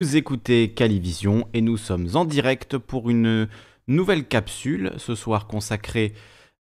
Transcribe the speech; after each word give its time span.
Vous 0.00 0.14
écoutez 0.14 0.74
Calivision 0.74 1.48
et 1.54 1.60
nous 1.60 1.76
sommes 1.76 2.14
en 2.14 2.24
direct 2.24 2.78
pour 2.78 3.10
une 3.10 3.48
nouvelle 3.88 4.28
capsule 4.28 4.92
ce 4.96 5.16
soir 5.16 5.48
consacrée 5.48 6.14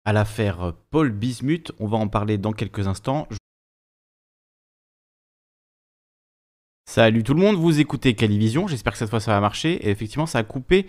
à 0.05 0.13
l'affaire 0.13 0.71
Paul 0.89 1.11
Bismuth. 1.11 1.73
On 1.79 1.87
va 1.87 1.97
en 1.97 2.07
parler 2.07 2.37
dans 2.37 2.53
quelques 2.53 2.87
instants. 2.87 3.27
Salut 6.89 7.23
tout 7.23 7.33
le 7.33 7.41
monde, 7.41 7.57
vous 7.57 7.81
écoutez 7.81 8.15
Calivision, 8.15 8.67
j'espère 8.67 8.93
que 8.93 8.99
cette 8.99 9.09
fois 9.09 9.19
ça 9.19 9.33
va 9.33 9.41
marcher. 9.41 9.85
Et 9.85 9.89
effectivement, 9.89 10.27
ça 10.27 10.37
a 10.37 10.43
coupé 10.43 10.87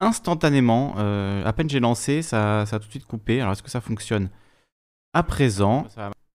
instantanément. 0.00 0.94
Euh, 0.96 1.44
à 1.44 1.52
peine 1.52 1.68
j'ai 1.68 1.80
lancé, 1.80 2.22
ça, 2.22 2.62
a 2.62 2.78
tout 2.78 2.86
de 2.86 2.90
suite 2.92 3.04
coupé. 3.04 3.42
Alors 3.42 3.52
est-ce 3.52 3.62
que 3.62 3.70
ça 3.70 3.82
fonctionne 3.82 4.30
à 5.12 5.22
présent? 5.22 5.86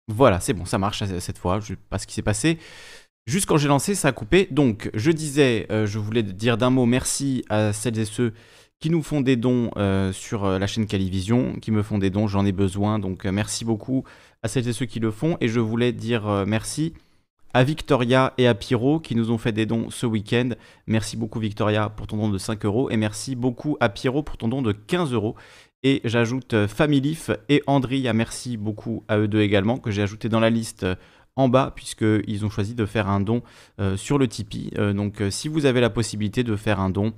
Voilà, 0.08 0.40
c'est 0.40 0.54
bon, 0.54 0.64
ça 0.64 0.78
marche 0.78 1.04
cette 1.04 1.38
fois. 1.38 1.60
Je 1.60 1.74
ne 1.74 1.76
sais 1.76 1.82
pas 1.88 1.98
ce 2.00 2.08
qui 2.08 2.14
s'est 2.14 2.22
passé. 2.22 2.58
Juste 3.26 3.46
quand 3.46 3.56
j'ai 3.56 3.66
lancé, 3.66 3.96
ça 3.96 4.08
a 4.08 4.12
coupé. 4.12 4.46
Donc, 4.52 4.88
je 4.94 5.10
disais, 5.10 5.66
euh, 5.72 5.84
je 5.84 5.98
voulais 5.98 6.22
dire 6.22 6.56
d'un 6.56 6.70
mot 6.70 6.86
merci 6.86 7.44
à 7.48 7.72
celles 7.72 7.98
et 7.98 8.04
ceux 8.04 8.32
qui 8.78 8.88
nous 8.88 9.02
font 9.02 9.20
des 9.20 9.34
dons 9.34 9.70
euh, 9.76 10.12
sur 10.12 10.44
euh, 10.44 10.60
la 10.60 10.68
chaîne 10.68 10.86
Calivision, 10.86 11.54
qui 11.60 11.72
me 11.72 11.82
font 11.82 11.98
des 11.98 12.10
dons, 12.10 12.28
j'en 12.28 12.46
ai 12.46 12.52
besoin. 12.52 13.00
Donc, 13.00 13.24
merci 13.24 13.64
beaucoup 13.64 14.04
à 14.44 14.48
celles 14.48 14.68
et 14.68 14.72
ceux 14.72 14.86
qui 14.86 15.00
le 15.00 15.10
font. 15.10 15.38
Et 15.40 15.48
je 15.48 15.58
voulais 15.58 15.92
dire 15.92 16.44
merci 16.46 16.94
à 17.52 17.64
Victoria 17.64 18.32
et 18.38 18.46
à 18.46 18.54
Pyro 18.54 19.00
qui 19.00 19.16
nous 19.16 19.32
ont 19.32 19.38
fait 19.38 19.50
des 19.50 19.66
dons 19.66 19.90
ce 19.90 20.06
week-end. 20.06 20.50
Merci 20.86 21.16
beaucoup 21.16 21.40
Victoria 21.40 21.88
pour 21.88 22.06
ton 22.06 22.18
don 22.18 22.28
de 22.28 22.38
5 22.38 22.64
euros 22.64 22.90
et 22.90 22.96
merci 22.96 23.34
beaucoup 23.34 23.76
à 23.80 23.88
Pyro 23.88 24.22
pour 24.22 24.36
ton 24.36 24.46
don 24.46 24.62
de 24.62 24.70
15 24.70 25.12
euros. 25.12 25.34
Et 25.82 26.00
j'ajoute 26.04 26.66
Familif 26.66 27.30
et 27.48 27.62
Andria, 27.66 28.12
merci 28.12 28.56
beaucoup 28.56 29.04
à 29.08 29.18
eux 29.18 29.28
deux 29.28 29.40
également, 29.40 29.78
que 29.78 29.90
j'ai 29.90 30.02
ajouté 30.02 30.28
dans 30.28 30.40
la 30.40 30.50
liste 30.50 30.86
en 31.36 31.48
bas 31.48 31.72
puisqu'ils 31.74 32.44
ont 32.44 32.50
choisi 32.50 32.74
de 32.74 32.86
faire 32.86 33.08
un 33.08 33.20
don 33.20 33.42
euh, 33.78 33.96
sur 33.96 34.18
le 34.18 34.26
Tipeee. 34.26 34.72
Euh, 34.78 34.92
donc 34.92 35.20
euh, 35.20 35.30
si 35.30 35.48
vous 35.48 35.66
avez 35.66 35.80
la 35.80 35.90
possibilité 35.90 36.42
de 36.42 36.56
faire 36.56 36.80
un 36.80 36.90
don 36.90 37.12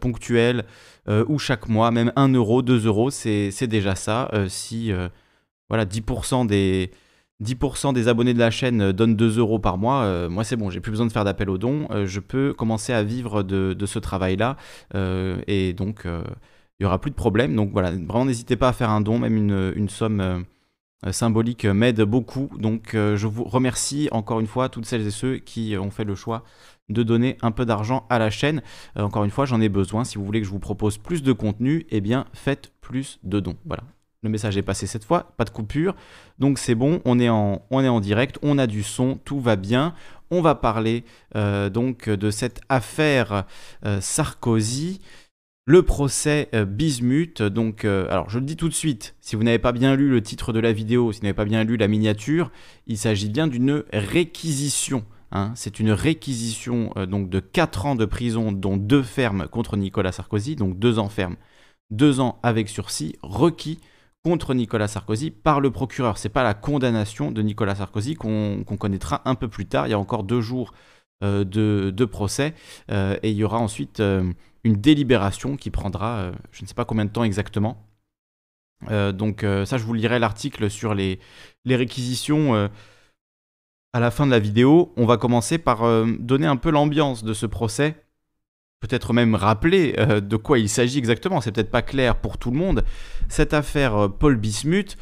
ponctuel 0.00 0.66
ou 1.28 1.38
chaque 1.38 1.66
mois, 1.66 1.90
même 1.90 2.12
1 2.14 2.34
euro, 2.34 2.60
2 2.60 2.84
euros, 2.84 3.10
c'est 3.10 3.66
déjà 3.68 3.94
ça. 3.94 4.30
si 4.48 4.92
voilà, 5.70 5.86
10% 5.86 6.46
des... 6.46 6.90
10% 7.42 7.94
des 7.94 8.08
abonnés 8.08 8.34
de 8.34 8.38
la 8.38 8.50
chaîne 8.50 8.92
donnent 8.92 9.16
2 9.16 9.38
euros 9.38 9.60
par 9.60 9.78
mois, 9.78 10.28
moi 10.28 10.44
c'est 10.44 10.56
bon, 10.56 10.68
j'ai 10.68 10.80
plus 10.80 10.90
besoin 10.90 11.06
de 11.06 11.12
faire 11.12 11.24
d'appel 11.24 11.48
aux 11.48 11.56
dons, 11.56 11.88
je 12.04 12.20
peux 12.20 12.52
commencer 12.52 12.92
à 12.92 13.02
vivre 13.02 13.42
de, 13.42 13.86
ce 13.86 13.98
travail-là, 13.98 14.56
et 15.46 15.72
donc 15.72 16.02
il 16.04 16.80
n'y 16.80 16.86
aura 16.86 17.00
plus 17.00 17.12
de 17.12 17.16
problème. 17.16 17.54
Donc 17.56 17.70
voilà, 17.72 17.92
vraiment 17.92 18.26
n'hésitez 18.26 18.56
pas 18.56 18.68
à 18.68 18.72
faire 18.74 18.90
un 18.90 19.00
don, 19.00 19.18
même 19.18 19.36
une, 19.74 19.88
somme 19.88 20.44
symbolique 21.10 21.64
euh, 21.64 21.74
m'aide 21.74 22.02
beaucoup. 22.02 22.50
Donc 22.58 22.94
euh, 22.94 23.16
je 23.16 23.26
vous 23.26 23.44
remercie 23.44 24.08
encore 24.12 24.40
une 24.40 24.46
fois 24.46 24.68
toutes 24.68 24.86
celles 24.86 25.06
et 25.06 25.10
ceux 25.10 25.38
qui 25.38 25.76
ont 25.76 25.90
fait 25.90 26.04
le 26.04 26.14
choix 26.14 26.44
de 26.88 27.02
donner 27.02 27.36
un 27.42 27.50
peu 27.50 27.66
d'argent 27.66 28.06
à 28.08 28.18
la 28.18 28.30
chaîne. 28.30 28.62
encore 28.96 29.24
une 29.24 29.30
fois, 29.30 29.44
j'en 29.44 29.60
ai 29.60 29.68
besoin. 29.68 30.04
Si 30.04 30.16
vous 30.16 30.24
voulez 30.24 30.40
que 30.40 30.46
je 30.46 30.50
vous 30.50 30.58
propose 30.58 30.96
plus 30.96 31.22
de 31.22 31.32
contenu, 31.32 31.86
eh 31.90 32.00
bien 32.00 32.24
faites 32.32 32.72
plus 32.80 33.18
de 33.24 33.40
dons. 33.40 33.56
Voilà. 33.66 33.82
Le 34.22 34.30
message 34.30 34.56
est 34.56 34.62
passé 34.62 34.86
cette 34.86 35.04
fois, 35.04 35.32
pas 35.36 35.44
de 35.44 35.50
coupure. 35.50 35.94
Donc 36.38 36.58
c'est 36.58 36.74
bon, 36.74 37.02
on 37.04 37.20
est 37.20 37.28
en 37.28 38.00
direct, 38.00 38.38
on 38.42 38.56
a 38.56 38.66
du 38.66 38.82
son, 38.82 39.18
tout 39.24 39.38
va 39.38 39.56
bien. 39.56 39.94
On 40.30 40.40
va 40.40 40.54
parler 40.54 41.04
donc 41.34 42.08
de 42.08 42.30
cette 42.30 42.62
affaire 42.70 43.44
Sarkozy 44.00 45.00
le 45.68 45.82
procès 45.82 46.48
euh, 46.54 46.64
Bismuth. 46.64 47.42
Donc, 47.42 47.84
euh, 47.84 48.06
alors 48.08 48.30
je 48.30 48.38
le 48.38 48.46
dis 48.46 48.56
tout 48.56 48.70
de 48.70 48.74
suite, 48.74 49.14
si 49.20 49.36
vous 49.36 49.42
n'avez 49.42 49.58
pas 49.58 49.72
bien 49.72 49.96
lu 49.96 50.08
le 50.08 50.22
titre 50.22 50.54
de 50.54 50.60
la 50.60 50.72
vidéo, 50.72 51.12
si 51.12 51.20
vous 51.20 51.24
n'avez 51.24 51.34
pas 51.34 51.44
bien 51.44 51.62
lu 51.62 51.76
la 51.76 51.88
miniature, 51.88 52.50
il 52.86 52.96
s'agit 52.96 53.28
bien 53.28 53.46
d'une 53.46 53.84
réquisition. 53.92 55.04
Hein. 55.30 55.52
C'est 55.56 55.78
une 55.78 55.92
réquisition 55.92 56.90
euh, 56.96 57.04
donc 57.04 57.28
de 57.28 57.38
4 57.38 57.84
ans 57.84 57.96
de 57.96 58.06
prison, 58.06 58.50
dont 58.50 58.78
2 58.78 59.02
fermes 59.02 59.46
contre 59.46 59.76
Nicolas 59.76 60.10
Sarkozy, 60.10 60.56
donc 60.56 60.78
2 60.78 60.98
ans 60.98 61.10
ferme, 61.10 61.36
2 61.90 62.20
ans 62.20 62.38
avec 62.42 62.70
sursis, 62.70 63.16
requis 63.22 63.78
contre 64.24 64.54
Nicolas 64.54 64.88
Sarkozy 64.88 65.30
par 65.30 65.60
le 65.60 65.70
procureur. 65.70 66.16
C'est 66.16 66.30
pas 66.30 66.44
la 66.44 66.54
condamnation 66.54 67.30
de 67.30 67.42
Nicolas 67.42 67.74
Sarkozy 67.74 68.14
qu'on 68.14 68.64
connaîtra 68.64 69.20
un 69.26 69.34
peu 69.34 69.48
plus 69.48 69.66
tard. 69.66 69.86
Il 69.86 69.90
y 69.90 69.94
a 69.94 69.98
encore 69.98 70.24
deux 70.24 70.40
jours 70.40 70.72
de, 71.22 71.44
de, 71.90 72.04
procès 72.04 72.54
et 72.88 73.30
il 73.30 73.36
y 73.36 73.44
aura 73.44 73.58
ensuite 73.58 74.00
une 74.64 74.76
délibération 74.76 75.56
qui 75.56 75.70
prendra 75.70 76.18
euh, 76.18 76.32
je 76.52 76.62
ne 76.62 76.68
sais 76.68 76.74
pas 76.74 76.84
combien 76.84 77.04
de 77.04 77.10
temps 77.10 77.24
exactement. 77.24 77.84
Euh, 78.90 79.12
donc 79.12 79.42
euh, 79.42 79.64
ça, 79.64 79.78
je 79.78 79.84
vous 79.84 79.94
lirai 79.94 80.18
l'article 80.18 80.70
sur 80.70 80.94
les, 80.94 81.18
les 81.64 81.76
réquisitions 81.76 82.70
à 83.92 84.00
la 84.00 84.10
fin 84.10 84.26
de 84.26 84.30
la 84.30 84.38
vidéo. 84.38 84.92
On 84.96 85.06
va 85.06 85.16
commencer 85.16 85.58
par 85.58 85.80
donner 86.18 86.46
un 86.46 86.56
peu 86.56 86.70
l'ambiance 86.70 87.24
de 87.24 87.32
ce 87.32 87.46
procès. 87.46 88.04
Peut-être 88.80 89.12
même 89.12 89.34
rappeler 89.34 89.92
de 89.92 90.36
quoi 90.36 90.60
il 90.60 90.68
s'agit 90.68 90.98
exactement. 90.98 91.40
C'est 91.40 91.50
peut-être 91.50 91.70
pas 91.70 91.82
clair 91.82 92.20
pour 92.20 92.38
tout 92.38 92.52
le 92.52 92.58
monde. 92.58 92.84
Cette 93.28 93.54
affaire 93.54 94.08
Paul 94.18 94.36
Bismuth, 94.36 94.96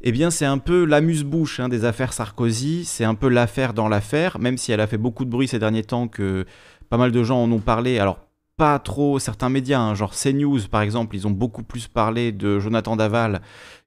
eh 0.00 0.12
bien, 0.12 0.30
c'est 0.30 0.44
un 0.44 0.58
peu 0.58 0.84
l'amuse-bouche 0.84 1.60
hein, 1.60 1.68
des 1.68 1.84
affaires 1.84 2.12
Sarkozy. 2.12 2.84
C'est 2.84 3.04
un 3.04 3.14
peu 3.14 3.28
l'affaire 3.28 3.74
dans 3.74 3.88
l'affaire, 3.88 4.38
même 4.38 4.56
si 4.56 4.72
elle 4.72 4.80
a 4.80 4.86
fait 4.86 4.98
beaucoup 4.98 5.24
de 5.24 5.30
bruit 5.30 5.48
ces 5.48 5.58
derniers 5.58 5.84
temps 5.84 6.08
que 6.08 6.46
pas 6.88 6.96
mal 6.96 7.12
de 7.12 7.22
gens 7.22 7.42
en 7.42 7.50
ont 7.50 7.60
parlé. 7.60 7.98
Alors, 7.98 8.20
pas 8.56 8.78
trop 8.78 9.18
certains 9.18 9.48
médias, 9.48 9.80
hein, 9.80 9.94
genre 9.94 10.12
CNews 10.14 10.68
par 10.68 10.82
exemple, 10.82 11.14
ils 11.16 11.26
ont 11.26 11.30
beaucoup 11.30 11.62
plus 11.62 11.86
parlé 11.86 12.32
de 12.32 12.58
Jonathan 12.58 12.96
Daval 12.96 13.40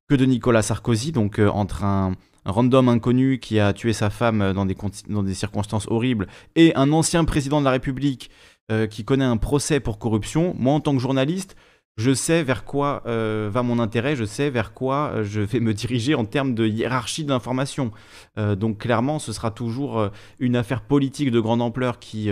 que 0.08 0.16
de 0.16 0.26
Nicolas 0.26 0.62
Sarkozy, 0.62 1.12
donc 1.12 1.40
euh, 1.40 1.50
entre 1.50 1.84
un, 1.84 2.16
random 2.46 2.90
inconnu 2.90 3.40
qui 3.40 3.60
a 3.60 3.74
tué 3.74 3.94
sa 3.94 4.10
femme 4.10 4.42
euh, 4.42 4.54
dans 4.54 4.66
des, 4.66 5.34
circonstances 5.34 5.88
horribles 5.90 6.28
et 6.56 6.74
un 6.76 6.92
ancien 6.92 7.26
président 7.26 7.60
de 7.60 7.66
la 7.66 7.72
République 7.72 8.32
euh, 8.72 8.88
qui 8.88 9.04
connaît 9.04 9.26
un 9.26 9.38
procès 9.38 9.80
pour 9.80 10.00
corruption, 10.00 10.56
moi 10.58 10.74
en 10.74 10.80
tant 10.80 10.94
que 10.94 11.00
journaliste, 11.00 11.56
je 12.02 12.14
sais 12.14 12.44
vers 12.44 12.66
quoi 12.66 13.04
va 13.06 13.64
mon 13.64 13.80
intérêt, 13.80 14.16
je 14.16 14.26
sais 14.26 14.50
vers 14.50 14.74
quoi 14.74 15.24
je 15.24 15.42
vais 15.42 15.60
me 15.60 15.74
diriger 15.74 16.16
en 16.16 16.26
termes 16.26 16.54
de 16.54 16.66
hiérarchie 16.66 17.24
de 17.24 17.30
l'information. 17.30 17.92
donc 18.38 18.80
clairement, 18.80 19.20
ce 19.20 19.34
sera 19.34 19.52
toujours 19.52 20.10
une 20.40 20.56
affaire 20.56 20.82
politique 20.82 21.32
de 21.32 21.40
grande 21.40 21.62
ampleur 21.62 22.00
qui 22.00 22.30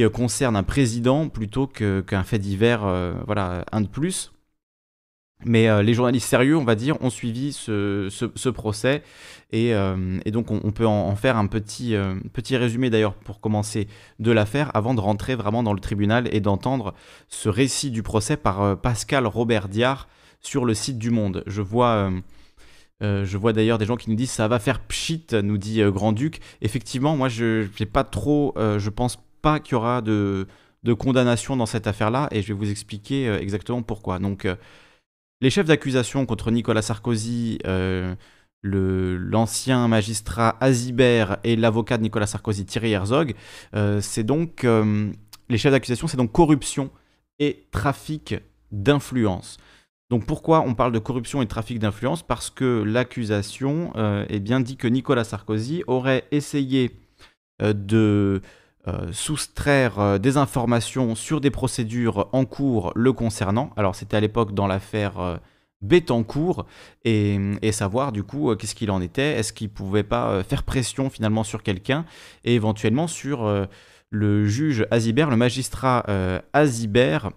euh, 0.00 0.10
concerne 0.10 0.56
un 0.56 0.62
président 0.62 1.28
plutôt 1.28 1.66
qu'un 1.66 2.22
fait 2.22 2.38
divers, 2.38 2.84
euh, 2.84 3.14
voilà, 3.26 3.64
un 3.72 3.80
de 3.80 3.88
plus. 3.88 4.32
Mais 5.44 5.68
euh, 5.68 5.82
les 5.82 5.94
journalistes 5.94 6.28
sérieux, 6.28 6.56
on 6.56 6.64
va 6.64 6.74
dire, 6.74 6.96
ont 7.02 7.10
suivi 7.10 7.52
ce, 7.52 8.48
procès 8.50 9.02
et, 9.52 9.74
donc 10.30 10.50
on, 10.50 10.72
peut 10.72 10.86
en, 10.86 11.14
faire 11.14 11.36
un 11.36 11.46
petit, 11.46 11.94
petit 12.32 12.56
résumé 12.56 12.88
d'ailleurs 12.88 13.14
pour 13.14 13.40
commencer 13.40 13.86
de 14.18 14.30
l'affaire 14.32 14.70
avant 14.74 14.94
de 14.94 15.00
rentrer 15.00 15.34
vraiment 15.34 15.62
dans 15.62 15.74
le 15.74 15.80
tribunal 15.80 16.28
et 16.34 16.40
d'entendre 16.40 16.94
ce 17.28 17.50
récit 17.50 17.90
du 17.90 18.02
procès 18.02 18.38
par 18.38 18.78
Pascal 18.80 19.26
Robert 19.26 19.68
Diard 19.68 20.08
sur 20.40 20.64
le 20.64 20.72
site 20.72 20.98
du 20.98 21.10
Monde. 21.10 21.44
Je 21.46 21.60
vois... 21.60 22.10
je 23.00 23.36
vois 23.36 23.52
d'ailleurs 23.52 23.78
des 23.78 23.84
gens 23.84 23.96
qui 23.96 24.08
nous 24.08 24.16
disent 24.16 24.30
ça 24.30 24.48
va 24.48 24.58
faire 24.58 24.80
pchit, 24.80 25.26
nous 25.42 25.58
dit 25.58 25.82
Grand 25.84 26.12
Duc. 26.12 26.40
Effectivement, 26.62 27.14
moi 27.16 27.28
je 27.28 27.66
n'ai 27.78 27.86
pas 27.86 28.04
trop, 28.04 28.54
je 28.56 28.88
pense 28.88 29.18
pas 29.42 29.60
qu'il 29.60 29.72
y 29.72 29.74
aura 29.74 30.00
de, 30.00 30.46
condamnation 30.98 31.56
dans 31.56 31.66
cette 31.66 31.86
affaire-là, 31.86 32.28
et 32.30 32.40
je 32.40 32.48
vais 32.48 32.54
vous 32.54 32.70
expliquer 32.70 33.28
euh, 33.28 33.38
exactement 33.38 33.82
pourquoi. 33.82 34.18
Donc, 34.18 34.46
euh, 34.46 34.54
les 35.42 35.50
chefs 35.50 35.66
d'accusation 35.66 36.24
contre 36.24 36.50
Nicolas 36.50 36.80
Sarkozy, 36.80 37.58
euh, 37.66 38.14
l'ancien 38.62 39.88
magistrat 39.88 40.56
Azibert 40.60 41.38
et 41.42 41.56
l'avocat 41.56 41.98
de 41.98 42.04
Nicolas 42.04 42.26
Sarkozy, 42.28 42.64
Thierry 42.64 42.92
Herzog, 42.92 43.34
c'est 44.00 44.22
donc 44.22 44.64
les 45.48 45.58
chefs 45.58 45.72
d'accusation, 45.72 46.06
c'est 46.06 46.16
donc 46.16 46.30
corruption 46.30 46.90
et 47.40 47.66
trafic 47.72 48.36
d'influence. 48.70 49.58
Donc 50.10 50.26
pourquoi 50.26 50.60
on 50.60 50.74
parle 50.74 50.92
de 50.92 51.00
corruption 51.00 51.42
et 51.42 51.46
trafic 51.46 51.80
d'influence? 51.80 52.22
Parce 52.22 52.50
que 52.50 52.84
l'accusation 52.86 53.92
bien 54.40 54.60
dit 54.60 54.76
que 54.76 54.86
Nicolas 54.86 55.24
Sarkozy 55.24 55.82
aurait 55.88 56.24
essayé 56.30 56.92
de 57.60 58.40
euh, 58.88 59.12
soustraire 59.12 60.00
euh, 60.00 60.18
des 60.18 60.36
informations 60.36 61.14
sur 61.14 61.40
des 61.40 61.52
procédures 61.52 62.28
en 62.32 62.44
cours 62.44 62.90
le 62.96 63.12
concernant. 63.12 63.70
Alors 63.76 63.94
c'était 63.94 64.16
à 64.16 64.20
l'époque 64.20 64.54
dans 64.54 64.66
l'affaire 64.66 65.20
euh, 65.20 65.36
et, 67.04 67.70
savoir 67.70 68.10
du 68.10 68.24
coup 68.24 68.52
qu'est-ce 68.56 68.74
qu'il 68.74 68.90
en 68.90 69.00
était, 69.00 69.34
est-ce 69.38 69.52
qu'il 69.52 69.70
pouvait 69.70 70.02
pas 70.02 70.42
faire 70.42 70.64
pression 70.64 71.10
finalement 71.10 71.44
sur 71.44 71.62
quelqu'un 71.62 72.04
et 72.44 72.56
éventuellement 72.56 73.06
sur 73.06 73.68
le 74.10 74.46
juge 74.46 74.86
Azibert, 74.90 75.28
le 75.28 75.36
magistrat 75.36 76.04
Azibert, 76.52 77.30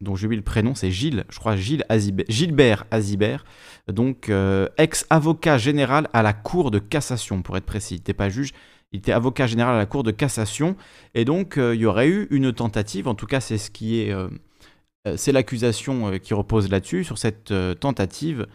dont 0.00 0.16
j'ai 0.16 0.26
oublié 0.26 0.38
le 0.38 0.44
prénom, 0.44 0.74
c'est 0.74 0.90
Gilles, 0.90 1.24
je 1.28 1.38
crois 1.38 1.54
Gilles 1.54 1.84
Azibert, 1.88 2.26
Gilbert 2.28 2.84
Azibert, 2.90 3.44
donc 3.86 4.32
ex-avocat 4.78 5.56
général 5.56 6.08
à 6.12 6.24
la 6.24 6.32
Cour 6.32 6.72
de 6.72 6.80
cassation 6.80 7.42
pour 7.42 7.56
être 7.56 7.66
précis, 7.66 7.94
n'était 7.94 8.14
pas 8.14 8.28
juge, 8.28 8.52
il 8.96 9.00
était 9.00 9.12
avocat 9.12 9.46
général 9.46 9.74
à 9.74 9.78
la 9.78 9.84
Cour 9.84 10.02
de 10.02 10.10
cassation, 10.10 10.74
et 11.14 11.26
donc 11.26 11.58
euh, 11.58 11.74
il 11.74 11.82
y 11.82 11.86
aurait 11.86 12.08
eu 12.08 12.28
une 12.30 12.50
tentative, 12.52 13.08
en 13.08 13.14
tout 13.14 13.26
cas 13.26 13.40
c'est 13.40 13.58
ce 13.58 13.70
qui 13.70 14.00
est... 14.00 14.10
Euh, 14.10 14.28
euh, 15.06 15.14
c'est 15.18 15.32
l'accusation 15.32 16.18
qui 16.18 16.32
repose 16.32 16.70
là-dessus, 16.70 17.04
sur 17.04 17.18
cette 17.18 17.52
tentative 17.78 18.46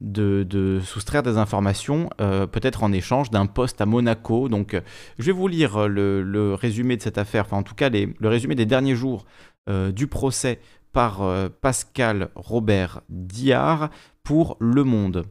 de, 0.00 0.78
soustraire 0.84 1.24
des 1.24 1.38
informations, 1.38 2.08
peut-être 2.18 2.84
en 2.84 2.92
échange 2.92 3.30
d'un 3.30 3.46
poste 3.46 3.80
à 3.80 3.86
Monaco. 3.86 4.48
Donc, 4.48 4.80
je 5.18 5.24
vais 5.24 5.32
vous 5.32 5.48
lire 5.48 5.88
le, 5.88 6.54
résumé 6.54 6.96
de 6.96 7.02
cette 7.02 7.18
affaire, 7.18 7.46
enfin 7.46 7.56
en 7.56 7.64
tout 7.64 7.74
cas 7.74 7.90
le 7.90 8.28
résumé 8.28 8.54
des 8.54 8.64
derniers 8.64 8.94
jours 8.94 9.26
du 9.68 10.06
procès 10.06 10.60
par 10.92 11.20
Pascal 11.60 12.28
Robert 12.36 13.00
Diard 13.08 13.90
pour 14.22 14.56
Le 14.60 14.84
Monde. 14.84 15.24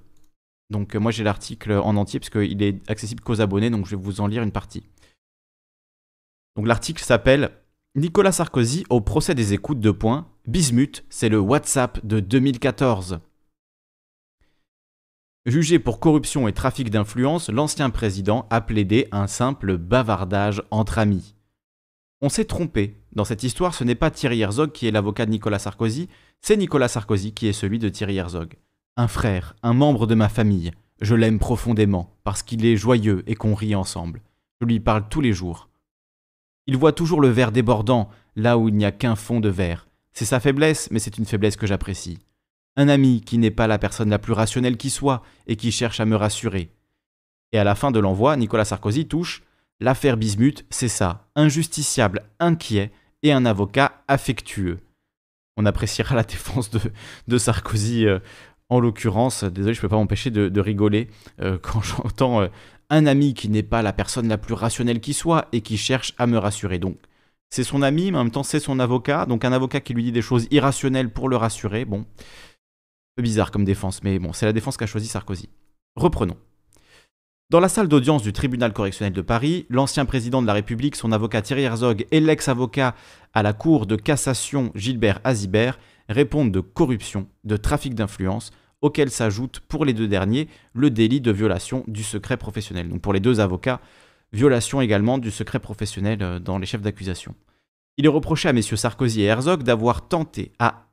Donc, 0.70 0.96
moi 0.96 1.12
j'ai 1.12 1.24
l'article 1.24 1.74
en 1.74 1.96
entier 1.96 2.20
parce 2.20 2.30
qu'il 2.30 2.62
est 2.62 2.90
accessible 2.90 3.22
qu'aux 3.22 3.42
abonnés, 3.42 3.70
donc 3.70 3.86
je 3.86 3.92
vais 3.96 4.02
vous 4.02 4.22
en 4.22 4.28
lire 4.28 4.44
une 4.44 4.52
partie. 4.52 4.84
Donc, 6.56 6.68
l'article 6.68 7.04
s'appelle 7.04 7.52
Nicolas 7.96 8.32
Sarkozy 8.32 8.86
au 8.90 9.02
procès 9.02 9.36
des 9.36 9.54
écoutes 9.54 9.80
de 9.80 9.92
points. 9.92 10.28
Bismuth, 10.46 11.06
c'est 11.10 11.30
le 11.30 11.40
WhatsApp 11.40 12.06
de 12.06 12.20
2014. 12.20 13.20
Jugé 15.48 15.80
pour 15.80 16.00
corruption 16.00 16.48
et 16.48 16.54
trafic 16.54 16.90
d'influence, 16.90 17.50
l'ancien 17.50 17.90
président 17.90 18.48
a 18.50 18.60
plaidé 18.60 19.08
un 19.14 19.28
simple 19.28 19.78
bavardage 19.78 20.62
entre 20.72 21.00
amis. 21.00 21.36
On 22.22 22.30
s'est 22.30 22.46
trompé. 22.46 22.98
Dans 23.14 23.24
cette 23.24 23.44
histoire, 23.44 23.74
ce 23.74 23.84
n'est 23.84 23.96
pas 23.96 24.12
Thierry 24.12 24.42
Herzog 24.42 24.74
qui 24.74 24.88
est 24.88 24.92
l'avocat 24.92 25.26
de 25.26 25.32
Nicolas 25.32 25.60
Sarkozy, 25.60 26.10
c'est 26.42 26.58
Nicolas 26.58 26.90
Sarkozy 26.90 27.34
qui 27.34 27.48
est 27.48 27.54
celui 27.54 27.80
de 27.80 27.90
Thierry 27.90 28.18
Herzog. 28.18 28.58
Un 29.00 29.08
frère, 29.08 29.56
un 29.62 29.74
membre 29.74 30.08
de 30.08 30.16
ma 30.16 30.28
famille. 30.28 30.72
Je 31.02 31.14
l'aime 31.14 31.38
profondément, 31.38 32.18
parce 32.24 32.42
qu'il 32.42 32.66
est 32.66 32.76
joyeux 32.76 33.24
et 33.28 33.36
qu'on 33.36 33.54
rit 33.54 33.76
ensemble. 33.76 34.24
Je 34.60 34.66
lui 34.66 34.80
parle 34.80 35.08
tous 35.08 35.22
les 35.22 35.34
jours. 35.34 35.70
Il 36.66 36.78
voit 36.78 36.94
toujours 36.94 37.22
le 37.22 37.28
verre 37.28 37.52
débordant, 37.52 38.10
là 38.36 38.58
où 38.58 38.70
il 38.70 38.76
n'y 38.76 38.86
a 38.86 38.92
qu'un 38.92 39.16
fond 39.16 39.40
de 39.40 39.50
verre. 39.50 39.88
C'est 40.14 40.26
sa 40.26 40.40
faiblesse, 40.40 40.90
mais 40.90 40.98
c'est 40.98 41.20
une 41.20 41.28
faiblesse 41.28 41.58
que 41.58 41.68
j'apprécie. 41.68 42.18
Un 42.76 42.90
ami 42.90 43.22
qui 43.22 43.38
n'est 43.38 43.52
pas 43.52 43.68
la 43.68 43.78
personne 43.78 44.10
la 44.10 44.18
plus 44.18 44.34
rationnelle 44.34 44.78
qui 44.78 44.90
soit 44.90 45.22
et 45.46 45.58
qui 45.58 45.72
cherche 45.72 46.00
à 46.00 46.06
me 46.06 46.16
rassurer. 46.16 46.72
Et 47.52 47.60
à 47.60 47.64
la 47.64 47.76
fin 47.76 47.92
de 47.92 48.00
l'envoi, 48.00 48.36
Nicolas 48.36 48.66
Sarkozy 48.66 49.08
touche 49.08 49.44
L'affaire 49.80 50.18
Bismuth, 50.18 50.66
c'est 50.72 50.88
ça, 50.88 51.28
un 51.36 51.50
justiciable 51.50 52.24
inquiet 52.40 52.92
et 53.22 53.32
un 53.32 53.46
avocat 53.46 54.02
affectueux. 54.08 54.80
On 55.58 55.66
appréciera 55.66 56.16
la 56.16 56.24
défense 56.24 56.70
de, 57.28 57.38
Sarkozy 57.38 58.06
euh, 58.06 58.20
en 58.70 58.80
l'occurrence. 58.80 59.44
Désolé, 59.44 59.74
je 59.74 59.80
ne 59.80 59.82
peux 59.82 59.90
pas 59.90 59.96
m'empêcher 59.96 60.32
de, 60.32 60.60
rigoler 60.60 61.10
euh, 61.42 61.58
quand 61.62 61.82
j'entends 61.82 62.42
euh, 62.42 62.48
un 62.90 63.06
ami 63.06 63.34
qui 63.34 63.50
n'est 63.50 63.64
pas 63.64 63.82
la 63.82 63.94
personne 63.94 64.28
la 64.28 64.38
plus 64.38 64.54
rationnelle 64.54 65.00
qui 65.00 65.14
soit 65.14 65.48
et 65.52 65.62
qui 65.62 65.78
cherche 65.78 66.14
à 66.18 66.28
me 66.28 66.38
rassurer. 66.38 66.80
Donc, 66.80 66.98
c'est 67.50 67.64
son 67.64 67.82
ami, 67.82 68.12
mais 68.12 68.18
en 68.18 68.24
même 68.26 68.32
temps, 68.32 68.44
c'est 68.44 68.60
son 68.60 68.80
avocat. 68.80 69.26
Donc, 69.26 69.46
un 69.46 69.54
avocat 69.54 69.80
qui 69.80 69.94
lui 69.94 70.04
dit 70.04 70.12
des 70.12 70.22
choses 70.22 70.48
irrationnelles 70.52 71.10
pour 71.10 71.30
le 71.30 71.38
rassurer. 71.38 71.86
Bon, 71.86 72.06
peu 73.16 73.24
bizarre 73.24 73.52
comme 73.52 73.66
défense, 73.66 74.04
mais 74.04 74.20
bon, 74.20 74.34
c'est 74.34 74.46
la 74.46 74.54
défense 74.54 74.78
qu'a 74.78 74.86
choisi 74.86 75.08
Sarkozy. 75.08 75.50
Reprenons. 75.96 76.38
Dans 77.50 77.62
la 77.62 77.70
salle 77.70 77.88
d'audience 77.88 78.24
du 78.24 78.34
tribunal 78.34 78.74
correctionnel 78.74 79.14
de 79.14 79.22
Paris, 79.22 79.66
l'ancien 79.70 80.04
président 80.04 80.42
de 80.42 80.48
la 80.48 80.52
République, 80.52 80.98
son 80.98 81.14
avocat 81.14 81.42
Thierry 81.42 81.64
Herzog 81.64 82.06
et 82.12 82.20
l'ex-avocat 82.20 82.94
à 83.34 83.42
la 83.42 83.54
Cour 83.54 83.86
de 83.86 83.96
cassation 83.96 84.72
Gilbert 84.76 85.22
Azibert 85.24 85.80
répondent 86.10 86.52
de 86.52 86.60
corruption, 86.60 87.28
de 87.44 87.58
trafic 87.58 87.96
d'influence, 87.96 88.52
auquel 88.82 89.10
s'ajoute 89.10 89.60
pour 89.62 89.86
les 89.86 89.94
deux 89.94 90.08
derniers 90.08 90.48
le 90.74 90.90
délit 90.90 91.22
de 91.22 91.32
violation 91.32 91.84
du 91.88 92.04
secret 92.04 92.38
professionnel. 92.38 92.90
Donc 92.90 93.02
pour 93.02 93.14
les 93.14 93.20
deux 93.20 93.40
avocats, 93.40 93.80
violation 94.34 94.82
également 94.82 95.18
du 95.18 95.32
secret 95.32 95.60
professionnel 95.60 96.20
euh, 96.22 96.40
dans 96.40 96.58
les 96.58 96.66
chefs 96.66 96.82
d'accusation. 96.82 97.36
Il 97.98 98.06
est 98.06 98.10
reproché 98.10 98.48
à 98.48 98.54
messieurs 98.54 98.78
Sarkozy 98.78 99.22
et 99.22 99.26
Herzog 99.26 99.64
d'avoir 99.64 100.08
tenté 100.08 100.52
à 100.60 100.84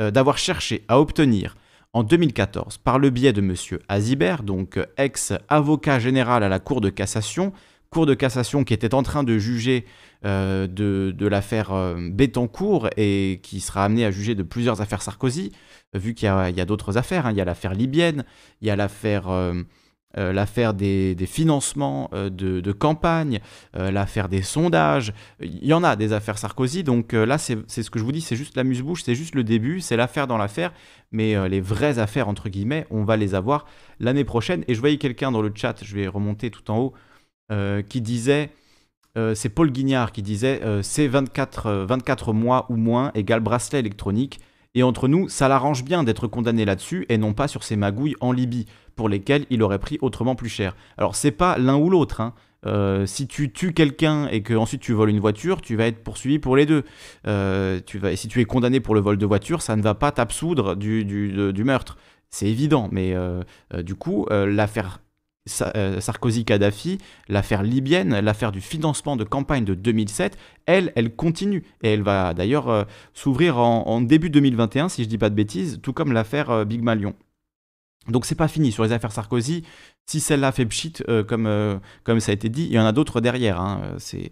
euh, 0.00 0.10
d'avoir 0.10 0.36
cherché 0.36 0.84
à 0.88 1.00
obtenir 1.00 1.56
en 1.94 2.02
2014, 2.02 2.76
par 2.76 2.98
le 2.98 3.08
biais 3.08 3.32
de 3.32 3.40
M. 3.40 3.54
Azibert, 3.88 4.42
donc 4.42 4.76
euh, 4.76 4.84
ex-avocat 4.98 5.98
général 5.98 6.42
à 6.42 6.50
la 6.50 6.58
Cour 6.58 6.82
de 6.82 6.90
cassation, 6.90 7.54
Cour 7.90 8.06
de 8.06 8.14
cassation 8.14 8.64
qui 8.64 8.74
était 8.74 8.94
en 8.94 9.02
train 9.02 9.24
de 9.24 9.38
juger 9.38 9.84
euh, 10.24 10.66
de, 10.66 11.26
l'affaire 11.26 11.72
Bettencourt 12.10 12.88
et 12.96 13.40
qui 13.42 13.60
sera 13.60 13.84
amené 13.84 14.04
à 14.04 14.10
juger 14.10 14.34
de 14.34 14.42
plusieurs 14.42 14.80
affaires 14.80 15.02
Sarkozy, 15.02 15.52
vu 15.94 16.14
qu'il 16.14 16.26
y 16.26 16.28
a, 16.28 16.64
d'autres 16.64 16.98
affaires. 16.98 17.26
Hein. 17.26 17.32
Il 17.32 17.36
y 17.36 17.40
a 17.40 17.44
l'affaire 17.44 17.74
libyenne, 17.74 18.24
il 18.60 18.68
y 18.68 18.70
a 18.70 18.76
l'affaire 18.76 19.28
euh, 20.18 20.32
l'affaire 20.32 20.72
des, 20.72 21.14
financements 21.26 22.08
euh, 22.14 22.30
de, 22.30 22.72
campagne, 22.72 23.40
euh, 23.76 23.90
l'affaire 23.90 24.30
des 24.30 24.40
sondages. 24.40 25.12
Il 25.40 25.66
y 25.66 25.74
en 25.74 25.84
a 25.84 25.94
des 25.94 26.14
affaires 26.14 26.38
Sarkozy, 26.38 26.84
donc 26.84 27.12
là, 27.12 27.36
c'est 27.36 27.66
ce 27.68 27.90
que 27.90 27.98
je 27.98 28.04
vous 28.04 28.12
dis, 28.12 28.22
c'est 28.22 28.36
juste 28.36 28.56
la 28.56 28.64
muse-bouche, 28.64 29.02
c'est 29.04 29.14
juste 29.14 29.34
le 29.34 29.44
début, 29.44 29.80
c'est 29.80 29.96
l'affaire 29.96 30.26
dans 30.26 30.38
l'affaire, 30.38 30.72
mais 31.12 31.48
les 31.48 31.60
vraies 31.60 31.98
affaires, 31.98 32.28
entre 32.28 32.48
guillemets, 32.48 32.86
on 32.90 33.04
va 33.04 33.16
les 33.16 33.34
avoir 33.34 33.66
l'année 34.00 34.24
prochaine. 34.24 34.64
Et 34.68 34.74
je 34.74 34.80
voyais 34.80 34.96
quelqu'un 34.96 35.30
dans 35.30 35.42
le 35.42 35.52
chat, 35.54 35.82
je 35.82 35.94
vais 35.94 36.06
remonter 36.06 36.50
tout 36.50 36.70
en 36.70 36.78
haut, 36.78 36.94
qui 37.88 38.00
disait... 38.00 38.50
c'est 39.34 39.48
Paul 39.48 39.70
Guignard 39.70 40.12
qui 40.12 40.22
disait 40.22 40.60
c'est 40.82 41.06
24, 41.06 41.84
24 41.86 42.32
mois 42.32 42.66
ou 42.68 42.76
moins 42.76 43.12
égale 43.14 43.40
bracelet 43.40 43.78
électronique. 43.78 44.40
Et 44.76 44.82
entre 44.82 45.08
nous, 45.08 45.28
ça 45.30 45.48
l'arrange 45.48 45.84
bien 45.84 46.04
d'être 46.04 46.26
condamné 46.26 46.66
là-dessus 46.66 47.06
et 47.08 47.16
non 47.16 47.32
pas 47.32 47.48
sur 47.48 47.64
ces 47.64 47.76
magouilles 47.76 48.14
en 48.20 48.30
Libye 48.30 48.66
pour 48.94 49.08
lesquels 49.08 49.46
il 49.48 49.62
aurait 49.62 49.78
pris 49.78 49.98
autrement 50.02 50.34
plus 50.34 50.50
cher. 50.50 50.76
Alors 50.98 51.16
c'est 51.16 51.30
pas 51.30 51.56
l'un 51.56 51.76
ou 51.76 51.88
l'autre. 51.88 52.20
Hein. 52.20 52.34
Euh, 52.66 53.06
si 53.06 53.28
tu 53.28 53.52
tues 53.52 53.72
quelqu'un 53.72 54.26
et 54.28 54.42
que 54.42 54.52
ensuite 54.52 54.82
tu 54.82 54.92
voles 54.92 55.10
une 55.10 55.20
voiture, 55.20 55.62
tu 55.62 55.76
vas 55.76 55.86
être 55.86 56.02
poursuivi 56.02 56.38
pour 56.38 56.56
les 56.56 56.66
deux. 56.66 56.84
Euh, 57.26 57.80
tu 57.86 57.98
vas, 57.98 58.12
et 58.12 58.16
si 58.16 58.28
tu 58.28 58.40
es 58.40 58.44
condamné 58.44 58.80
pour 58.80 58.94
le 58.94 59.00
vol 59.00 59.16
de 59.16 59.26
voiture, 59.26 59.62
ça 59.62 59.76
ne 59.76 59.82
va 59.82 59.94
pas 59.94 60.10
t'absoudre 60.12 60.74
du, 60.76 61.04
du, 61.04 61.64
meurtre. 61.64 61.96
C'est 62.28 62.46
évident, 62.46 62.88
mais 62.90 63.14
euh, 63.14 63.44
du 63.82 63.94
coup, 63.94 64.26
l'affaire 64.30 65.00
Sarkozy-Kadhafi, 65.46 66.98
l'affaire 67.28 67.62
libyenne, 67.62 68.18
l'affaire 68.20 68.52
du 68.52 68.60
financement 68.60 69.16
de 69.16 69.24
campagne 69.24 69.64
de 69.64 69.74
2007, 69.74 70.36
elle, 70.66 70.92
elle 70.96 71.14
continue. 71.14 71.62
Et 71.82 71.92
elle 71.92 72.02
va 72.02 72.34
d'ailleurs 72.34 72.86
s'ouvrir 73.14 73.58
en, 73.58 74.00
début 74.00 74.30
2021, 74.30 74.88
si 74.88 75.04
je 75.04 75.08
dis 75.08 75.18
pas 75.18 75.30
de 75.30 75.34
bêtises, 75.34 75.80
tout 75.82 75.92
comme 75.92 76.12
l'affaire 76.12 76.66
Big 76.66 76.82
Malion. 76.82 77.14
Donc 78.08 78.24
c'est 78.24 78.34
pas 78.34 78.48
fini 78.48 78.72
sur 78.72 78.84
les 78.84 78.92
affaires 78.92 79.12
Sarkozy. 79.12 79.64
Si 80.06 80.20
celle-là 80.20 80.52
fait 80.52 80.66
pchit, 80.66 80.94
euh, 81.08 81.24
comme, 81.24 81.46
euh, 81.46 81.78
comme 82.04 82.20
ça 82.20 82.30
a 82.30 82.34
été 82.34 82.48
dit, 82.48 82.66
il 82.66 82.72
y 82.72 82.78
en 82.78 82.86
a 82.86 82.92
d'autres 82.92 83.20
derrière. 83.20 83.60
Hein. 83.60 83.82
C'est 83.98 84.30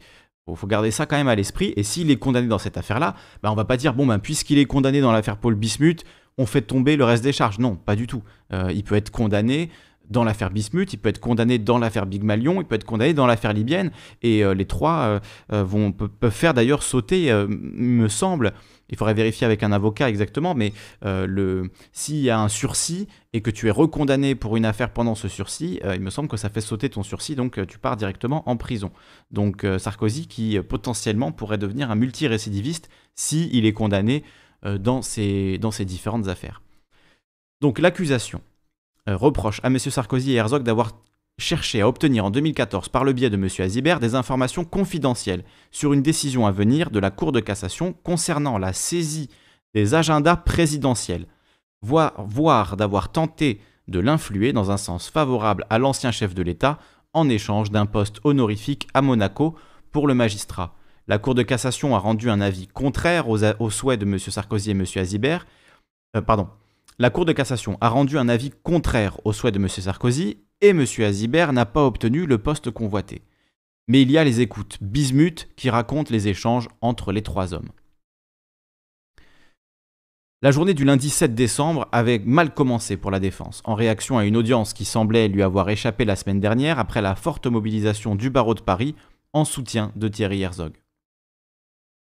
faut, 0.54 0.66
garder 0.66 0.90
ça 0.90 1.06
quand 1.06 1.16
même 1.16 1.28
à 1.28 1.34
l'esprit. 1.34 1.72
Et 1.76 1.82
s'il 1.82 2.10
est 2.10 2.16
condamné 2.16 2.46
dans 2.46 2.58
cette 2.58 2.76
affaire-là, 2.76 3.14
bah, 3.42 3.50
on 3.50 3.54
va 3.54 3.64
pas 3.64 3.76
dire 3.76 3.94
bon 3.94 4.06
ben 4.06 4.18
puisqu'il 4.18 4.58
est 4.58 4.66
condamné 4.66 5.00
dans 5.00 5.10
l'affaire 5.10 5.38
Paul 5.38 5.54
Bismuth, 5.54 6.04
on 6.38 6.46
fait 6.46 6.62
tomber 6.62 6.96
le 6.96 7.04
reste 7.04 7.24
des 7.24 7.32
charges. 7.32 7.58
Non, 7.58 7.76
pas 7.76 7.96
du 7.96 8.06
tout. 8.06 8.22
Euh, 8.52 8.70
il 8.72 8.84
peut 8.84 8.94
être 8.94 9.10
condamné 9.10 9.70
dans 10.10 10.24
l'affaire 10.24 10.50
Bismuth, 10.50 10.92
il 10.92 10.98
peut 10.98 11.08
être 11.08 11.20
condamné 11.20 11.58
dans 11.58 11.78
l'affaire 11.78 12.06
Big 12.06 12.22
Malion, 12.22 12.60
il 12.60 12.64
peut 12.64 12.74
être 12.74 12.84
condamné 12.84 13.14
dans 13.14 13.26
l'affaire 13.26 13.52
libyenne. 13.52 13.90
Et 14.22 14.42
les 14.54 14.64
trois 14.64 15.20
vont, 15.48 15.92
peuvent 15.92 16.30
faire 16.30 16.54
d'ailleurs 16.54 16.82
sauter, 16.82 17.32
me 17.48 18.08
semble, 18.08 18.52
il 18.90 18.96
faudrait 18.96 19.14
vérifier 19.14 19.44
avec 19.44 19.62
un 19.62 19.72
avocat 19.72 20.08
exactement, 20.08 20.54
mais 20.54 20.72
euh, 21.04 21.66
s'il 21.92 22.18
y 22.18 22.30
a 22.30 22.38
un 22.38 22.48
sursis 22.48 23.08
et 23.32 23.40
que 23.40 23.50
tu 23.50 23.68
es 23.68 23.70
recondamné 23.70 24.34
pour 24.34 24.56
une 24.56 24.64
affaire 24.64 24.92
pendant 24.92 25.14
ce 25.14 25.28
sursis, 25.28 25.80
euh, 25.84 25.94
il 25.94 26.00
me 26.00 26.10
semble 26.10 26.28
que 26.28 26.36
ça 26.36 26.50
fait 26.50 26.60
sauter 26.60 26.90
ton 26.90 27.02
sursis, 27.02 27.34
donc 27.34 27.58
euh, 27.58 27.66
tu 27.66 27.78
pars 27.78 27.96
directement 27.96 28.48
en 28.48 28.56
prison. 28.56 28.92
Donc 29.30 29.66
Sarkozy 29.78 30.26
qui 30.28 30.60
potentiellement 30.60 31.32
pourrait 31.32 31.58
devenir 31.58 31.90
un 31.90 31.96
multirécidiviste 31.96 32.88
s'il 33.14 33.66
est 33.66 33.72
condamné 33.72 34.22
dans, 34.64 35.02
ces, 35.02 35.58
dans 35.58 35.70
ces 35.70 35.84
différentes 35.84 36.28
affaires. 36.28 36.62
Donc 37.60 37.78
l'accusation 37.78 38.40
reproche 39.06 39.60
à 39.62 39.68
M. 39.68 39.78
Sarkozy 39.78 40.32
et 40.32 40.36
Herzog 40.36 40.62
d'avoir 40.62 40.92
cherché 41.38 41.80
à 41.80 41.88
obtenir 41.88 42.24
en 42.24 42.30
2014 42.30 42.88
par 42.88 43.04
le 43.04 43.12
biais 43.12 43.30
de 43.30 43.36
M. 43.36 43.48
Azibert 43.58 44.00
des 44.00 44.14
informations 44.14 44.64
confidentielles 44.64 45.44
sur 45.70 45.92
une 45.92 46.02
décision 46.02 46.46
à 46.46 46.52
venir 46.52 46.90
de 46.90 46.98
la 46.98 47.10
Cour 47.10 47.32
de 47.32 47.40
cassation 47.40 47.92
concernant 48.04 48.58
la 48.58 48.72
saisie 48.72 49.28
des 49.74 49.94
agendas 49.94 50.36
présidentiels, 50.36 51.26
voire, 51.82 52.76
d'avoir 52.76 53.10
tenté 53.10 53.60
de 53.88 53.98
l'influer 53.98 54.52
dans 54.52 54.70
un 54.70 54.76
sens 54.76 55.10
favorable 55.10 55.66
à 55.70 55.78
l'ancien 55.78 56.12
chef 56.12 56.34
de 56.34 56.42
l'État 56.42 56.78
en 57.12 57.28
échange 57.28 57.70
d'un 57.70 57.86
poste 57.86 58.20
honorifique 58.24 58.88
à 58.94 59.02
Monaco 59.02 59.56
pour 59.90 60.06
le 60.06 60.14
magistrat. 60.14 60.74
La 61.06 61.18
Cour 61.18 61.34
de 61.34 61.42
cassation 61.42 61.94
a 61.94 61.98
rendu 61.98 62.30
un 62.30 62.40
avis 62.40 62.66
contraire 62.66 63.28
aux, 63.28 63.70
souhaits 63.70 64.00
de 64.00 64.06
M. 64.06 64.18
Sarkozy 64.18 64.70
et 64.70 64.72
M. 64.72 64.84
Azibert. 64.96 65.46
Euh, 66.16 66.22
pardon. 66.22 66.48
La 67.00 67.10
Cour 67.10 67.24
de 67.24 67.32
cassation 67.32 67.76
a 67.80 67.88
rendu 67.88 68.18
un 68.18 68.28
avis 68.28 68.52
contraire 68.62 69.18
aux 69.24 69.32
souhaits 69.32 69.52
de 69.52 69.58
M. 69.58 69.68
Sarkozy 69.68 70.38
et 70.60 70.68
M. 70.68 70.84
Azibert 71.00 71.52
n'a 71.52 71.66
pas 71.66 71.84
obtenu 71.84 72.24
le 72.24 72.38
poste 72.38 72.70
convoité. 72.70 73.22
Mais 73.88 74.02
il 74.02 74.12
y 74.12 74.18
a 74.18 74.22
les 74.22 74.40
écoutes 74.40 74.78
bismuth 74.80 75.48
qui 75.56 75.70
racontent 75.70 76.12
les 76.12 76.28
échanges 76.28 76.68
entre 76.80 77.10
les 77.10 77.22
trois 77.22 77.52
hommes. 77.52 77.70
La 80.40 80.52
journée 80.52 80.74
du 80.74 80.84
lundi 80.84 81.10
7 81.10 81.34
décembre 81.34 81.88
avait 81.90 82.20
mal 82.20 82.54
commencé 82.54 82.96
pour 82.96 83.10
la 83.10 83.18
défense, 83.18 83.60
en 83.64 83.74
réaction 83.74 84.16
à 84.16 84.24
une 84.24 84.36
audience 84.36 84.72
qui 84.72 84.84
semblait 84.84 85.26
lui 85.26 85.42
avoir 85.42 85.68
échappé 85.70 86.04
la 86.04 86.16
semaine 86.16 86.38
dernière 86.38 86.78
après 86.78 87.02
la 87.02 87.16
forte 87.16 87.46
mobilisation 87.46 88.14
du 88.14 88.30
barreau 88.30 88.54
de 88.54 88.60
Paris 88.60 88.94
en 89.32 89.44
soutien 89.44 89.90
de 89.96 90.06
Thierry 90.06 90.42
Herzog. 90.42 90.74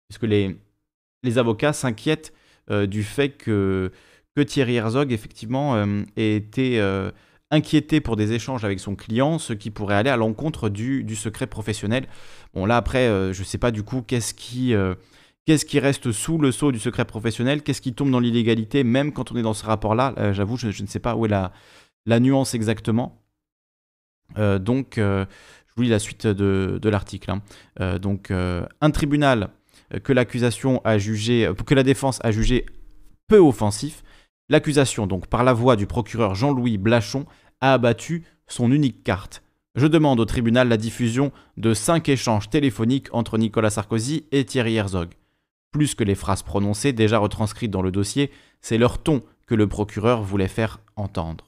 Puisque 0.09 0.23
les, 0.23 0.57
les 1.23 1.39
avocats 1.39 1.75
s'inquiètent 1.75 2.33
euh, 2.71 2.87
du 2.87 3.03
fait 3.03 3.31
que 3.31 3.93
que 4.37 4.43
Thierry 4.43 4.77
Herzog, 4.77 5.13
effectivement, 5.13 5.75
euh, 5.75 6.03
était 6.17 6.79
euh, 6.79 7.11
inquiété 7.51 8.01
pour 8.01 8.17
des 8.17 8.33
échanges 8.33 8.65
avec 8.65 8.81
son 8.81 8.95
client, 8.95 9.39
ce 9.39 9.53
qui 9.53 9.71
pourrait 9.71 9.97
aller 9.97 10.11
à 10.11 10.17
l'encontre 10.17 10.69
du, 10.69 11.05
du, 11.05 11.17
secret 11.17 11.47
professionnel. 11.47 12.07
Bon, 12.55 12.67
là, 12.67 12.77
après, 12.77 13.09
euh, 13.09 13.33
je 13.33 13.41
ne 13.41 13.45
sais 13.45 13.59
pas 13.59 13.71
du 13.71 13.83
coup 13.83 14.03
qu'est-ce 14.03 14.35
qui, 14.35 14.75
qu'est-ce 15.47 15.65
qui 15.65 15.81
reste 15.81 16.13
sous 16.13 16.39
le 16.39 16.53
sceau 16.53 16.71
du 16.73 16.79
secret 16.79 17.05
professionnel, 17.05 17.63
qu'est-ce 17.63 17.81
qui 17.81 17.93
tombe 17.93 18.11
dans 18.11 18.21
l'illégalité, 18.21 18.85
même 18.85 19.13
quand 19.13 19.33
on 19.33 19.37
est 19.37 19.43
dans 19.43 19.55
ce 19.55 19.67
rapport-là? 19.67 20.33
J'avoue, 20.33 20.57
je, 20.57 20.69
ne 20.69 20.87
sais 20.87 21.01
pas 21.01 21.17
où 21.17 21.27
est 21.27 21.29
la, 21.29 21.53
la 22.07 22.21
nuance 22.21 22.55
exactement. 22.55 23.21
donc, 24.37 24.95
je 24.97 25.27
vous 25.77 25.83
lis 25.83 25.89
la 25.89 25.99
suite 25.99 26.29
de, 26.29 26.79
de 26.81 26.89
l'article. 26.89 27.33
Hein. 27.33 27.99
donc, 27.99 28.31
un 28.31 28.91
tribunal 28.93 29.49
que 30.05 30.13
l'accusation 30.13 30.81
a 30.85 30.99
jugé, 30.99 31.51
que 31.67 31.75
la 31.75 31.83
défense 31.83 32.21
a 32.23 32.31
jugé 32.31 32.65
peu 33.27 33.39
offensif, 33.39 34.05
l'accusation, 34.51 35.07
donc 35.07 35.29
par 35.29 35.45
la 35.45 35.55
voix 35.55 35.77
du 35.77 35.87
procureur 35.87 36.35
Jean-Louis 36.35 36.77
Blachon, 36.77 37.25
a 37.63 37.73
abattu 37.73 38.25
son 38.47 38.71
unique 38.71 39.03
carte. 39.03 39.43
Je 39.77 39.87
demande 39.87 40.21
au 40.21 40.25
tribunal 40.25 40.69
la 40.69 40.77
diffusion 40.77 41.33
de 41.57 41.73
cinq 41.73 42.09
échanges 42.09 42.51
téléphoniques 42.51 43.09
entre 43.13 43.39
Nicolas 43.39 43.71
Sarkozy 43.71 44.25
et 44.33 44.45
Thierry 44.45 44.75
Herzog. 44.75 45.11
Plus 45.71 45.95
que 45.95 46.05
les 46.05 46.17
phrases 46.17 46.43
prononcées 46.43 46.93
déjà 46.93 47.19
retranscrites 47.19 47.71
dans 47.71 47.83
le 47.83 47.93
dossier, 47.93 48.31
c'est 48.61 48.79
leur 48.79 48.99
ton 49.03 49.23
que 49.47 49.55
le 49.55 49.69
procureur 49.69 50.23
voulait 50.23 50.49
faire 50.49 50.81
entendre. 50.97 51.47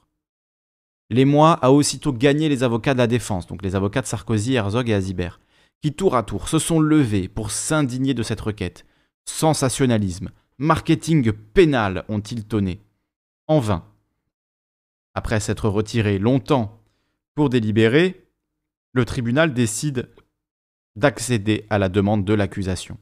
L'émoi 1.10 1.52
a 1.60 1.72
aussitôt 1.72 2.12
gagné 2.12 2.48
les 2.48 2.62
avocats 2.62 2.94
de 2.94 2.98
la 2.98 3.06
défense, 3.08 3.46
donc 3.46 3.62
les 3.62 3.74
avocats 3.74 4.00
de 4.00 4.06
Sarkozy, 4.06 4.54
Herzog 4.54 4.88
et 4.88 4.94
Azibert, 4.94 5.40
qui 5.82 5.92
tour 5.92 6.14
à 6.14 6.22
tour 6.22 6.48
se 6.48 6.60
sont 6.60 6.80
levés 6.80 7.28
pour 7.28 7.50
s'indigner 7.50 8.14
de 8.14 8.22
cette 8.22 8.40
requête. 8.40 8.86
Sensationnalisme, 9.24 10.30
Marketing 10.58 11.32
pénal 11.32 12.04
ont-ils 12.08 12.44
tonné. 12.44 12.80
En 13.48 13.60
vain. 13.60 13.84
Après 15.14 15.40
s'être 15.40 15.68
retiré 15.68 16.18
longtemps 16.18 16.82
pour 17.34 17.50
délibérer, 17.50 18.28
le 18.92 19.04
tribunal 19.04 19.52
décide 19.52 20.10
d'accéder 20.96 21.66
à 21.70 21.78
la 21.78 21.88
demande 21.88 22.24
de 22.24 22.34
l'accusation. 22.34 22.98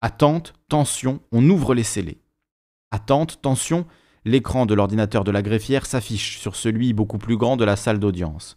Attente, 0.00 0.54
tension, 0.68 1.20
on 1.32 1.48
ouvre 1.48 1.74
les 1.74 1.82
scellés. 1.82 2.20
Attente, 2.90 3.40
tension, 3.42 3.86
l'écran 4.24 4.66
de 4.66 4.74
l'ordinateur 4.74 5.24
de 5.24 5.30
la 5.30 5.42
greffière 5.42 5.86
s'affiche 5.86 6.38
sur 6.38 6.56
celui 6.56 6.92
beaucoup 6.92 7.18
plus 7.18 7.36
grand 7.36 7.56
de 7.56 7.64
la 7.64 7.76
salle 7.76 7.98
d'audience. 7.98 8.56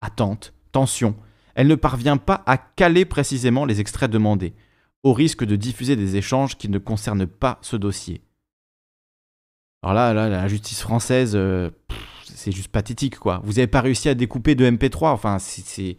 Attente, 0.00 0.52
tension, 0.72 1.16
elle 1.54 1.68
ne 1.68 1.74
parvient 1.74 2.18
pas 2.18 2.42
à 2.46 2.58
caler 2.58 3.04
précisément 3.04 3.64
les 3.64 3.80
extraits 3.80 4.10
demandés 4.10 4.54
au 5.02 5.12
risque 5.12 5.44
de 5.44 5.56
diffuser 5.56 5.96
des 5.96 6.16
échanges 6.16 6.56
qui 6.56 6.68
ne 6.68 6.78
concernent 6.78 7.26
pas 7.26 7.58
ce 7.62 7.76
dossier. 7.76 8.22
Alors 9.82 9.94
là, 9.94 10.12
la 10.12 10.48
justice 10.48 10.80
française, 10.80 11.32
euh, 11.34 11.70
c'est 12.24 12.52
juste 12.52 12.68
pathétique, 12.68 13.18
quoi. 13.18 13.40
Vous 13.44 13.54
n'avez 13.54 13.66
pas 13.66 13.80
réussi 13.80 14.08
à 14.08 14.14
découper 14.14 14.54
de 14.54 14.68
MP3, 14.68 15.08
enfin, 15.08 15.38
c'est... 15.38 15.96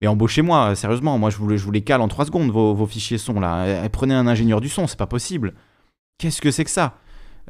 Mais 0.00 0.06
embauchez-moi, 0.06 0.76
sérieusement, 0.76 1.18
moi 1.18 1.28
je 1.30 1.38
vous, 1.38 1.48
vous 1.48 1.70
les 1.72 1.82
cale 1.82 2.00
en 2.00 2.06
3 2.06 2.26
secondes, 2.26 2.50
vos, 2.50 2.86
fichiers 2.86 3.18
son, 3.18 3.40
là. 3.40 3.84
Eh, 3.84 3.88
prenez 3.88 4.14
un 4.14 4.28
ingénieur 4.28 4.60
du 4.60 4.68
son, 4.68 4.86
c'est 4.86 4.98
pas 4.98 5.08
possible. 5.08 5.54
Qu'est-ce 6.18 6.40
que 6.40 6.52
c'est 6.52 6.64
que 6.64 6.70
ça? 6.70 6.98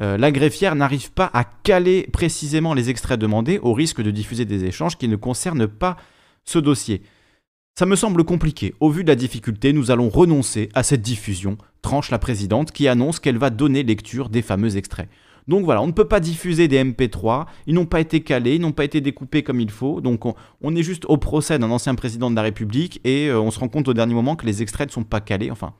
Euh, 0.01 0.17
La 0.17 0.33
greffière 0.33 0.75
n'arrive 0.75 1.13
pas 1.13 1.31
à 1.35 1.45
caler 1.45 2.09
précisément 2.11 2.73
les 2.73 2.89
extraits 2.89 3.21
demandés 3.21 3.59
au 3.59 3.75
risque 3.75 4.01
de 4.01 4.11
diffuser 4.11 4.47
des 4.47 4.65
échanges 4.65 4.97
qui 4.97 5.09
ne 5.09 5.17
concernent 5.17 5.69
pas 5.69 5.99
ce 6.45 6.59
dossier. 6.59 7.03
Ça 7.79 7.85
me 7.85 7.97
semble 7.97 8.25
compliqué. 8.25 8.75
Au 8.81 8.91
vu 8.91 9.05
de 9.05 9.09
la 9.09 9.15
difficulté, 9.15 9.75
nous 9.75 9.91
allons 9.91 10.09
renoncer 10.09 10.71
à 10.75 10.83
cette 10.83 11.03
diffusion, 11.03 11.59
tranche 11.83 12.11
la 12.11 12.19
présidente 12.19 12.73
qui 12.73 12.89
annonce 12.89 13.21
qu'elle 13.21 13.39
va 13.39 13.51
donner 13.51 13.83
lecture 13.83 14.31
des 14.31 14.43
fameux 14.43 14.79
extraits. 14.79 15.09
Donc 15.49 15.65
voilà, 15.65 15.81
on 15.81 15.87
ne 15.87 15.93
peut 15.93 16.07
pas 16.07 16.21
diffuser 16.21 16.69
des 16.69 16.85
MP3, 16.85 17.47
ils 17.67 17.75
n'ont 17.75 17.87
pas 17.87 18.01
été 18.01 18.21
calés, 18.21 18.57
ils 18.57 18.61
n'ont 18.61 18.73
pas 18.73 18.85
été 18.85 19.01
découpés 19.01 19.43
comme 19.43 19.61
il 19.61 19.71
faut, 19.71 20.03
donc 20.03 20.25
on, 20.61 20.77
est 20.77 20.83
juste 20.83 21.07
au 21.07 21.17
procès 21.17 21.59
d'un 21.59 21.71
ancien 21.71 21.95
président 21.95 22.31
de 22.31 22.37
la 22.37 22.43
République 22.43 23.01
et 23.05 23.29
euh, 23.29 23.41
on 23.41 23.51
se 23.51 23.59
rend 23.59 23.69
compte 23.69 23.89
au 23.89 23.95
dernier 23.95 24.13
moment 24.13 24.37
que 24.37 24.45
les 24.45 24.61
extraits 24.61 24.89
ne 24.89 24.93
sont 24.93 25.05
pas 25.05 25.23
calés. 25.23 25.51
Enfin, 25.51 25.73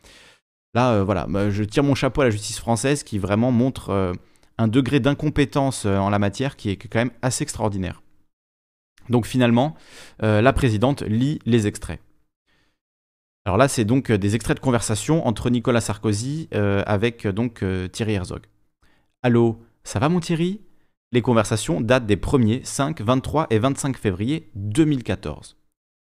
là, 0.73 0.93
euh, 0.93 1.05
voilà, 1.05 1.27
bah, 1.29 1.51
je 1.51 1.63
tire 1.65 1.85
mon 1.85 1.95
chapeau 1.95 2.23
à 2.23 2.25
la 2.25 2.31
justice 2.31 2.59
française 2.59 3.03
qui 3.03 3.19
vraiment 3.19 3.53
montre 3.53 3.91
euh, 3.91 4.15
un 4.57 4.69
degré 4.69 5.01
d'incompétence 5.01 5.85
en 5.85 6.09
la 6.09 6.19
matière 6.19 6.57
qui 6.57 6.71
est 6.71 6.77
quand 6.77 6.99
même 6.99 7.13
assez 7.21 7.43
extraordinaire. 7.43 8.03
Donc 9.11 9.25
finalement, 9.25 9.75
la 10.21 10.53
présidente 10.53 11.03
lit 11.03 11.39
les 11.47 11.67
extraits. 11.67 12.01
Alors 13.47 13.57
là, 13.57 13.69
c'est 13.69 13.85
donc 13.87 14.11
des 14.13 14.35
extraits 14.35 14.57
de 14.57 14.61
conversation 14.61 15.27
entre 15.27 15.49
Nicolas 15.49 15.81
Sarkozy 15.81 16.49
avec 16.53 17.27
donc 17.27 17.65
Thierry 17.93 18.15
Herzog. 18.15 18.43
Allô, 19.25 19.59
ça 19.83 19.99
va 19.99 20.09
mon 20.09 20.21
Thierry? 20.21 20.61
Les 21.11 21.23
conversations 21.23 21.81
datent 21.81 22.07
des 22.07 22.15
1er, 22.15 22.63
5, 22.63 23.01
23 23.01 23.49
et 23.51 23.59
25 23.59 23.99
février 23.99 24.49
2014. 24.55 25.57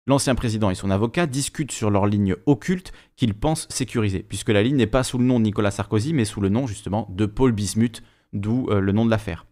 L'ancien 0.06 0.36
président 0.36 0.70
et 0.70 0.76
son 0.76 0.90
avocat 0.92 1.26
discutent 1.26 1.72
sur 1.72 1.92
leur 1.92 2.08
ligne 2.08 2.36
occulte 2.46 2.92
qu'ils 3.16 3.36
pensent 3.36 3.68
sécuriser, 3.70 4.22
puisque 4.22 4.50
la 4.50 4.64
ligne 4.64 4.76
n'est 4.76 4.86
pas 4.86 5.04
sous 5.04 5.18
le 5.18 5.24
nom 5.24 5.40
de 5.40 5.46
Nicolas 5.46 5.72
Sarkozy, 5.72 6.12
mais 6.12 6.26
sous 6.26 6.42
le 6.42 6.50
nom 6.50 6.68
justement 6.68 7.08
de 7.12 7.26
Paul 7.26 7.54
Bismuth, 7.54 8.04
d'où 8.34 8.68
le 8.70 8.92
nom 8.92 9.06
de 9.06 9.12
l'affaire. 9.12 9.46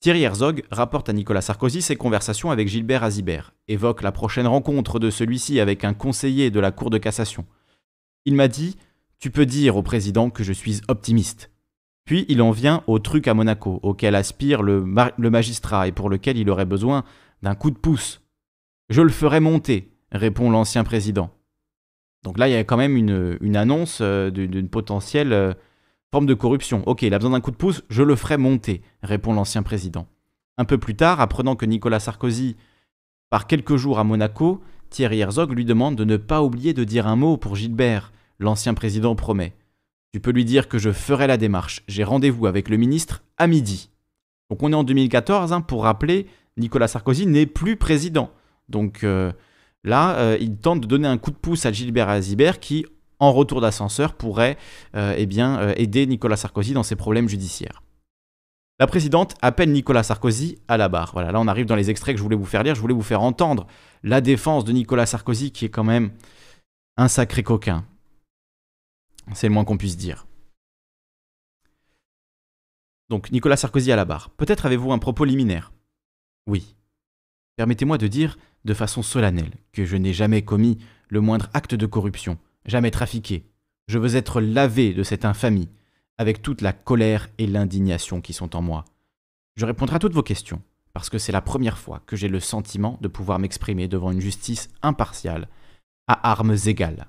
Thierry 0.00 0.22
Herzog 0.22 0.64
rapporte 0.72 1.08
à 1.08 1.12
Nicolas 1.12 1.42
Sarkozy 1.42 1.80
ses 1.80 1.94
conversations 1.94 2.50
avec 2.50 2.66
Gilbert 2.66 3.04
Azibert, 3.04 3.52
évoque 3.68 4.02
la 4.02 4.10
prochaine 4.10 4.48
rencontre 4.48 4.98
de 4.98 5.10
celui-ci 5.10 5.60
avec 5.60 5.84
un 5.84 5.94
conseiller 5.94 6.50
de 6.50 6.58
la 6.58 6.72
Cour 6.72 6.90
de 6.90 6.98
cassation. 6.98 7.46
Il 8.24 8.34
m'a 8.34 8.48
dit 8.48 8.76
Tu 9.20 9.30
peux 9.30 9.46
dire 9.46 9.76
au 9.76 9.82
président 9.84 10.28
que 10.28 10.42
je 10.42 10.52
suis 10.52 10.80
optimiste. 10.88 11.52
Puis 12.08 12.24
il 12.30 12.40
en 12.40 12.52
vient 12.52 12.82
au 12.86 12.98
truc 12.98 13.28
à 13.28 13.34
Monaco, 13.34 13.80
auquel 13.82 14.14
aspire 14.14 14.62
le, 14.62 14.80
magistrat 15.18 15.88
et 15.88 15.92
pour 15.92 16.08
lequel 16.08 16.38
il 16.38 16.48
aurait 16.48 16.64
besoin 16.64 17.04
d'un 17.42 17.54
coup 17.54 17.70
de 17.70 17.76
pouce. 17.76 18.22
Je 18.88 19.02
le 19.02 19.10
ferai 19.10 19.40
monter, 19.40 19.92
répond 20.10 20.50
l'ancien 20.50 20.84
président. 20.84 21.28
Donc 22.22 22.38
là, 22.38 22.48
il 22.48 22.52
y 22.52 22.56
a 22.56 22.64
quand 22.64 22.78
même 22.78 22.96
une, 22.96 23.56
annonce 23.56 23.98
euh, 24.00 24.30
d'une 24.30 24.70
potentielle 24.70 25.34
euh, 25.34 25.52
Forme 26.10 26.24
de 26.24 26.32
corruption. 26.32 26.82
Ok, 26.86 27.02
il 27.02 27.12
a 27.12 27.18
besoin 27.18 27.32
d'un 27.32 27.42
coup 27.42 27.50
de 27.50 27.56
pouce, 27.56 27.84
je 27.90 28.02
le 28.02 28.16
ferai 28.16 28.38
monter, 28.38 28.80
répond 29.02 29.34
l'ancien 29.34 29.62
président. 29.62 30.06
Un 30.56 30.64
peu 30.64 30.78
plus 30.78 30.96
tard, 30.96 31.20
apprenant 31.20 31.56
que 31.56 31.66
Nicolas 31.66 32.00
Sarkozy 32.00 32.56
part 33.28 33.46
quelques 33.46 33.76
jours 33.76 33.98
à 33.98 34.04
Monaco, 34.04 34.62
Thierry 34.88 35.20
Herzog 35.20 35.52
lui 35.52 35.66
demande 35.66 35.96
de 35.96 36.06
ne 36.06 36.16
pas 36.16 36.42
oublier 36.42 36.72
de 36.72 36.84
dire 36.84 37.06
un 37.06 37.16
mot 37.16 37.36
pour 37.36 37.54
Gilbert. 37.54 38.14
L'ancien 38.38 38.72
président 38.72 39.14
promet. 39.14 39.52
Tu 40.12 40.20
peux 40.20 40.30
lui 40.30 40.44
dire 40.44 40.68
que 40.68 40.78
je 40.78 40.90
ferai 40.90 41.26
la 41.26 41.36
démarche. 41.36 41.82
J'ai 41.86 42.04
rendez-vous 42.04 42.46
avec 42.46 42.68
le 42.68 42.76
ministre 42.76 43.22
à 43.36 43.46
midi. 43.46 43.90
Donc 44.50 44.62
on 44.62 44.72
est 44.72 44.76
en 44.76 44.84
2014, 44.84 45.52
hein, 45.52 45.60
pour 45.60 45.84
rappeler, 45.84 46.26
Nicolas 46.56 46.88
Sarkozy 46.88 47.26
n'est 47.26 47.46
plus 47.46 47.76
président. 47.76 48.30
Donc 48.68 49.04
euh, 49.04 49.32
là, 49.84 50.16
euh, 50.16 50.38
il 50.40 50.56
tente 50.56 50.80
de 50.80 50.86
donner 50.86 51.08
un 51.08 51.18
coup 51.18 51.30
de 51.30 51.36
pouce 51.36 51.66
à 51.66 51.72
Gilbert 51.72 52.08
Azibert 52.08 52.58
qui, 52.58 52.86
en 53.18 53.32
retour 53.32 53.60
d'ascenseur, 53.60 54.14
pourrait 54.14 54.56
euh, 54.96 55.14
eh 55.16 55.26
bien, 55.26 55.72
aider 55.76 56.06
Nicolas 56.06 56.36
Sarkozy 56.36 56.72
dans 56.72 56.82
ses 56.82 56.96
problèmes 56.96 57.28
judiciaires. 57.28 57.82
La 58.80 58.86
présidente 58.86 59.34
appelle 59.42 59.72
Nicolas 59.72 60.04
Sarkozy 60.04 60.56
à 60.68 60.76
la 60.76 60.88
barre. 60.88 61.10
Voilà, 61.12 61.32
là 61.32 61.40
on 61.40 61.48
arrive 61.48 61.66
dans 61.66 61.76
les 61.76 61.90
extraits 61.90 62.14
que 62.14 62.18
je 62.18 62.22
voulais 62.22 62.36
vous 62.36 62.44
faire 62.44 62.62
lire, 62.62 62.76
je 62.76 62.80
voulais 62.80 62.94
vous 62.94 63.02
faire 63.02 63.22
entendre 63.22 63.66
la 64.04 64.20
défense 64.20 64.64
de 64.64 64.72
Nicolas 64.72 65.04
Sarkozy 65.04 65.50
qui 65.50 65.64
est 65.64 65.68
quand 65.68 65.84
même 65.84 66.12
un 66.96 67.08
sacré 67.08 67.42
coquin. 67.42 67.84
C'est 69.34 69.48
le 69.48 69.54
moins 69.54 69.64
qu'on 69.64 69.76
puisse 69.76 69.96
dire. 69.96 70.26
Donc 73.08 73.30
Nicolas 73.32 73.56
Sarkozy 73.56 73.92
à 73.92 73.96
la 73.96 74.04
barre. 74.04 74.30
Peut-être 74.30 74.66
avez-vous 74.66 74.92
un 74.92 74.98
propos 74.98 75.24
liminaire? 75.24 75.72
Oui. 76.46 76.76
Permettez-moi 77.56 77.98
de 77.98 78.06
dire 78.06 78.38
de 78.64 78.74
façon 78.74 79.02
solennelle 79.02 79.52
que 79.72 79.84
je 79.84 79.96
n'ai 79.96 80.12
jamais 80.12 80.42
commis 80.42 80.78
le 81.08 81.20
moindre 81.20 81.48
acte 81.54 81.74
de 81.74 81.86
corruption 81.86 82.38
jamais 82.68 82.90
trafiqué. 82.90 83.50
Je 83.88 83.98
veux 83.98 84.14
être 84.14 84.40
lavé 84.40 84.92
de 84.92 85.02
cette 85.02 85.24
infamie, 85.24 85.68
avec 86.18 86.42
toute 86.42 86.60
la 86.60 86.72
colère 86.72 87.28
et 87.38 87.46
l'indignation 87.46 88.20
qui 88.20 88.32
sont 88.32 88.54
en 88.54 88.62
moi. 88.62 88.84
Je 89.56 89.66
répondrai 89.66 89.96
à 89.96 89.98
toutes 89.98 90.12
vos 90.12 90.22
questions, 90.22 90.62
parce 90.92 91.10
que 91.10 91.18
c'est 91.18 91.32
la 91.32 91.40
première 91.40 91.78
fois 91.78 92.02
que 92.06 92.16
j'ai 92.16 92.28
le 92.28 92.40
sentiment 92.40 92.98
de 93.00 93.08
pouvoir 93.08 93.38
m'exprimer 93.38 93.88
devant 93.88 94.12
une 94.12 94.20
justice 94.20 94.68
impartiale, 94.82 95.48
à 96.06 96.30
armes 96.30 96.56
égales. 96.66 97.06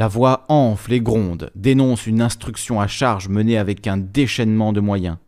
La 0.00 0.08
voix 0.08 0.46
enfle 0.48 0.94
et 0.94 1.00
gronde, 1.02 1.50
dénonce 1.54 2.06
une 2.06 2.22
instruction 2.22 2.80
à 2.80 2.86
charge 2.86 3.28
menée 3.28 3.58
avec 3.58 3.86
un 3.86 3.98
déchaînement 3.98 4.72
de 4.72 4.80
moyens. 4.80 5.18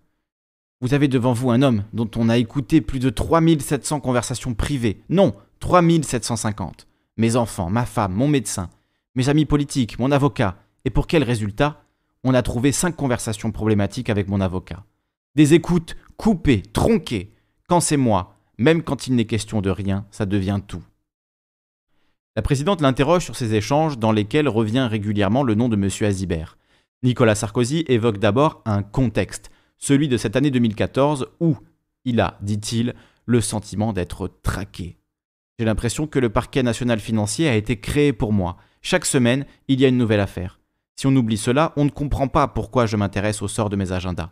Vous 0.81 0.95
avez 0.95 1.09
devant 1.09 1.35
vous 1.35 1.51
un 1.51 1.61
homme 1.61 1.85
dont 1.93 2.11
on 2.17 2.31
a 2.31 2.39
écouté 2.39 2.81
plus 2.81 2.99
de 2.99 3.11
3700 3.11 4.01
conversations 4.01 4.55
privées. 4.55 5.03
Non, 5.11 5.35
3750. 5.61 6.87
Mes 7.19 7.37
enfants, 7.37 7.69
ma 7.69 7.85
femme, 7.85 8.15
mon 8.15 8.29
médecin, 8.29 8.71
mes 9.15 9.29
amis 9.29 9.45
politiques, 9.45 9.99
mon 9.99 10.11
avocat. 10.11 10.57
Et 10.87 10.91
pour 10.91 11.07
quel 11.07 11.23
résultat? 11.23 11.85
On 12.25 12.33
a 12.33 12.41
trouvé 12.41 12.73
cinq 12.73 12.97
conversations 12.97 13.53
problématiques 13.53 14.09
avec 14.09 14.27
mon 14.27 14.41
avocat. 14.41 14.87
Des 15.35 15.53
écoutes 15.53 15.99
coupées, 16.17 16.63
tronquées. 16.63 17.35
Quand 17.69 17.81
c'est 17.81 17.99
moi, 17.99 18.37
même 18.57 18.83
quand 18.83 19.07
il 19.07 19.17
n'est 19.17 19.27
question 19.27 19.61
de 19.61 19.69
rien, 19.69 20.07
ça 20.11 20.25
devient 20.25 20.61
tout. 20.67 20.83
La 22.35 22.41
présidente 22.41 22.81
l'interroge 22.81 23.27
sur 23.27 23.37
ces 23.37 23.55
échanges 23.55 23.99
dans 23.99 24.11
lesquels 24.11 24.49
revient 24.49 24.89
régulièrement 24.91 25.43
le 25.43 25.55
nom 25.55 25.69
de 25.69 25.77
M. 25.77 25.91
Azibert. 26.09 26.57
Nicolas 27.03 27.35
Sarkozy 27.35 27.85
évoque 27.89 28.17
d'abord 28.17 28.63
un 28.65 28.83
contexte, 28.83 29.51
celui 29.77 30.09
de 30.09 30.17
cette 30.17 30.35
année 30.35 30.51
2014 30.51 31.27
où 31.41 31.59
il 32.07 32.23
a, 32.23 32.39
dit-il, 32.41 32.95
le 33.27 33.43
sentiment 33.43 33.93
d'être 33.93 34.31
traqué. 34.43 34.97
J'ai 35.59 35.67
l'impression 35.67 36.07
que 36.07 36.19
le 36.19 36.31
parquet 36.31 36.63
national 36.63 37.01
financier 37.01 37.49
a 37.49 37.55
été 37.55 37.79
créé 37.79 38.15
pour 38.15 38.33
moi. 38.33 38.57
Chaque 38.81 39.05
semaine, 39.05 39.45
il 39.69 39.79
y 39.79 39.85
a 39.85 39.89
une 39.89 39.99
nouvelle 39.99 40.21
affaire. 40.21 40.59
Si 40.97 41.07
on 41.07 41.15
oublie 41.15 41.37
cela, 41.37 41.75
on 41.77 41.85
ne 41.85 41.91
comprend 41.91 42.29
pas 42.29 42.49
pourquoi 42.49 42.87
je 42.87 42.97
m'intéresse 42.97 43.43
au 43.43 43.49
sort 43.49 43.69
de 43.69 43.77
mes 43.77 43.93
agendas. 43.93 44.31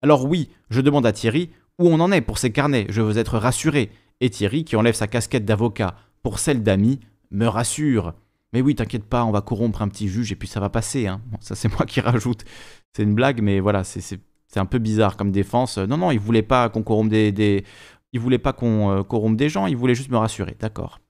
Alors 0.00 0.24
oui, 0.24 0.48
je 0.70 0.80
demande 0.80 1.04
à 1.04 1.12
Thierry 1.12 1.50
où 1.78 1.88
on 1.88 2.00
en 2.00 2.12
est 2.12 2.22
pour 2.22 2.38
ses 2.38 2.50
carnets, 2.50 2.86
je 2.88 3.02
veux 3.02 3.18
être 3.18 3.36
rassuré. 3.36 3.90
Et 4.22 4.30
Thierry, 4.30 4.64
qui 4.64 4.76
enlève 4.76 4.94
sa 4.94 5.06
casquette 5.06 5.44
d'avocat 5.44 5.96
pour 6.22 6.38
celle 6.38 6.62
d'ami, 6.62 7.00
me 7.32 7.46
rassure. 7.46 8.14
Mais 8.52 8.60
oui, 8.60 8.74
t'inquiète 8.74 9.04
pas, 9.04 9.24
on 9.24 9.30
va 9.30 9.40
corrompre 9.40 9.82
un 9.82 9.88
petit 9.88 10.08
juge 10.08 10.30
et 10.30 10.36
puis 10.36 10.48
ça 10.48 10.60
va 10.60 10.68
passer. 10.68 11.06
Hein. 11.06 11.20
ça 11.40 11.54
c'est 11.54 11.68
moi 11.76 11.86
qui 11.86 12.00
rajoute. 12.00 12.44
C'est 12.94 13.02
une 13.02 13.14
blague, 13.14 13.40
mais 13.40 13.60
voilà, 13.60 13.84
c'est 13.84 14.20
un 14.56 14.66
peu 14.66 14.78
bizarre 14.78 15.16
comme 15.16 15.32
défense. 15.32 15.78
Non, 15.78 15.96
non, 15.96 16.10
il 16.10 16.18
voulait 16.18 16.42
pas 16.42 16.68
qu'on 16.68 16.82
corrompe 16.82 17.08
des, 17.08 17.64
Il 18.12 18.20
voulait 18.20 18.38
pas 18.38 18.52
qu'on 18.52 18.90
euh, 18.90 19.02
corrompe 19.02 19.36
des 19.36 19.48
gens, 19.48 19.66
il 19.66 19.76
voulait 19.76 19.94
juste 19.94 20.10
me 20.10 20.18
rassurer, 20.18 20.56
d'accord. 20.60 21.00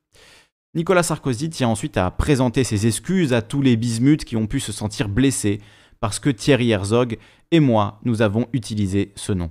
Nicolas 0.74 1.02
Sarkozy 1.02 1.50
tient 1.50 1.68
ensuite 1.68 1.98
à 1.98 2.10
présenter 2.10 2.64
ses 2.64 2.86
excuses 2.86 3.34
à 3.34 3.42
tous 3.42 3.60
les 3.60 3.76
bismuths 3.76 4.24
qui 4.24 4.36
ont 4.36 4.46
pu 4.46 4.58
se 4.58 4.72
sentir 4.72 5.08
blessés 5.10 5.60
parce 6.00 6.18
que 6.18 6.30
Thierry 6.30 6.70
Herzog 6.70 7.18
et 7.50 7.60
moi, 7.60 8.00
nous 8.04 8.22
avons 8.22 8.46
utilisé 8.54 9.12
ce 9.14 9.32
nom. 9.32 9.50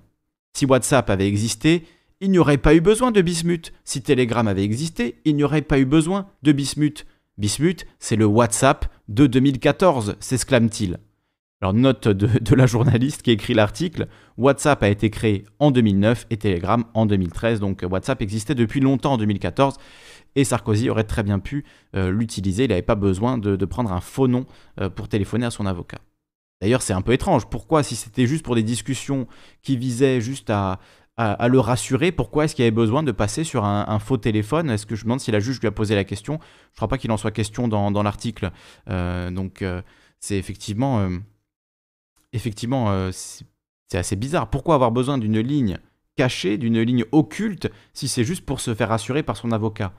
Si 0.53 0.65
WhatsApp 0.65 1.09
avait 1.09 1.27
existé, 1.27 1.85
il 2.21 2.29
n'y 2.29 2.37
aurait 2.37 2.59
pas 2.59 2.75
eu 2.75 2.81
besoin 2.81 3.11
de 3.11 3.21
Bismuth. 3.21 3.73
Si 3.83 4.01
Telegram 4.03 4.47
avait 4.47 4.63
existé, 4.63 5.19
il 5.25 5.35
n'y 5.35 5.43
aurait 5.43 5.63
pas 5.63 5.79
eu 5.79 5.85
besoin 5.85 6.27
de 6.43 6.51
Bismuth. 6.51 7.05
Bismuth, 7.37 7.85
c'est 7.97 8.15
le 8.15 8.25
WhatsApp 8.25 8.85
de 9.07 9.25
2014, 9.25 10.15
s'exclame-t-il. 10.19 10.99
Alors 11.61 11.73
note 11.73 12.07
de, 12.07 12.55
la 12.55 12.65
journaliste 12.67 13.23
qui 13.23 13.31
écrit 13.31 13.53
l'article, 13.53 14.07
WhatsApp 14.37 14.83
a 14.83 14.89
été 14.89 15.09
créé 15.09 15.45
en 15.59 15.71
2009 15.71 16.27
et 16.29 16.37
Telegram 16.37 16.85
en 16.93 17.05
2013, 17.05 17.59
donc 17.59 17.83
WhatsApp 17.89 18.21
existait 18.21 18.55
depuis 18.55 18.79
longtemps 18.79 19.13
en 19.13 19.17
2014 19.17 19.75
et 20.35 20.43
Sarkozy 20.43 20.89
aurait 20.89 21.03
très 21.03 21.23
bien 21.23 21.39
pu 21.39 21.65
euh, 21.95 22.11
l'utiliser, 22.11 22.63
il 22.63 22.69
n'avait 22.69 22.81
pas 22.81 22.95
besoin 22.95 23.37
de, 23.37 23.65
prendre 23.65 23.91
un 23.91 24.01
faux 24.01 24.27
nom 24.27 24.45
euh, 24.79 24.89
pour 24.89 25.07
téléphoner 25.07 25.45
à 25.45 25.51
son 25.51 25.65
avocat. 25.65 25.99
D'ailleurs 26.61 26.81
c'est 26.81 26.93
un 26.93 27.01
peu 27.01 27.13
étrange, 27.13 27.47
pourquoi 27.47 27.83
si 27.83 27.95
c'était 27.95 28.27
juste 28.27 28.43
pour 28.43 28.55
des 28.55 28.63
discussions 28.63 29.27
qui 29.61 29.77
visaient 29.77 30.21
juste 30.21 30.49
à, 30.49 30.79
à, 31.17 31.47
le 31.47 31.59
rassurer. 31.59 32.11
Pourquoi 32.11 32.45
est-ce 32.45 32.55
qu'il 32.55 32.63
avait 32.63 32.71
besoin 32.71 33.03
de 33.03 33.11
passer 33.11 33.43
sur 33.43 33.65
un, 33.65 33.99
faux 33.99 34.17
téléphone? 34.17 34.69
Est-ce 34.69 34.85
que 34.85 34.95
je 34.95 35.01
me 35.01 35.05
demande 35.05 35.19
si 35.19 35.31
la 35.31 35.39
juge 35.39 35.59
lui 35.59 35.67
a 35.67 35.71
posé 35.71 35.95
la 35.95 36.03
question? 36.03 36.39
Je 36.41 36.73
ne 36.73 36.75
crois 36.77 36.87
pas 36.87 36.97
qu'il 36.97 37.11
en 37.11 37.17
soit 37.17 37.31
question 37.31 37.67
dans, 37.67 38.03
l'article. 38.03 38.51
Euh, 38.89 39.29
donc 39.29 39.61
euh, 39.61 39.81
c'est 40.19 40.37
effectivement, 40.37 40.99
euh, 41.01 41.17
effectivement 42.33 43.11
c'est 43.11 43.97
assez 43.97 44.15
bizarre. 44.15 44.49
Pourquoi 44.49 44.75
avoir 44.75 44.91
besoin 44.91 45.17
d'une 45.17 45.39
ligne 45.39 45.77
cachée, 46.15 46.57
d'une 46.57 46.79
ligne 46.81 47.05
occulte, 47.11 47.69
si 47.93 48.07
c'est 48.07 48.23
juste 48.23 48.45
pour 48.45 48.59
se 48.59 48.73
faire 48.73 48.89
rassurer 48.89 49.23
par 49.23 49.37
son 49.37 49.51
avocat? 49.51 49.93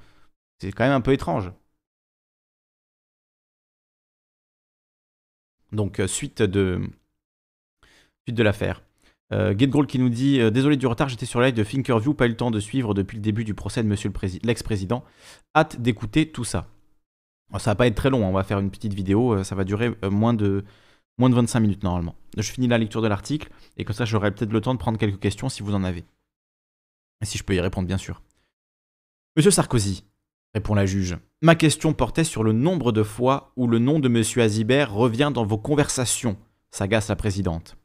C'est 0.60 0.72
quand 0.72 0.84
même 0.84 0.92
un 0.92 1.00
peu 1.00 1.12
étrange. 1.12 1.52
Donc 5.72 6.00
suite 6.06 6.42
de, 6.42 6.80
suite 8.26 8.36
de 8.36 8.42
l'affaire. 8.42 8.82
Euh, 9.32 9.54
qui 9.54 9.98
nous 9.98 10.08
dit 10.08 10.40
euh, 10.40 10.50
Désolé 10.50 10.76
du 10.76 10.86
retard, 10.86 11.08
j'étais 11.08 11.26
sur 11.26 11.40
live 11.40 11.54
de 11.54 11.64
Thinkerview, 11.64 12.12
pas 12.12 12.26
eu 12.26 12.30
le 12.30 12.36
temps 12.36 12.50
de 12.50 12.60
suivre 12.60 12.92
depuis 12.92 13.16
le 13.16 13.22
début 13.22 13.44
du 13.44 13.54
procès 13.54 13.82
de 13.82 13.88
l'ex-président. 14.46 15.04
Hâte 15.56 15.80
d'écouter 15.80 16.30
tout 16.30 16.44
ça. 16.44 16.68
ça 17.58 17.70
va 17.70 17.74
pas 17.74 17.86
être 17.86 17.94
très 17.94 18.10
long, 18.10 18.26
hein, 18.26 18.28
on 18.28 18.32
va 18.32 18.44
faire 18.44 18.58
une 18.58 18.70
petite 18.70 18.92
vidéo, 18.92 19.34
euh, 19.34 19.44
ça 19.44 19.54
va 19.54 19.64
durer 19.64 19.92
euh, 20.04 20.10
moins, 20.10 20.34
de, 20.34 20.64
moins 21.18 21.30
de 21.30 21.34
25 21.34 21.60
minutes 21.60 21.82
normalement. 21.82 22.14
Je 22.36 22.50
finis 22.50 22.68
la 22.68 22.78
lecture 22.78 23.00
de 23.00 23.08
l'article 23.08 23.50
et 23.78 23.84
comme 23.84 23.96
ça 23.96 24.04
j'aurai 24.04 24.32
peut-être 24.32 24.52
le 24.52 24.60
temps 24.60 24.74
de 24.74 24.78
prendre 24.78 24.98
quelques 24.98 25.20
questions 25.20 25.48
si 25.48 25.62
vous 25.62 25.74
en 25.74 25.84
avez. 25.84 26.04
Et 27.22 27.24
si 27.24 27.38
je 27.38 27.44
peux 27.44 27.54
y 27.54 27.60
répondre, 27.60 27.86
bien 27.86 27.98
sûr. 27.98 28.20
Monsieur 29.36 29.50
Sarkozy, 29.50 30.04
répond 30.52 30.74
la 30.74 30.84
juge, 30.84 31.16
ma 31.40 31.54
question 31.54 31.94
portait 31.94 32.24
sur 32.24 32.42
le 32.42 32.52
nombre 32.52 32.92
de 32.92 33.02
fois 33.02 33.52
où 33.56 33.66
le 33.66 33.78
nom 33.78 33.98
de 33.98 34.08
monsieur 34.08 34.42
Azibert 34.42 34.92
revient 34.92 35.30
dans 35.32 35.46
vos 35.46 35.56
conversations, 35.56 36.36
s'agace 36.70 37.08
la 37.08 37.16
présidente. 37.16 37.78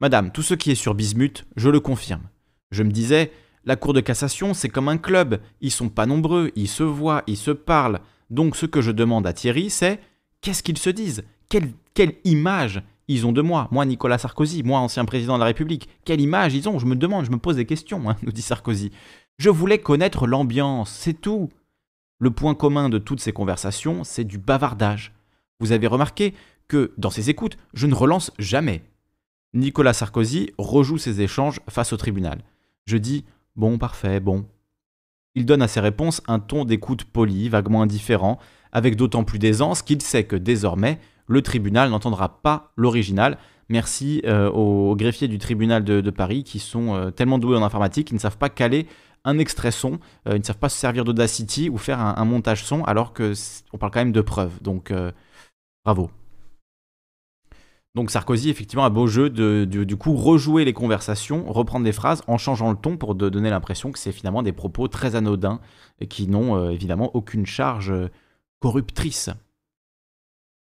Madame, 0.00 0.32
tout 0.32 0.42
ce 0.42 0.54
qui 0.54 0.70
est 0.70 0.76
sur 0.76 0.94
Bismuth, 0.94 1.44
je 1.56 1.68
le 1.68 1.80
confirme. 1.80 2.22
Je 2.70 2.82
me 2.82 2.90
disais, 2.90 3.30
la 3.64 3.76
Cour 3.76 3.94
de 3.94 4.00
cassation, 4.00 4.52
c'est 4.52 4.68
comme 4.68 4.88
un 4.88 4.98
club, 4.98 5.40
ils 5.60 5.70
sont 5.70 5.88
pas 5.88 6.06
nombreux, 6.06 6.50
ils 6.56 6.68
se 6.68 6.82
voient, 6.82 7.22
ils 7.26 7.36
se 7.36 7.52
parlent. 7.52 8.00
Donc 8.28 8.56
ce 8.56 8.66
que 8.66 8.82
je 8.82 8.90
demande 8.90 9.26
à 9.26 9.32
Thierry, 9.32 9.70
c'est 9.70 10.00
qu'est-ce 10.40 10.62
qu'ils 10.62 10.78
se 10.78 10.90
disent? 10.90 11.24
Quelle, 11.48 12.14
image 12.24 12.82
ils 13.06 13.26
ont 13.26 13.32
de 13.32 13.40
moi? 13.40 13.68
Moi, 13.70 13.84
Nicolas 13.86 14.18
Sarkozy, 14.18 14.62
moi, 14.64 14.80
ancien 14.80 15.04
président 15.04 15.34
de 15.34 15.40
la 15.40 15.46
République. 15.46 15.88
Quelle 16.04 16.20
image 16.20 16.54
ils 16.54 16.68
ont? 16.68 16.78
Je 16.78 16.86
me 16.86 16.96
demande, 16.96 17.24
je 17.24 17.30
me 17.30 17.38
pose 17.38 17.56
des 17.56 17.66
questions, 17.66 18.10
hein, 18.10 18.16
nous 18.22 18.32
dit 18.32 18.42
Sarkozy. 18.42 18.90
Je 19.38 19.50
voulais 19.50 19.78
connaître 19.78 20.26
l'ambiance, 20.26 20.90
c'est 20.90 21.20
tout. 21.20 21.50
Le 22.18 22.30
point 22.30 22.54
commun 22.54 22.88
de 22.88 22.98
toutes 22.98 23.20
ces 23.20 23.32
conversations, 23.32 24.04
c'est 24.04 24.24
du 24.24 24.38
bavardage. 24.38 25.12
Vous 25.60 25.72
avez 25.72 25.86
remarqué 25.86 26.34
que, 26.68 26.92
dans 26.98 27.10
ces 27.10 27.30
écoutes, 27.30 27.56
je 27.74 27.86
ne 27.86 27.94
relance 27.94 28.32
jamais. 28.38 28.82
Nicolas 29.54 29.92
Sarkozy 29.92 30.50
rejoue 30.58 30.98
ses 30.98 31.20
échanges 31.20 31.60
face 31.70 31.92
au 31.92 31.96
tribunal. 31.96 32.42
Je 32.86 32.96
dis 32.96 33.24
Bon, 33.56 33.78
parfait, 33.78 34.18
bon. 34.18 34.46
Il 35.36 35.46
donne 35.46 35.62
à 35.62 35.68
ses 35.68 35.80
réponses 35.80 36.22
un 36.26 36.40
ton 36.40 36.64
d'écoute 36.64 37.04
poli, 37.04 37.48
vaguement 37.48 37.82
indifférent, 37.82 38.38
avec 38.72 38.96
d'autant 38.96 39.22
plus 39.22 39.38
d'aisance 39.38 39.82
qu'il 39.82 40.02
sait 40.02 40.24
que 40.24 40.34
désormais, 40.34 40.98
le 41.28 41.40
tribunal 41.40 41.90
n'entendra 41.90 42.42
pas 42.42 42.72
l'original. 42.76 43.38
Merci 43.68 44.22
euh, 44.26 44.50
aux 44.50 44.96
greffiers 44.96 45.28
du 45.28 45.38
tribunal 45.38 45.84
de, 45.84 46.10
Paris 46.10 46.42
qui 46.42 46.58
sont 46.58 46.94
euh, 46.94 47.10
tellement 47.10 47.38
doués 47.38 47.56
en 47.56 47.62
informatique 47.62 48.08
qu'ils 48.08 48.16
ne 48.16 48.20
savent 48.20 48.36
pas 48.36 48.50
caler 48.50 48.86
un 49.24 49.38
extrait 49.38 49.70
son, 49.70 50.00
euh, 50.28 50.34
ils 50.34 50.40
ne 50.40 50.44
savent 50.44 50.58
pas 50.58 50.68
se 50.68 50.76
servir 50.76 51.04
d'Audacity 51.04 51.70
ou 51.70 51.78
faire 51.78 51.98
un, 52.00 52.14
un, 52.18 52.24
montage 52.24 52.64
son 52.64 52.84
alors 52.84 53.14
qu'on 53.14 53.78
parle 53.78 53.92
quand 53.92 54.00
même 54.00 54.12
de 54.12 54.20
preuves. 54.20 54.60
Donc 54.60 54.92
bravo. 55.84 56.10
Donc 57.94 58.10
Sarkozy, 58.10 58.50
effectivement, 58.50 58.84
a 58.84 58.90
beau 58.90 59.06
jeu 59.06 59.30
de, 59.30 59.64
du 59.64 59.96
coup 59.96 60.14
rejouer 60.14 60.64
les 60.64 60.72
conversations, 60.72 61.44
reprendre 61.50 61.84
des 61.84 61.92
phrases 61.92 62.22
en 62.26 62.38
changeant 62.38 62.70
le 62.70 62.76
ton 62.76 62.96
pour 62.96 63.14
donner 63.14 63.50
l'impression 63.50 63.92
que 63.92 64.00
c'est 64.00 64.10
finalement 64.10 64.42
des 64.42 64.52
propos 64.52 64.88
très 64.88 65.14
anodins 65.14 65.60
et 66.00 66.08
qui 66.08 66.26
n'ont 66.26 66.56
euh, 66.56 66.70
évidemment 66.70 67.14
aucune 67.14 67.46
charge 67.46 67.92
euh, 67.92 68.08
corruptrice. 68.58 69.30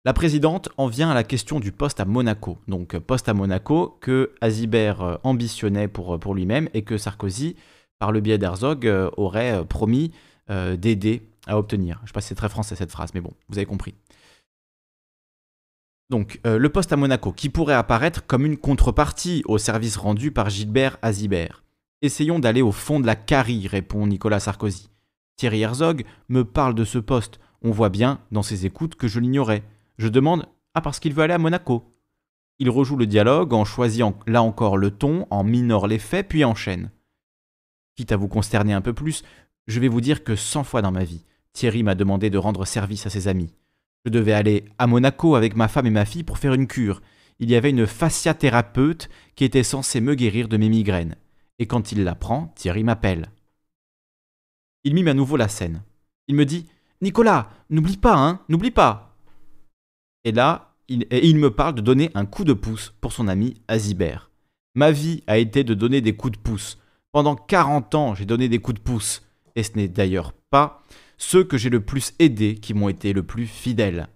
La 0.05 0.13
présidente 0.13 0.71
en 0.77 0.89
vient 0.89 1.11
à 1.11 1.15
la 1.15 1.23
question 1.23 1.61
du 1.61 1.71
poste 1.71 2.01
à 2.01 2.05
Monaco. 2.05 2.59
Donc 2.67 2.99
poste 2.99 3.29
à 3.29 3.35
Monaco 3.35 3.97
que 4.01 4.33
Azibert 4.41 5.03
euh, 5.03 5.17
ambitionnait 5.23 5.87
pour, 5.87 6.19
pour 6.19 6.35
lui-même 6.35 6.69
et 6.75 6.83
que 6.83 6.99
Sarkozy, 6.99 7.55
par 8.01 8.11
le 8.11 8.21
biais 8.21 8.39
d'Herzog, 8.39 8.91
aurait 9.19 9.63
promis 9.67 10.11
d'aider 10.49 11.29
à 11.47 11.59
obtenir. 11.59 11.99
Je 11.99 12.05
ne 12.05 12.07
sais 12.09 12.13
pas 12.15 12.21
si 12.23 12.29
c'est 12.29 12.35
très 12.35 12.49
français 12.49 12.75
cette 12.75 12.91
phrase, 12.91 13.11
mais 13.15 13.21
bon, 13.21 13.33
vous 13.51 13.59
avez 13.59 13.67
compris. 13.67 13.95
Donc, 16.11 16.41
euh, 16.45 16.59
le 16.59 16.69
poste 16.69 16.93
à 16.93 16.97
Monaco, 16.97 17.33
qui 17.33 17.49
pourrait 17.49 17.75
apparaître 17.75 18.27
comme 18.27 18.45
une 18.45 18.57
contrepartie 18.57 19.45
au 19.47 19.59
service 19.59 19.97
rendu 19.97 20.33
par 20.33 20.51
Gilbert 20.51 20.99
Azibert. 21.03 21.63
Essayons 22.03 22.41
d'aller 22.41 22.63
au 22.63 22.73
fond 22.73 22.99
de 22.99 23.07
la 23.07 23.15
carie, 23.15 23.69
répond 23.69 24.09
Nicolas 24.09 24.41
Sarkozy. 24.41 24.91
Thierry 25.37 25.63
Herzog 25.63 26.05
me 26.29 26.45
parle 26.45 26.75
de 26.75 26.85
ce 26.85 26.99
poste. 26.99 27.39
On 27.63 27.71
voit 27.71 27.91
bien, 27.91 28.19
dans 28.33 28.43
ses 28.43 28.67
écoutes, 28.67 28.97
que 28.97 29.07
je 29.07 29.21
l'ignorais. 29.21 29.63
Je 29.99 30.09
demande 30.09 30.47
Ah, 30.75 30.81
parce 30.81 30.99
qu'il 30.99 31.15
veut 31.15 31.23
aller 31.23 31.35
à 31.35 31.39
Monaco? 31.39 31.95
Il 32.59 32.71
rejoue 32.71 32.97
le 32.97 33.07
dialogue 33.07 33.53
en 33.53 33.65
choisissant 33.65 34.19
là 34.27 34.43
encore 34.43 34.77
le 34.77 34.91
ton, 34.91 35.29
en 35.31 35.45
minore 35.45 35.87
les 35.87 36.01
faits, 36.01 36.29
puis 36.29 36.45
enchaîne. 36.45 36.91
Quitte 37.95 38.11
à 38.11 38.17
vous 38.17 38.29
consterner 38.29 38.73
un 38.73 38.81
peu 38.81 38.95
plus, 38.95 39.23
je 39.69 39.79
vais 39.79 39.89
vous 39.89 40.01
dire 40.01 40.25
que 40.25 40.35
cent 40.35 40.65
fois 40.65 40.83
dans 40.83 40.93
ma 40.93 41.05
vie, 41.05 41.25
Thierry 41.53 41.85
m'a 41.85 41.95
demandé 41.95 42.31
de 42.31 42.39
rendre 42.39 42.65
service 42.65 43.07
à 43.07 43.11
ses 43.11 43.29
amis. 43.29 43.55
Je 44.05 44.11
devais 44.11 44.33
aller 44.33 44.65
à 44.79 44.87
Monaco 44.87 45.35
avec 45.35 45.57
ma 45.57 45.69
femme 45.69 45.87
et 45.87 45.91
ma 45.91 46.05
fille 46.05 46.25
pour 46.25 46.39
faire 46.39 46.55
une 46.55 46.67
cure. 46.67 47.03
Il 47.39 47.51
y 47.51 47.57
avait 47.57 47.71
une 47.71 47.87
fasciathérapeute 47.87 49.09
qui 49.35 49.45
était 49.45 49.63
censée 49.63 50.01
me 50.01 50.15
guérir 50.15 50.49
de 50.49 50.57
mes 50.57 50.69
migraines. 50.69 51.17
Et 51.59 51.67
quand 51.67 51.93
il 51.93 52.05
l'apprend, 52.05 52.53
Thierry 52.57 52.85
m'appelle. 52.85 53.31
Il 54.85 54.95
mime 54.95 55.09
à 55.09 55.15
nouveau 55.15 55.37
la 55.37 55.49
scène. 55.49 55.83
Il 56.29 56.35
me 56.35 56.47
dit 56.47 56.67
Nicolas, 57.03 57.51
n'oublie 57.69 57.97
pas, 57.97 58.17
hein, 58.17 58.41
n'oublie 58.49 58.71
pas. 58.71 59.17
Et 60.25 60.33
là, 60.33 60.75
il, 60.89 61.07
il 61.11 61.37
me 61.37 61.51
parle 61.51 61.75
de 61.75 61.81
donner 61.81 62.11
un 62.15 62.27
coup 62.27 62.45
de 62.45 62.53
pouce 62.53 62.95
pour 63.01 63.13
son 63.13 63.29
ami 63.29 63.55
Azibert. 63.69 64.31
Ma 64.75 64.91
vie 64.91 65.23
a 65.27 65.39
été 65.39 65.65
de 65.65 65.75
donner 65.75 66.01
des 66.01 66.15
coups 66.15 66.39
de 66.39 66.43
pouce. 66.43 66.79
Pendant 67.13 67.37
40 67.37 67.95
ans, 67.95 68.15
j'ai 68.15 68.25
donné 68.25 68.49
des 68.49 68.61
coups 68.61 68.79
de 68.79 68.85
pouce. 68.85 69.23
Et 69.57 69.63
ce 69.63 69.73
n'est 69.77 69.89
d'ailleurs 69.89 70.33
pas 70.51 70.83
ceux 71.21 71.45
que 71.45 71.59
j'ai 71.59 71.69
le 71.69 71.81
plus 71.81 72.15
aidés 72.19 72.55
qui 72.55 72.73
m'ont 72.73 72.89
été 72.89 73.13
le 73.13 73.23
plus 73.23 73.47
fidèles. 73.47 74.09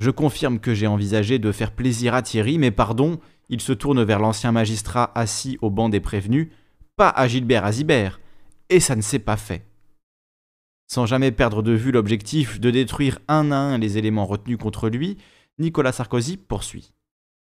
Je 0.00 0.10
confirme 0.10 0.58
que 0.58 0.74
j'ai 0.74 0.88
envisagé 0.88 1.38
de 1.38 1.52
faire 1.52 1.70
plaisir 1.72 2.14
à 2.14 2.22
Thierry, 2.22 2.58
mais 2.58 2.72
pardon, 2.72 3.20
il 3.48 3.60
se 3.60 3.72
tourne 3.72 4.02
vers 4.02 4.18
l'ancien 4.18 4.50
magistrat 4.50 5.12
assis 5.14 5.56
au 5.62 5.70
banc 5.70 5.88
des 5.88 6.00
prévenus, 6.00 6.48
pas 6.96 7.10
à 7.10 7.28
Gilbert 7.28 7.64
Azibert, 7.64 8.20
et 8.70 8.80
ça 8.80 8.96
ne 8.96 9.02
s'est 9.02 9.20
pas 9.20 9.36
fait. 9.36 9.64
Sans 10.88 11.06
jamais 11.06 11.30
perdre 11.30 11.62
de 11.62 11.72
vue 11.72 11.92
l'objectif 11.92 12.58
de 12.58 12.70
détruire 12.72 13.20
un 13.28 13.52
à 13.52 13.56
un 13.56 13.78
les 13.78 13.96
éléments 13.96 14.26
retenus 14.26 14.58
contre 14.58 14.88
lui, 14.88 15.16
Nicolas 15.58 15.92
Sarkozy 15.92 16.36
poursuit. 16.36 16.92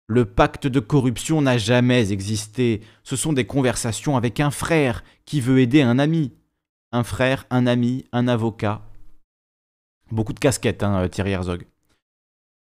Le 0.07 0.25
pacte 0.25 0.65
de 0.65 0.79
corruption 0.79 1.41
n'a 1.41 1.59
jamais 1.59 2.11
existé. 2.11 2.81
Ce 3.03 3.15
sont 3.15 3.33
des 3.33 3.45
conversations 3.45 4.17
avec 4.17 4.39
un 4.39 4.51
frère 4.51 5.03
qui 5.25 5.41
veut 5.41 5.59
aider 5.59 5.83
un 5.83 5.99
ami. 5.99 6.33
Un 6.91 7.03
frère, 7.03 7.45
un 7.49 7.67
ami, 7.67 8.05
un 8.11 8.27
avocat. 8.27 8.81
Beaucoup 10.11 10.33
de 10.33 10.39
casquettes, 10.39 10.83
hein, 10.83 11.03
euh, 11.03 11.07
Thierry 11.07 11.31
Herzog. 11.31 11.65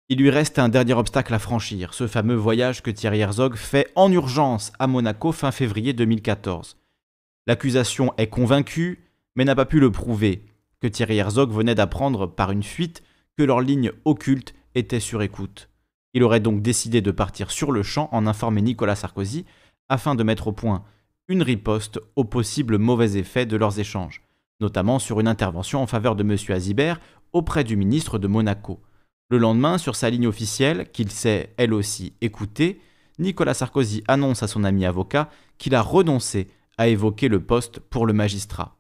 Il 0.09 0.19
lui 0.19 0.31
reste 0.31 0.59
un 0.59 0.69
dernier 0.69 0.93
obstacle 0.93 1.33
à 1.33 1.39
franchir, 1.39 1.95
ce 1.95 2.07
fameux 2.07 2.35
voyage 2.35 2.83
que 2.83 2.91
Thierry 2.91 3.21
Herzog 3.21 3.57
fait 3.57 3.91
en 3.95 4.13
urgence 4.13 4.73
à 4.79 4.87
Monaco 4.87 5.33
fin 5.33 5.51
février 5.51 5.95
2014. 5.95 6.77
L'accusation 7.47 8.13
est 8.19 8.27
convaincue, 8.27 9.09
mais 9.35 9.45
n'a 9.45 9.55
pas 9.55 9.65
pu 9.65 9.81
le 9.81 9.91
prouver, 9.91 10.45
que 10.81 10.87
Thierry 10.87 11.17
Herzog 11.17 11.51
venait 11.51 11.75
d'apprendre 11.75 12.27
par 12.27 12.51
une 12.51 12.63
fuite 12.63 13.03
que 13.39 13.43
leur 13.43 13.63
ligne 13.63 13.93
occulte 14.05 14.55
était 14.75 15.01
sur 15.01 15.23
écoute. 15.23 15.71
Il 16.13 16.23
aurait 16.23 16.41
donc 16.41 16.61
décidé 16.61 17.01
de 17.01 17.11
partir 17.11 17.51
sur 17.51 17.73
le 17.73 17.83
champ 17.83 18.11
en 18.13 18.27
informer 18.27 18.61
Nicolas 18.61 18.97
Sarkozy 18.97 19.47
afin 19.89 20.15
de 20.15 20.23
mettre 20.23 20.49
au 20.49 20.53
point 20.53 20.85
une 21.29 21.43
riposte 21.43 21.99
aux 22.17 22.25
possibles 22.25 22.77
mauvais 22.77 23.17
effets 23.17 23.47
de 23.47 23.57
leurs 23.57 23.79
échanges, 23.79 24.21
notamment 24.61 24.99
sur 24.99 25.21
une 25.21 25.29
intervention 25.29 25.83
en 25.83 25.87
faveur 25.87 26.17
de 26.17 26.23
M. 26.23 26.37
Azibert 26.55 27.01
auprès 27.33 27.65
du 27.65 27.77
ministre 27.77 28.19
de 28.19 28.27
Monaco. 28.27 28.81
Le 29.31 29.39
lendemain, 29.39 29.79
sur 29.79 29.97
sa 29.97 30.11
ligne 30.11 30.27
officielle, 30.27 30.91
qu'il 30.93 31.11
sait 31.11 31.55
elle 31.57 31.73
aussi 31.73 32.13
écouter, 32.21 32.81
Nicolas 33.19 33.55
Sarkozy 33.55 34.03
annonce 34.09 34.43
à 34.43 34.49
son 34.49 34.65
ami 34.65 34.85
avocat 34.85 35.31
qu'il 35.59 35.75
a 35.75 35.83
renoncé 35.83 36.49
à 36.79 36.89
évoquer 36.89 37.29
le 37.29 37.41
poste 37.41 37.81
pour 37.81 38.07
le 38.07 38.13
magistrat. 38.13 38.77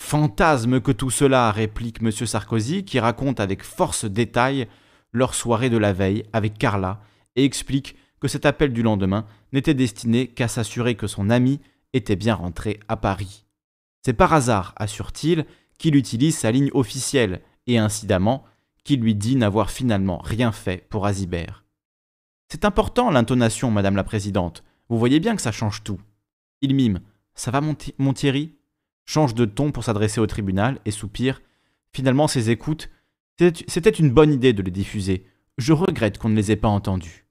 Fantasme 0.00 0.80
que 0.80 0.92
tout 0.92 1.10
cela, 1.10 1.50
réplique 1.52 2.02
M. 2.02 2.10
Sarkozy, 2.10 2.84
qui 2.84 2.98
raconte 2.98 3.40
avec 3.40 3.62
force 3.62 4.04
détail 4.04 4.66
leur 5.12 5.34
soirée 5.34 5.70
de 5.70 5.76
la 5.76 5.92
veille 5.92 6.24
avec 6.32 6.58
Carla 6.58 7.00
et 7.36 7.44
explique 7.44 7.96
que 8.20 8.28
cet 8.28 8.46
appel 8.46 8.72
du 8.72 8.82
lendemain 8.82 9.26
n'était 9.52 9.74
destiné 9.74 10.26
qu'à 10.26 10.48
s'assurer 10.48 10.94
que 10.94 11.06
son 11.06 11.30
ami 11.30 11.60
était 11.92 12.16
bien 12.16 12.34
rentré 12.34 12.80
à 12.88 12.96
Paris. 12.96 13.44
C'est 14.04 14.12
par 14.12 14.32
hasard, 14.32 14.74
assure-t-il, 14.76 15.46
qu'il 15.78 15.96
utilise 15.96 16.36
sa 16.36 16.50
ligne 16.50 16.70
officielle 16.74 17.40
et 17.66 17.78
incidemment 17.78 18.44
qu'il 18.84 19.00
lui 19.00 19.14
dit 19.14 19.36
n'avoir 19.36 19.70
finalement 19.70 20.18
rien 20.18 20.52
fait 20.52 20.86
pour 20.88 21.06
Azibert. 21.06 21.64
C'est 22.48 22.64
important 22.64 23.10
l'intonation, 23.10 23.70
Madame 23.70 23.96
la 23.96 24.04
Présidente. 24.04 24.64
Vous 24.88 24.98
voyez 24.98 25.20
bien 25.20 25.36
que 25.36 25.42
ça 25.42 25.52
change 25.52 25.82
tout. 25.82 26.00
Il 26.60 26.74
mime. 26.74 27.00
Ça 27.34 27.50
va, 27.50 27.60
mon, 27.60 28.12
Thierry 28.12 28.56
Change 29.04 29.34
de 29.34 29.46
ton 29.46 29.72
pour 29.72 29.84
s'adresser 29.84 30.20
au 30.20 30.26
tribunal 30.26 30.78
et 30.84 30.90
soupire. 30.90 31.40
Finalement, 31.92 32.28
ses 32.28 32.50
écoutes 32.50 32.90
c'était 33.66 33.90
une 33.90 34.10
bonne 34.10 34.32
idée 34.32 34.52
de 34.52 34.62
les 34.62 34.70
diffuser. 34.70 35.26
Je 35.58 35.72
regrette 35.72 36.18
qu'on 36.18 36.28
ne 36.28 36.36
les 36.36 36.52
ait 36.52 36.56
pas 36.56 36.68
entendus. 36.68 37.26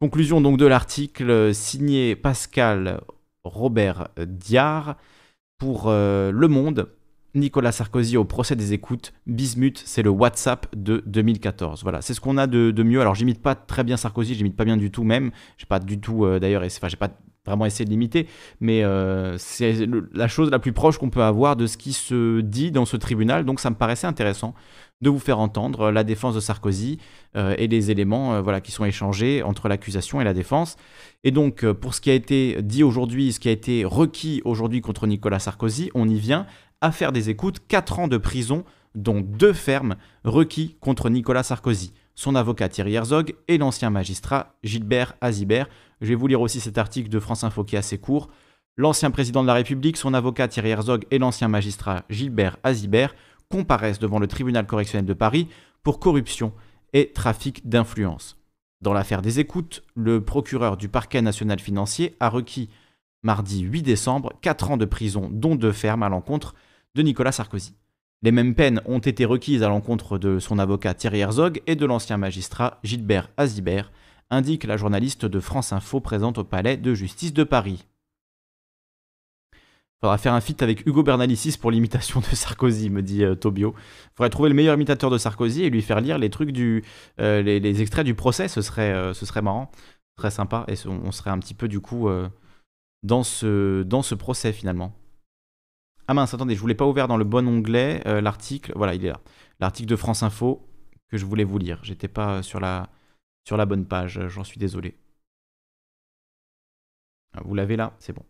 Conclusion 0.00 0.40
donc 0.40 0.58
de 0.58 0.66
l'article 0.66 1.54
signé 1.54 2.14
Pascal 2.14 3.00
Robert 3.42 4.08
Diard 4.18 4.96
pour 5.58 5.88
euh, 5.88 6.30
Le 6.30 6.48
Monde. 6.48 6.92
Nicolas 7.34 7.72
Sarkozy 7.72 8.16
au 8.16 8.24
procès 8.24 8.56
des 8.56 8.72
écoutes. 8.72 9.12
Bismuth, 9.26 9.82
c'est 9.84 10.02
le 10.02 10.10
WhatsApp 10.10 10.66
de 10.76 11.02
2014. 11.06 11.82
Voilà, 11.82 12.00
c'est 12.00 12.14
ce 12.14 12.20
qu'on 12.20 12.38
a 12.38 12.46
de, 12.46 12.82
mieux. 12.82 13.00
Alors, 13.00 13.14
j'imite 13.14 13.42
pas 13.42 13.54
très 13.54 13.84
bien 13.84 13.96
Sarkozy, 13.96 14.34
j'imite 14.34 14.56
pas 14.56 14.64
bien 14.64 14.76
du 14.76 14.90
tout 14.90 15.04
même. 15.04 15.30
J'ai 15.58 15.66
pas 15.66 15.80
du 15.80 15.98
tout, 16.00 16.24
euh, 16.24 16.38
d'ailleurs, 16.38 16.62
enfin, 16.64 16.88
j'ai 16.88 16.96
pas 16.96 17.10
vraiment 17.46 17.66
essayer 17.66 17.84
de 17.84 17.90
limiter, 17.90 18.26
mais 18.60 18.84
euh, 18.84 19.36
c'est 19.36 19.86
la 20.14 20.28
chose 20.28 20.50
la 20.50 20.58
plus 20.58 20.72
proche 20.72 20.96
qu'on 20.96 21.10
peut 21.10 21.22
avoir 21.22 21.56
de 21.56 21.66
ce 21.66 21.76
qui 21.76 21.92
se 21.92 22.40
dit 22.40 22.70
dans 22.70 22.86
ce 22.86 22.96
tribunal, 22.96 23.44
donc 23.44 23.60
ça 23.60 23.68
me 23.68 23.74
paraissait 23.74 24.06
intéressant 24.06 24.54
de 25.02 25.10
vous 25.10 25.18
faire 25.18 25.38
entendre 25.38 25.90
la 25.90 26.04
défense 26.04 26.34
de 26.34 26.40
Sarkozy 26.40 26.98
euh, 27.36 27.54
et 27.58 27.68
les 27.68 27.90
éléments 27.90 28.40
voilà, 28.40 28.62
qui 28.62 28.72
sont 28.72 28.86
échangés 28.86 29.42
entre 29.42 29.68
l'accusation 29.68 30.22
et 30.22 30.24
la 30.24 30.32
défense. 30.32 30.76
Et 31.22 31.32
donc, 31.32 31.70
pour 31.72 31.92
ce 31.92 32.00
qui 32.00 32.08
a 32.08 32.14
été 32.14 32.62
dit 32.62 32.82
aujourd'hui, 32.82 33.34
ce 33.34 33.40
qui 33.40 33.50
a 33.50 33.52
été 33.52 33.84
requis 33.84 34.40
aujourd'hui 34.46 34.80
contre 34.80 35.06
Nicolas 35.06 35.38
Sarkozy, 35.38 35.90
on 35.94 36.08
y 36.08 36.18
vient 36.18 36.46
à 36.84 37.10
des 37.12 37.30
écoutes, 37.30 37.66
4 37.66 37.98
ans 37.98 38.08
de 38.08 38.18
prison, 38.18 38.62
dont 38.94 39.22
deux 39.22 39.54
fermes 39.54 39.96
requis 40.22 40.76
contre 40.80 41.08
Nicolas 41.08 41.42
Sarkozy, 41.42 41.94
son 42.14 42.34
avocat 42.34 42.68
Thierry 42.68 42.94
Herzog 42.94 43.34
et 43.48 43.56
l'ancien 43.56 43.88
magistrat 43.88 44.54
Gilbert 44.62 45.14
Azibert, 45.22 45.68
je 46.02 46.08
vais 46.08 46.14
vous 46.14 46.26
lire 46.26 46.42
aussi 46.42 46.60
cet 46.60 46.76
article 46.76 47.08
de 47.08 47.18
France 47.18 47.42
Info 47.42 47.64
qui 47.64 47.76
est 47.76 47.78
assez 47.78 47.96
court. 47.96 48.28
L'ancien 48.76 49.10
président 49.10 49.40
de 49.40 49.46
la 49.46 49.54
République, 49.54 49.96
son 49.96 50.12
avocat 50.12 50.46
Thierry 50.46 50.70
Herzog 50.70 51.06
et 51.10 51.18
l'ancien 51.18 51.48
magistrat 51.48 52.04
Gilbert 52.10 52.58
Azibert 52.62 53.14
comparaissent 53.50 53.98
devant 53.98 54.18
le 54.18 54.26
tribunal 54.26 54.66
correctionnel 54.66 55.06
de 55.06 55.14
Paris 55.14 55.48
pour 55.82 56.00
corruption 56.00 56.52
et 56.92 57.12
trafic 57.12 57.66
d'influence. 57.66 58.36
Dans 58.82 58.92
l'affaire 58.92 59.22
des 59.22 59.40
écoutes, 59.40 59.82
le 59.94 60.22
procureur 60.22 60.76
du 60.76 60.90
parquet 60.90 61.22
national 61.22 61.60
financier 61.60 62.14
a 62.20 62.28
requis 62.28 62.68
mardi 63.22 63.60
8 63.60 63.82
décembre 63.82 64.34
4 64.42 64.72
ans 64.72 64.76
de 64.76 64.84
prison, 64.84 65.30
dont 65.32 65.56
deux 65.56 65.72
fermes 65.72 66.02
à 66.02 66.10
l'encontre 66.10 66.54
de 66.94 67.02
Nicolas 67.02 67.32
Sarkozy. 67.32 67.74
Les 68.22 68.32
mêmes 68.32 68.54
peines 68.54 68.80
ont 68.86 69.00
été 69.00 69.24
requises 69.24 69.62
à 69.62 69.68
l'encontre 69.68 70.16
de 70.18 70.38
son 70.38 70.58
avocat 70.58 70.94
Thierry 70.94 71.20
Herzog 71.20 71.60
et 71.66 71.76
de 71.76 71.84
l'ancien 71.84 72.16
magistrat 72.16 72.78
Gilbert 72.82 73.30
Azibert, 73.36 73.92
indique 74.30 74.64
la 74.64 74.76
journaliste 74.76 75.26
de 75.26 75.40
France 75.40 75.72
Info 75.72 76.00
présente 76.00 76.38
au 76.38 76.44
palais 76.44 76.76
de 76.76 76.94
justice 76.94 77.34
de 77.34 77.44
Paris. 77.44 77.84
Faudra 80.00 80.18
faire 80.18 80.34
un 80.34 80.40
feat 80.40 80.62
avec 80.62 80.86
Hugo 80.86 81.02
Bernalicis 81.02 81.56
pour 81.58 81.70
l'imitation 81.70 82.20
de 82.20 82.34
Sarkozy, 82.34 82.90
me 82.90 83.02
dit 83.02 83.24
euh, 83.24 83.34
Tobio. 83.34 83.74
Faudrait 84.14 84.30
trouver 84.30 84.48
le 84.50 84.54
meilleur 84.54 84.74
imitateur 84.74 85.10
de 85.10 85.18
Sarkozy 85.18 85.64
et 85.64 85.70
lui 85.70 85.82
faire 85.82 86.00
lire 86.00 86.18
les 86.18 86.30
trucs 86.30 86.52
du, 86.52 86.84
euh, 87.20 87.42
les, 87.42 87.80
extraits 87.80 88.04
du 88.04 88.14
procès. 88.14 88.48
Ce 88.48 88.60
serait, 88.62 88.92
euh, 88.92 89.14
ce 89.14 89.24
serait 89.26 89.42
marrant, 89.42 89.70
très 90.16 90.30
sympa, 90.30 90.64
et 90.68 90.74
on 90.86 91.10
serait 91.10 91.30
un 91.30 91.38
petit 91.38 91.54
peu 91.54 91.68
du 91.68 91.80
coup 91.80 92.08
dans 93.02 93.22
ce, 93.22 93.82
dans 93.82 94.02
ce 94.02 94.14
procès 94.14 94.52
finalement. 94.52 94.94
Ah 96.06 96.14
mince, 96.14 96.34
attendez, 96.34 96.54
je 96.54 96.60
voulais 96.60 96.74
pas 96.74 96.86
ouvert 96.86 97.08
dans 97.08 97.16
le 97.16 97.24
bon 97.24 97.48
onglet 97.48 98.02
l'article. 98.20 98.72
Voilà, 98.76 98.94
il 98.94 99.04
est 99.04 99.08
là. 99.08 99.20
L'article 99.60 99.88
de 99.88 99.96
France 99.96 100.22
Info 100.22 100.66
que 101.08 101.16
je 101.16 101.24
voulais 101.24 101.44
vous 101.44 101.58
lire. 101.58 101.78
J'étais 101.82 102.08
pas 102.08 102.42
sur 102.42 102.60
la, 102.60 102.90
sur 103.46 103.56
la 103.56 103.66
bonne 103.66 103.86
page, 103.86 104.20
j'en 104.28 104.44
suis 104.44 104.58
désolé. 104.58 104.96
Ah, 107.36 107.40
vous 107.44 107.54
l'avez 107.54 107.76
là, 107.76 107.94
c'est 107.98 108.12
bon. 108.12 108.24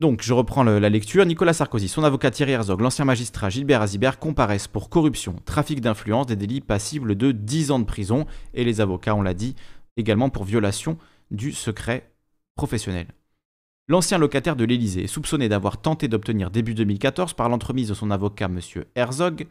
Donc, 0.00 0.22
je 0.22 0.32
reprends 0.32 0.62
la 0.62 0.88
lecture. 0.88 1.26
Nicolas 1.26 1.52
Sarkozy, 1.52 1.88
son 1.88 2.04
avocat 2.04 2.30
Thierry 2.30 2.52
Herzog, 2.52 2.80
l'ancien 2.80 3.04
magistrat 3.04 3.50
Gilbert 3.50 3.82
Azibert 3.82 4.20
comparaissent 4.20 4.68
pour 4.68 4.90
corruption, 4.90 5.34
trafic 5.44 5.80
d'influence, 5.80 6.26
des 6.26 6.36
délits 6.36 6.60
passibles 6.60 7.16
de 7.16 7.32
10 7.32 7.72
ans 7.72 7.80
de 7.80 7.84
prison, 7.84 8.26
et 8.54 8.62
les 8.62 8.80
avocats, 8.80 9.16
on 9.16 9.22
l'a 9.22 9.34
dit, 9.34 9.56
également 9.96 10.30
pour 10.30 10.44
violation 10.44 10.98
du 11.32 11.52
secret 11.52 12.12
professionnel. 12.54 13.08
L'ancien 13.90 14.18
locataire 14.18 14.54
de 14.54 14.64
l'Élysée 14.64 15.04
est 15.04 15.06
soupçonné 15.06 15.48
d'avoir 15.48 15.80
tenté 15.80 16.08
d'obtenir 16.08 16.50
début 16.50 16.74
2014, 16.74 17.32
par 17.32 17.48
l'entremise 17.48 17.88
de 17.88 17.94
son 17.94 18.10
avocat 18.10 18.44
M. 18.44 18.60
Herzog, 18.94 19.46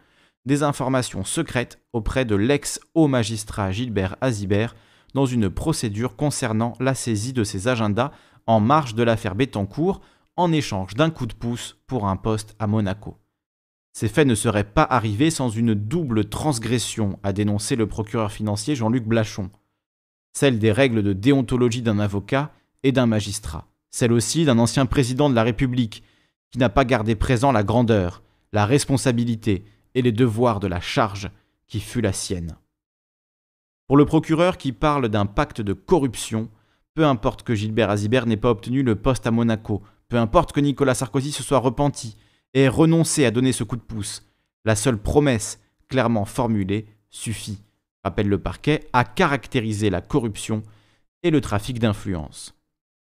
des 0.46 0.62
informations 0.62 1.24
secrètes 1.24 1.82
auprès 1.92 2.24
de 2.24 2.36
l'ex-haut 2.36 3.08
magistrat 3.08 3.72
Gilbert 3.72 4.16
Azibert 4.22 4.76
dans 5.16 5.26
une 5.26 5.50
procédure 5.50 6.16
concernant 6.16 6.74
la 6.80 6.94
saisie 6.94 7.34
de 7.34 7.44
ses 7.44 7.68
agendas 7.68 8.12
en 8.46 8.60
marge 8.60 8.94
de 8.94 9.02
l'affaire 9.02 9.34
Bettencourt 9.34 10.02
en 10.36 10.52
échange 10.52 10.94
d'un 10.94 11.10
coup 11.10 11.26
de 11.26 11.34
pouce 11.34 11.76
pour 11.88 12.08
un 12.08 12.16
poste 12.16 12.56
à 12.60 12.68
Monaco. 12.68 13.18
Ces 13.94 14.08
faits 14.08 14.28
ne 14.28 14.36
seraient 14.36 14.64
pas 14.64 14.84
arrivés 14.88 15.32
sans 15.32 15.50
une 15.50 15.74
double 15.74 16.26
transgression, 16.26 17.18
a 17.24 17.34
dénoncé 17.34 17.76
le 17.76 17.88
procureur 17.88 18.32
financier 18.32 18.76
Jean-Luc 18.76 19.04
Blachon. 19.04 19.50
Celle 20.34 20.60
des 20.60 20.72
règles 20.72 21.02
de 21.02 21.14
déontologie 21.14 21.82
d'un 21.82 21.98
avocat 21.98 22.52
et 22.84 22.92
d'un 22.92 23.08
magistrat. 23.08 23.66
Celle 23.98 24.14
aussi 24.14 24.46
d'un 24.46 24.60
ancien 24.60 24.86
président 24.86 25.28
de 25.28 25.34
la 25.34 25.42
République 25.42 26.04
qui 26.52 26.60
n'a 26.60 26.70
pas 26.70 26.86
gardé 26.86 27.16
présent 27.16 27.52
la 27.52 27.64
grandeur, 27.64 28.22
la 28.54 28.68
responsabilité 28.68 29.66
et 29.96 30.04
les 30.04 30.12
devoirs 30.12 30.60
de 30.60 30.68
la 30.68 30.80
charge 30.80 31.32
qui 31.66 31.80
fut 31.80 32.02
la 32.02 32.14
sienne. 32.14 32.58
Pour 33.88 33.98
le 33.98 34.06
procureur 34.06 34.60
qui 34.60 34.72
parle 34.72 35.10
d'un 35.10 35.26
pacte 35.26 35.62
de 35.62 35.74
corruption, 35.74 36.48
peu 36.94 37.08
importe 37.08 37.42
que 37.42 37.56
Gilbert 37.56 37.90
Azibert 37.90 38.28
n'ait 38.28 38.38
pas 38.38 38.52
obtenu 38.52 38.84
le 38.84 38.96
poste 38.98 39.26
à 39.26 39.32
Monaco, 39.32 39.82
peu 40.10 40.18
importe 40.18 40.52
que 40.52 40.60
Nicolas 40.60 40.94
Sarkozy 40.94 41.32
se 41.32 41.42
soit 41.42 41.58
repenti 41.58 42.18
et 42.54 42.66
ait 42.66 42.68
renoncé 42.68 43.26
à 43.26 43.32
donner 43.32 43.52
ce 43.52 43.64
coup 43.64 43.78
de 43.78 43.82
pouce, 43.82 44.28
la 44.64 44.76
seule 44.76 45.02
promesse 45.02 45.60
clairement 45.88 46.26
formulée 46.26 46.86
suffit, 47.10 47.64
rappelle 48.04 48.30
le 48.30 48.38
parquet, 48.38 48.88
à 48.94 49.04
caractériser 49.04 49.90
la 49.90 50.02
corruption 50.02 50.62
et 51.24 51.32
le 51.32 51.42
trafic 51.42 51.80
d'influence. 51.80 52.57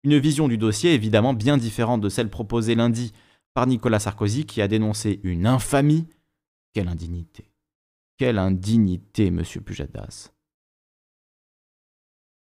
Une 0.05 0.19
vision 0.19 0.49
du 0.49 0.59
dossier 0.59 0.93
évidemment 0.93 1.33
bien 1.33 1.57
différente 1.57 2.03
de 2.03 2.11
celle 2.11 2.29
proposée 2.29 2.75
lundi 2.75 3.13
par 3.55 3.67
Nicolas 3.67 3.99
Sarkozy 3.99 4.45
qui 4.45 4.61
a 4.61 4.69
dénoncé 4.69 5.21
une 5.23 5.47
infamie 5.47 6.07
quelle 6.75 6.89
indignité. 6.89 7.51
Quelle 8.19 8.39
indignité, 8.39 9.31
monsieur 9.31 9.61
Pujadas. 9.61 10.33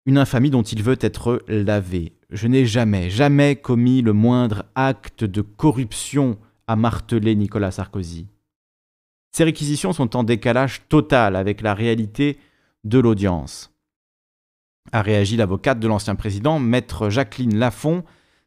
Une 0.06 0.18
infamie 0.18 0.50
dont 0.50 0.62
il 0.62 0.82
veut 0.82 0.98
être 1.00 1.42
lavé. 1.48 2.12
Je 2.30 2.48
n'ai 2.48 2.66
jamais, 2.66 3.10
jamais 3.10 3.56
commis 3.56 4.02
le 4.02 4.12
moindre 4.12 4.64
acte 4.74 5.24
de 5.24 5.40
corruption, 5.40 6.38
a 6.66 6.76
martelé 6.76 7.34
Nicolas 7.34 7.70
Sarkozy. 7.70 8.26
Ces 9.32 9.44
réquisitions 9.44 9.92
sont 9.92 10.16
en 10.16 10.24
décalage 10.24 10.82
total 10.88 11.36
avec 11.36 11.60
la 11.62 11.74
réalité 11.74 12.38
de 12.84 12.98
l'audience. 12.98 13.72
A 14.92 15.02
réagi 15.02 15.36
l'avocate 15.36 15.80
de 15.80 15.88
l'ancien 15.88 16.14
président, 16.14 16.58
maître 16.58 17.10
Jacqueline 17.10 17.58
Lafont. 17.58 18.04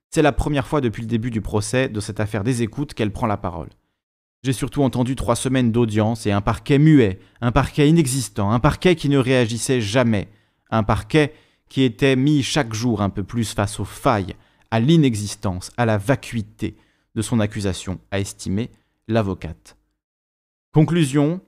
C'est 0.10 0.22
la 0.22 0.32
première 0.32 0.68
fois 0.68 0.82
depuis 0.82 1.02
le 1.02 1.08
début 1.08 1.32
du 1.32 1.42
procès 1.42 1.88
de 1.88 2.00
cette 2.00 2.20
affaire 2.20 2.44
des 2.44 2.64
écoutes 2.64 2.94
qu'elle 2.94 3.12
prend 3.12 3.28
la 3.28 3.38
parole. 3.38 3.70
J'ai 4.44 4.54
surtout 4.54 4.82
entendu 4.82 5.16
trois 5.16 5.36
semaines 5.36 5.72
d'audience 5.72 6.26
et 6.26 6.32
un 6.32 6.42
parquet 6.42 6.80
muet, 6.80 7.20
un 7.42 7.52
parquet 7.52 7.88
inexistant, 7.88 8.52
un 8.52 8.60
parquet 8.60 8.96
qui 8.96 9.08
ne 9.08 9.20
réagissait 9.20 9.82
jamais, 9.82 10.30
un 10.72 10.84
parquet 10.84 11.34
qui 11.70 11.84
était 11.84 12.16
mis 12.16 12.42
chaque 12.42 12.74
jour 12.74 13.02
un 13.02 13.10
peu 13.10 13.24
plus 13.24 13.54
face 13.54 13.80
aux 13.80 13.86
failles, 13.86 14.36
à 14.72 14.80
l'inexistence, 14.80 15.72
à 15.78 15.86
la 15.86 15.98
vacuité 15.98 16.76
de 17.14 17.22
son 17.22 17.40
accusation, 17.40 18.00
a 18.10 18.20
estimé 18.20 18.72
l'avocate. 19.08 19.78
Conclusion, 20.74 21.42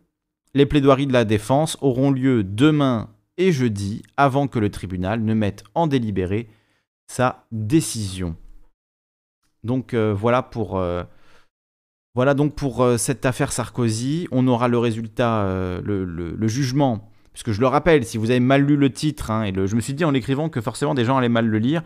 les 0.54 0.66
plaidoiries 0.66 1.08
de 1.08 1.14
la 1.14 1.26
défense 1.26 1.78
auront 1.82 2.12
lieu 2.12 2.44
demain 2.44 3.10
et 3.38 3.52
jeudi 3.52 4.04
avant 4.18 4.48
que 4.48 4.60
le 4.60 4.70
tribunal 4.70 5.22
ne 5.22 5.34
mette 5.34 5.64
en 5.76 5.88
délibéré 5.88 6.50
sa 7.08 7.46
décision. 7.52 8.36
Donc 9.64 9.94
euh, 9.94 10.14
voilà 10.14 10.42
pour, 10.42 10.78
euh, 10.78 11.04
voilà 12.16 12.34
donc 12.34 12.56
pour 12.56 12.84
euh, 12.84 12.98
cette 12.98 13.26
affaire 13.26 13.52
Sarkozy. 13.52 14.28
On 14.32 14.48
aura 14.48 14.68
le 14.68 14.78
résultat, 14.78 15.46
le, 15.84 16.48
jugement, 16.48 17.12
puisque 17.32 17.52
je 17.52 17.62
le 17.62 17.68
rappelle, 17.68 18.06
si 18.06 18.18
vous 18.18 18.30
avez 18.30 18.40
mal 18.40 18.64
lu 18.64 18.76
le 18.76 18.92
titre, 18.92 19.32
hein, 19.32 19.44
et 19.44 19.54
je 19.54 19.76
me 19.76 19.82
suis 19.82 19.94
dit 19.94 20.06
en 20.06 20.12
l'écrivant 20.12 20.50
que 20.50 20.62
forcément 20.62 20.94
des 20.94 21.06
gens 21.06 21.18
allaient 21.18 21.30
mal 21.30 21.48
le 21.48 21.60
lire, 21.60 21.84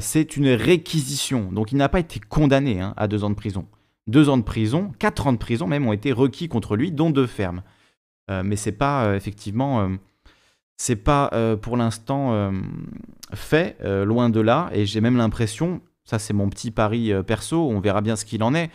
c'est 0.00 0.36
une 0.36 0.48
réquisition. 0.48 1.50
Donc 1.52 1.72
il 1.72 1.76
n'a 1.76 1.88
pas 1.88 2.00
été 2.00 2.20
condamné 2.20 2.80
hein, 2.80 2.94
à 2.96 3.08
deux 3.08 3.24
ans 3.24 3.30
de 3.30 3.34
prison. 3.34 3.66
Deux 4.08 4.28
ans 4.28 4.36
de 4.36 4.42
prison, 4.42 4.92
quatre 4.98 5.28
ans 5.28 5.32
de 5.32 5.38
prison 5.38 5.66
même 5.68 5.86
ont 5.86 5.92
été 5.92 6.12
requis 6.12 6.48
contre 6.48 6.76
lui, 6.76 6.90
dont 6.90 7.10
deux 7.10 7.26
fermes. 7.26 7.62
mais 8.28 8.56
c'est 8.56 8.72
pas 8.72 9.14
effectivement 9.16 9.96
c'est 10.82 10.96
pas 10.96 11.30
euh, 11.32 11.56
pour 11.56 11.76
l'instant 11.76 12.32
euh, 12.32 12.50
fait, 13.32 13.76
euh, 13.84 14.04
loin 14.04 14.30
de 14.30 14.40
là, 14.40 14.68
et 14.72 14.84
j'ai 14.84 15.00
même 15.00 15.16
l'impression, 15.16 15.80
ça 16.02 16.18
c'est 16.18 16.32
mon 16.32 16.48
petit 16.48 16.72
pari 16.72 17.12
perso, 17.24 17.70
on 17.70 17.78
verra 17.78 18.00
bien 18.00 18.16
ce 18.16 18.24
qu'il 18.24 18.42
en 18.42 18.52
est. 18.52 18.68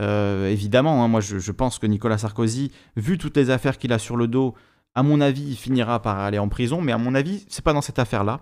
évidemment, 0.00 1.04
hein, 1.04 1.08
moi 1.08 1.20
je, 1.20 1.52
pense 1.52 1.78
que 1.78 1.86
Nicolas 1.86 2.18
Sarkozy, 2.18 2.72
vu 2.96 3.16
toutes 3.16 3.36
les 3.36 3.50
affaires 3.50 3.78
qu'il 3.78 3.92
a 3.92 4.00
sur 4.00 4.16
le 4.16 4.26
dos, 4.26 4.56
à 4.96 5.04
mon 5.04 5.20
avis, 5.20 5.50
il 5.50 5.54
finira 5.54 6.02
par 6.02 6.18
aller 6.18 6.40
en 6.40 6.48
prison, 6.48 6.80
mais 6.82 6.90
à 6.90 6.98
mon 6.98 7.14
avis, 7.14 7.46
c'est 7.48 7.64
pas 7.64 7.72
dans 7.72 7.80
cette 7.80 8.00
affaire-là. 8.00 8.40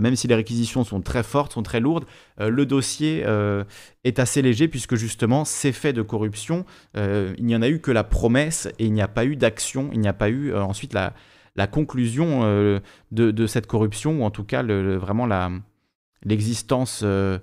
même 0.00 0.16
si 0.16 0.26
les 0.26 0.34
réquisitions 0.34 0.84
sont 0.84 1.02
très 1.02 1.22
fortes, 1.22 1.52
sont 1.52 1.62
très 1.62 1.80
lourdes, 1.80 2.06
le 2.38 2.64
dossier 2.64 3.26
est 4.04 4.18
assez 4.18 4.40
léger 4.40 4.68
puisque 4.68 4.94
justement, 4.94 5.44
ces 5.44 5.72
faits 5.72 5.94
de 5.94 6.02
corruption, 6.02 6.64
il 6.96 7.44
n'y 7.44 7.54
en 7.54 7.60
a 7.60 7.68
eu 7.68 7.80
que 7.80 7.90
la 7.90 8.04
promesse 8.04 8.68
et 8.78 8.86
il 8.86 8.94
n'y 8.94 9.02
a 9.02 9.08
pas 9.08 9.26
eu 9.26 9.36
d'action, 9.36 9.90
il 9.92 10.00
n'y 10.00 10.08
a 10.08 10.14
pas 10.14 10.30
eu 10.30 10.54
ensuite 10.54 10.94
la, 10.94 11.12
la 11.56 11.66
conclusion 11.66 12.40
euh, 12.42 12.80
de, 13.12 13.46
cette 13.46 13.66
corruption, 13.66 14.20
ou 14.20 14.24
en 14.24 14.30
tout 14.30 14.44
cas 14.44 14.62
vraiment 14.62 15.28
l'existence 16.24 17.02
euh, 17.04 17.38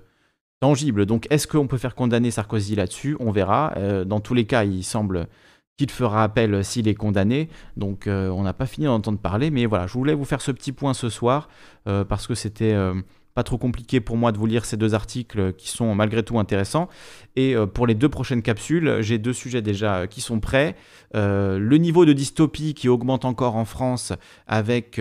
tangible. 0.60 1.06
Donc 1.06 1.26
est-ce 1.30 1.46
qu'on 1.46 1.66
peut 1.66 1.78
faire 1.78 1.94
condamner 1.94 2.30
Sarkozy 2.30 2.74
là-dessus? 2.76 3.16
On 3.20 3.30
verra. 3.30 3.72
Euh, 3.76 4.04
dans 4.04 4.20
tous 4.20 4.34
les 4.34 4.44
cas, 4.44 4.64
il 4.64 4.84
semble 4.84 5.28
qu'il 5.78 5.90
fera 5.90 6.22
appel 6.22 6.64
s'il 6.64 6.88
est 6.88 6.94
condamné. 6.94 7.48
Donc 7.76 8.06
on 8.06 8.42
n'a 8.42 8.52
pas 8.52 8.66
fini 8.66 8.86
d'entendre 8.86 9.18
parler, 9.18 9.50
mais 9.50 9.66
voilà, 9.66 9.86
je 9.86 9.94
voulais 9.94 10.14
vous 10.14 10.26
faire 10.26 10.42
ce 10.42 10.52
petit 10.52 10.72
point 10.72 10.92
ce 10.92 11.08
soir, 11.08 11.48
parce 11.84 12.26
que 12.26 12.34
c'était 12.34 12.76
pas 13.34 13.42
trop 13.42 13.58
compliqué 13.58 14.00
pour 14.00 14.16
moi 14.16 14.32
de 14.32 14.38
vous 14.38 14.46
lire 14.46 14.64
ces 14.64 14.76
deux 14.76 14.94
articles 14.94 15.52
qui 15.54 15.68
sont 15.68 15.94
malgré 15.94 16.22
tout 16.22 16.38
intéressants. 16.38 16.88
Et 17.36 17.54
euh, 17.56 17.66
pour 17.66 17.86
les 17.86 17.94
deux 17.94 18.08
prochaines 18.08 18.42
capsules, 18.42 18.98
j'ai 19.00 19.18
deux 19.18 19.32
sujets 19.32 19.62
déjà 19.62 19.96
euh, 19.96 20.06
qui 20.06 20.20
sont 20.20 20.40
prêts. 20.40 20.76
Euh, 21.14 21.58
le 21.58 21.76
niveau 21.78 22.04
de 22.04 22.12
dystopie 22.12 22.74
qui 22.74 22.88
augmente 22.88 23.24
encore 23.24 23.56
en 23.56 23.64
France 23.64 24.12
avec 24.46 25.00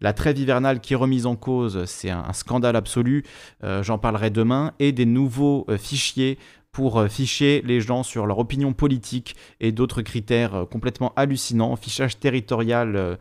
la 0.00 0.12
trêve 0.12 0.38
hivernale 0.38 0.80
qui 0.80 0.94
est 0.94 0.96
remise 0.96 1.26
en 1.26 1.36
cause, 1.36 1.84
c'est 1.84 2.10
un, 2.10 2.32
scandale 2.32 2.76
absolu. 2.76 3.24
J'en 3.62 3.98
parlerai 3.98 4.30
demain. 4.30 4.72
Et 4.78 4.92
des 4.92 5.06
nouveaux 5.06 5.66
fichiers 5.78 6.38
pour 6.72 7.04
ficher 7.08 7.62
les 7.64 7.80
gens 7.80 8.02
sur 8.02 8.26
leur 8.26 8.38
opinion 8.38 8.72
politique 8.72 9.36
et 9.60 9.72
d'autres 9.72 10.02
critères 10.02 10.66
complètement 10.70 11.12
hallucinants. 11.16 11.76
Fichage 11.76 12.18
territorial 12.18 13.18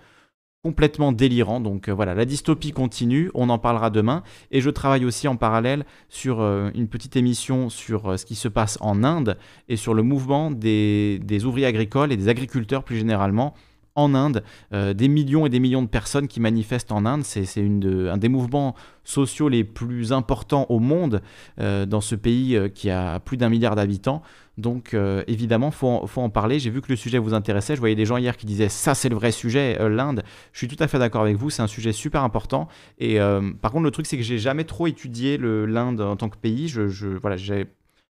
complètement 0.64 1.12
délirant. 1.12 1.60
Donc 1.60 1.88
euh, 1.88 1.94
voilà, 1.94 2.14
la 2.14 2.26
dystopie 2.26 2.72
continue, 2.72 3.32
on 3.34 3.50
en 3.50 3.60
parlera 3.60 3.90
demain. 3.90 4.24
Et 4.52 4.62
je 4.62 4.70
travaille 4.70 5.06
aussi 5.06 5.28
en 5.28 5.36
parallèle 5.36 5.86
sur 6.10 6.42
euh, 6.42 6.70
une 6.76 6.88
petite 6.88 7.16
émission 7.16 7.70
sur 7.70 8.12
euh, 8.12 8.18
ce 8.18 8.26
qui 8.26 8.36
se 8.36 8.48
passe 8.48 8.78
en 8.82 9.04
Inde 9.04 9.38
et 9.70 9.78
sur 9.78 9.94
le 9.94 10.04
mouvement 10.04 10.52
des, 10.52 11.20
ouvriers 11.46 11.68
agricoles 11.68 12.12
et 12.12 12.18
des 12.18 12.28
agriculteurs 12.28 12.84
plus 12.84 12.98
généralement 12.98 13.54
en 13.96 14.14
Inde, 14.14 14.44
des 14.72 15.08
millions 15.10 15.46
et 15.46 15.50
des 15.50 15.60
millions 15.60 15.82
de 15.82 15.88
personnes 15.88 16.30
qui 16.30 16.40
manifestent 16.40 16.94
en 16.94 17.06
Inde. 17.06 17.24
C'est 17.26 17.44
un 17.60 18.18
des 18.18 18.30
mouvements 18.30 18.74
sociaux 19.04 19.50
les 19.50 19.66
plus 19.66 20.14
importants 20.14 20.68
au 20.70 20.80
monde 20.80 21.22
dans 21.58 22.00
ce 22.00 22.16
pays 22.16 22.58
qui 22.74 22.90
a 22.92 23.20
plus 23.20 23.36
d'un 23.36 23.50
milliard 23.50 23.76
d'habitants. 23.76 24.22
Donc 24.60 24.94
euh, 24.94 25.24
évidemment, 25.28 25.70
il 25.70 25.74
faut, 25.74 26.22
en 26.22 26.30
parler. 26.30 26.60
J'ai 26.60 26.70
vu 26.70 26.82
que 26.82 26.90
le 26.90 26.96
sujet 26.96 27.18
vous 27.18 27.34
intéressait. 27.34 27.76
Je 27.76 27.80
voyais 27.80 27.96
des 27.96 28.06
gens 28.06 28.18
hier 28.18 28.36
qui 28.38 28.46
disaient 28.46 28.70
ça 28.70 28.94
c'est 28.94 29.10
le 29.10 29.16
vrai 29.16 29.32
sujet, 29.32 29.78
euh, 29.80 29.90
l'Inde. 29.90 30.24
Je 30.52 30.58
suis 30.58 30.68
tout 30.68 30.82
à 30.84 30.88
fait 30.88 31.00
d'accord 31.00 31.22
avec 31.22 31.38
vous, 31.38 31.50
c'est 31.50 31.62
un 31.62 31.68
sujet 31.68 31.94
super 31.94 32.24
important. 32.24 32.68
Et 33.00 33.20
euh, 33.20 33.52
par 33.62 33.72
contre, 33.72 33.86
le 33.86 33.92
truc 33.92 34.06
c'est 34.06 34.18
que 34.18 34.24
j'ai 34.24 34.38
jamais 34.38 34.66
trop 34.66 34.88
étudié 34.88 35.38
l'Inde 35.38 36.02
en 36.02 36.16
tant 36.18 36.30
que 36.30 36.38
pays. 36.38 36.68
Je, 36.68 36.90
je 36.90 37.08
voilà, 37.08 37.38
j'ai 37.38 37.68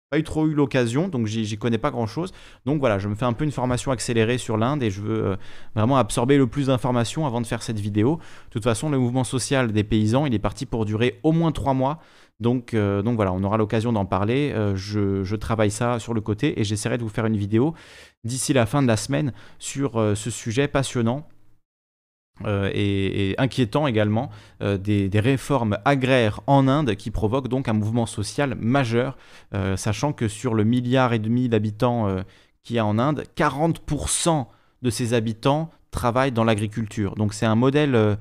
pas 0.10 0.18
eu 0.18 0.24
trop 0.24 0.48
eu 0.48 0.54
l'occasion, 0.54 1.10
donc 1.10 1.28
j'y 1.28 1.58
connais 1.58 1.78
pas 1.78 1.92
grand 1.92 2.08
chose. 2.08 2.32
Donc 2.66 2.80
voilà, 2.80 2.98
je 2.98 3.10
me 3.10 3.16
fais 3.16 3.26
un 3.26 3.34
peu 3.34 3.44
une 3.44 3.52
formation 3.52 3.92
accélérée 3.92 4.38
sur 4.38 4.56
l'Inde 4.56 4.82
et 4.82 4.90
je 4.90 5.02
veux 5.02 5.36
vraiment 5.76 5.98
absorber 5.98 6.38
le 6.38 6.48
plus 6.48 6.68
d'informations 6.68 7.26
avant 7.26 7.42
de 7.42 7.46
faire 7.46 7.62
cette 7.62 7.80
vidéo. 7.80 8.16
De 8.16 8.52
toute 8.52 8.64
façon, 8.64 8.90
le 8.90 8.98
mouvement 8.98 9.26
social 9.26 9.74
des 9.74 9.84
paysans, 9.84 10.26
il 10.26 10.34
est 10.34 10.40
parti 10.40 10.66
pour 10.66 10.86
durer 10.86 11.20
au 11.24 11.34
moins 11.34 11.52
trois 11.52 11.74
mois. 11.74 12.00
Donc, 12.40 12.74
euh, 12.74 13.02
donc 13.02 13.16
voilà, 13.16 13.34
on 13.34 13.44
aura 13.44 13.58
l'occasion 13.58 13.92
d'en 13.92 14.06
parler. 14.06 14.52
Euh, 14.54 14.76
je, 14.76 15.36
travaille 15.36 15.72
ça 15.72 16.00
sur 16.00 16.14
le 16.14 16.22
côté 16.22 16.60
et 16.60 16.64
j'essaierai 16.64 16.98
de 16.98 17.04
vous 17.04 17.10
faire 17.10 17.26
une 17.26 17.38
vidéo 17.38 17.74
d'ici 18.24 18.54
la 18.54 18.66
fin 18.66 18.82
de 18.82 18.88
la 18.88 18.98
semaine 18.98 19.34
sur 19.60 20.00
euh, 20.00 20.16
ce 20.16 20.30
sujet 20.30 20.68
passionnant. 20.68 21.28
Et, 22.46 23.34
inquiétant 23.40 23.88
également 23.88 24.30
des, 24.62 25.10
réformes 25.16 25.80
agraires 25.86 26.40
en 26.46 26.68
Inde 26.68 26.94
qui 26.94 27.10
provoquent 27.10 27.48
donc 27.48 27.68
un 27.68 27.74
mouvement 27.74 28.06
social 28.06 28.54
majeur, 28.54 29.18
sachant 29.76 30.14
que 30.14 30.28
sur 30.28 30.54
le 30.54 30.64
milliard 30.64 31.14
et 31.14 31.20
demi 31.20 31.50
d'habitants 31.50 32.16
qu'il 32.62 32.76
y 32.76 32.80
a 32.80 32.86
en 32.86 33.00
Inde, 33.00 33.24
40% 33.36 34.46
de 34.84 34.90
ces 34.92 35.16
habitants 35.16 35.72
travaillent 35.90 36.32
dans 36.32 36.44
l'agriculture. 36.44 37.16
Donc 37.16 37.34
c'est 37.34 37.48
un 37.48 37.56
modèle 37.56 38.20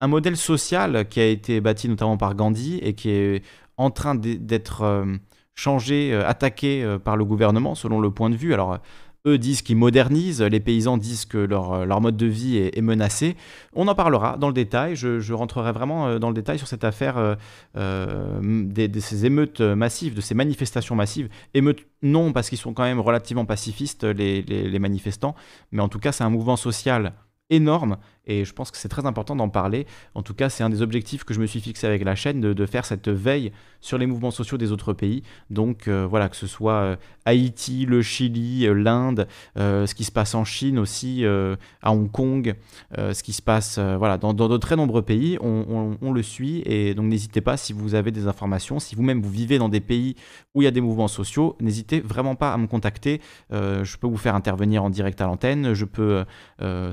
un 0.00 0.08
modèle 0.08 0.36
social 0.36 1.08
qui 1.08 1.20
a 1.20 1.26
été 1.26 1.60
bâti 1.60 1.88
notamment 1.88 2.16
par 2.16 2.34
Gandhi 2.34 2.78
et 2.78 2.94
qui 2.94 3.10
est 3.10 3.42
en 3.76 3.90
train 3.90 4.14
d'être 4.14 4.82
euh, 4.82 5.16
changé, 5.54 6.12
euh, 6.12 6.26
attaqué 6.26 6.82
euh, 6.82 6.98
par 6.98 7.16
le 7.16 7.24
gouvernement 7.24 7.74
selon 7.74 8.00
le 8.00 8.10
point 8.10 8.30
de 8.30 8.36
vue. 8.36 8.54
Alors, 8.54 8.78
eux 9.26 9.38
disent 9.38 9.62
qu'ils 9.62 9.76
modernisent, 9.76 10.40
les 10.40 10.60
paysans 10.60 10.98
disent 10.98 11.24
que 11.24 11.38
leur, 11.38 12.00
mode 12.00 12.16
de 12.16 12.26
vie 12.26 12.58
est, 12.58 12.80
menacé. 12.80 13.36
On 13.72 13.88
en 13.88 13.94
parlera 13.96 14.36
dans 14.36 14.46
le 14.46 14.52
détail, 14.54 14.94
je, 14.94 15.32
rentrerai 15.32 15.72
vraiment 15.72 16.20
dans 16.20 16.28
le 16.28 16.34
détail 16.34 16.58
sur 16.58 16.68
cette 16.68 16.84
affaire 16.84 17.36
de 17.74 19.00
ces 19.00 19.26
émeutes 19.26 19.60
massives, 19.60 20.14
de 20.14 20.20
ces 20.20 20.36
manifestations 20.36 20.94
massives. 20.94 21.28
Émeutes 21.54 21.88
non, 22.02 22.32
parce 22.32 22.48
qu'ils 22.48 22.58
sont 22.58 22.72
quand 22.72 22.84
même 22.84 23.00
relativement 23.00 23.44
pacifistes, 23.44 24.04
les 24.04 24.78
manifestants, 24.78 25.34
mais 25.72 25.82
en 25.82 25.88
tout 25.88 25.98
cas 25.98 26.12
c'est 26.12 26.22
un 26.22 26.30
mouvement 26.30 26.54
social 26.54 27.12
énorme 27.50 27.96
et 28.26 28.44
je 28.44 28.52
pense 28.52 28.70
que 28.70 28.76
c'est 28.76 28.88
très 28.88 29.06
important 29.06 29.36
d'en 29.36 29.48
parler. 29.48 29.86
En 30.14 30.22
tout 30.22 30.34
cas, 30.34 30.48
c'est 30.48 30.64
un 30.64 30.70
des 30.70 30.82
objectifs 30.82 31.24
que 31.24 31.32
je 31.32 31.40
me 31.40 31.46
suis 31.46 31.60
fixé 31.60 31.86
avec 31.86 32.04
la 32.04 32.14
chaîne, 32.14 32.40
de, 32.40 32.66
faire 32.66 32.84
cette 32.84 33.08
veille 33.08 33.52
sur 33.80 33.98
les 33.98 34.06
mouvements 34.06 34.32
sociaux 34.32 34.58
des 34.58 34.72
autres 34.72 34.92
pays. 34.92 35.22
Donc 35.50 35.86
euh, 35.86 36.06
voilà, 36.08 36.28
que 36.28 36.34
ce 36.34 36.48
soit 36.48 36.72
euh, 36.72 36.96
Haïti, 37.24 37.86
le 37.86 38.02
Chili, 38.02 38.66
euh, 38.66 38.72
l'Inde, 38.72 39.28
ce 39.56 39.94
qui 39.94 40.02
se 40.02 40.10
passe 40.10 40.34
en 40.34 40.44
Chine 40.44 40.78
aussi, 40.78 41.24
à 41.24 41.92
Hong 41.92 42.10
Kong, 42.10 42.54
ce 42.96 43.22
qui 43.22 43.32
se 43.32 43.42
passe 43.42 43.78
voilà, 43.78 44.18
dans, 44.18 44.32
de 44.34 44.56
très 44.56 44.76
nombreux 44.76 45.02
pays, 45.02 45.38
on, 45.40 45.96
on 46.00 46.12
le 46.12 46.22
suit. 46.22 46.62
Et 46.66 46.94
donc 46.94 47.06
n'hésitez 47.06 47.40
pas 47.40 47.56
si 47.56 47.72
vous 47.72 47.94
avez 47.94 48.10
des 48.10 48.26
informations, 48.26 48.80
si 48.80 48.94
vous-même 48.96 49.20
vous 49.20 49.30
vivez 49.30 49.58
dans 49.58 49.68
des 49.68 49.80
pays 49.80 50.16
où 50.54 50.62
il 50.62 50.64
y 50.64 50.68
a 50.68 50.72
des 50.72 50.80
mouvements 50.80 51.08
sociaux, 51.08 51.56
n'hésitez 51.60 52.00
vraiment 52.00 52.34
pas 52.34 52.52
à 52.52 52.56
me 52.56 52.66
contacter. 52.66 53.20
je 53.50 53.96
peux 53.96 54.06
vous 54.06 54.16
faire 54.16 54.34
intervenir 54.34 54.82
en 54.82 54.90
direct 54.90 55.20
à 55.20 55.26
l'antenne, 55.26 55.74
je 55.74 55.84
peux 55.84 56.24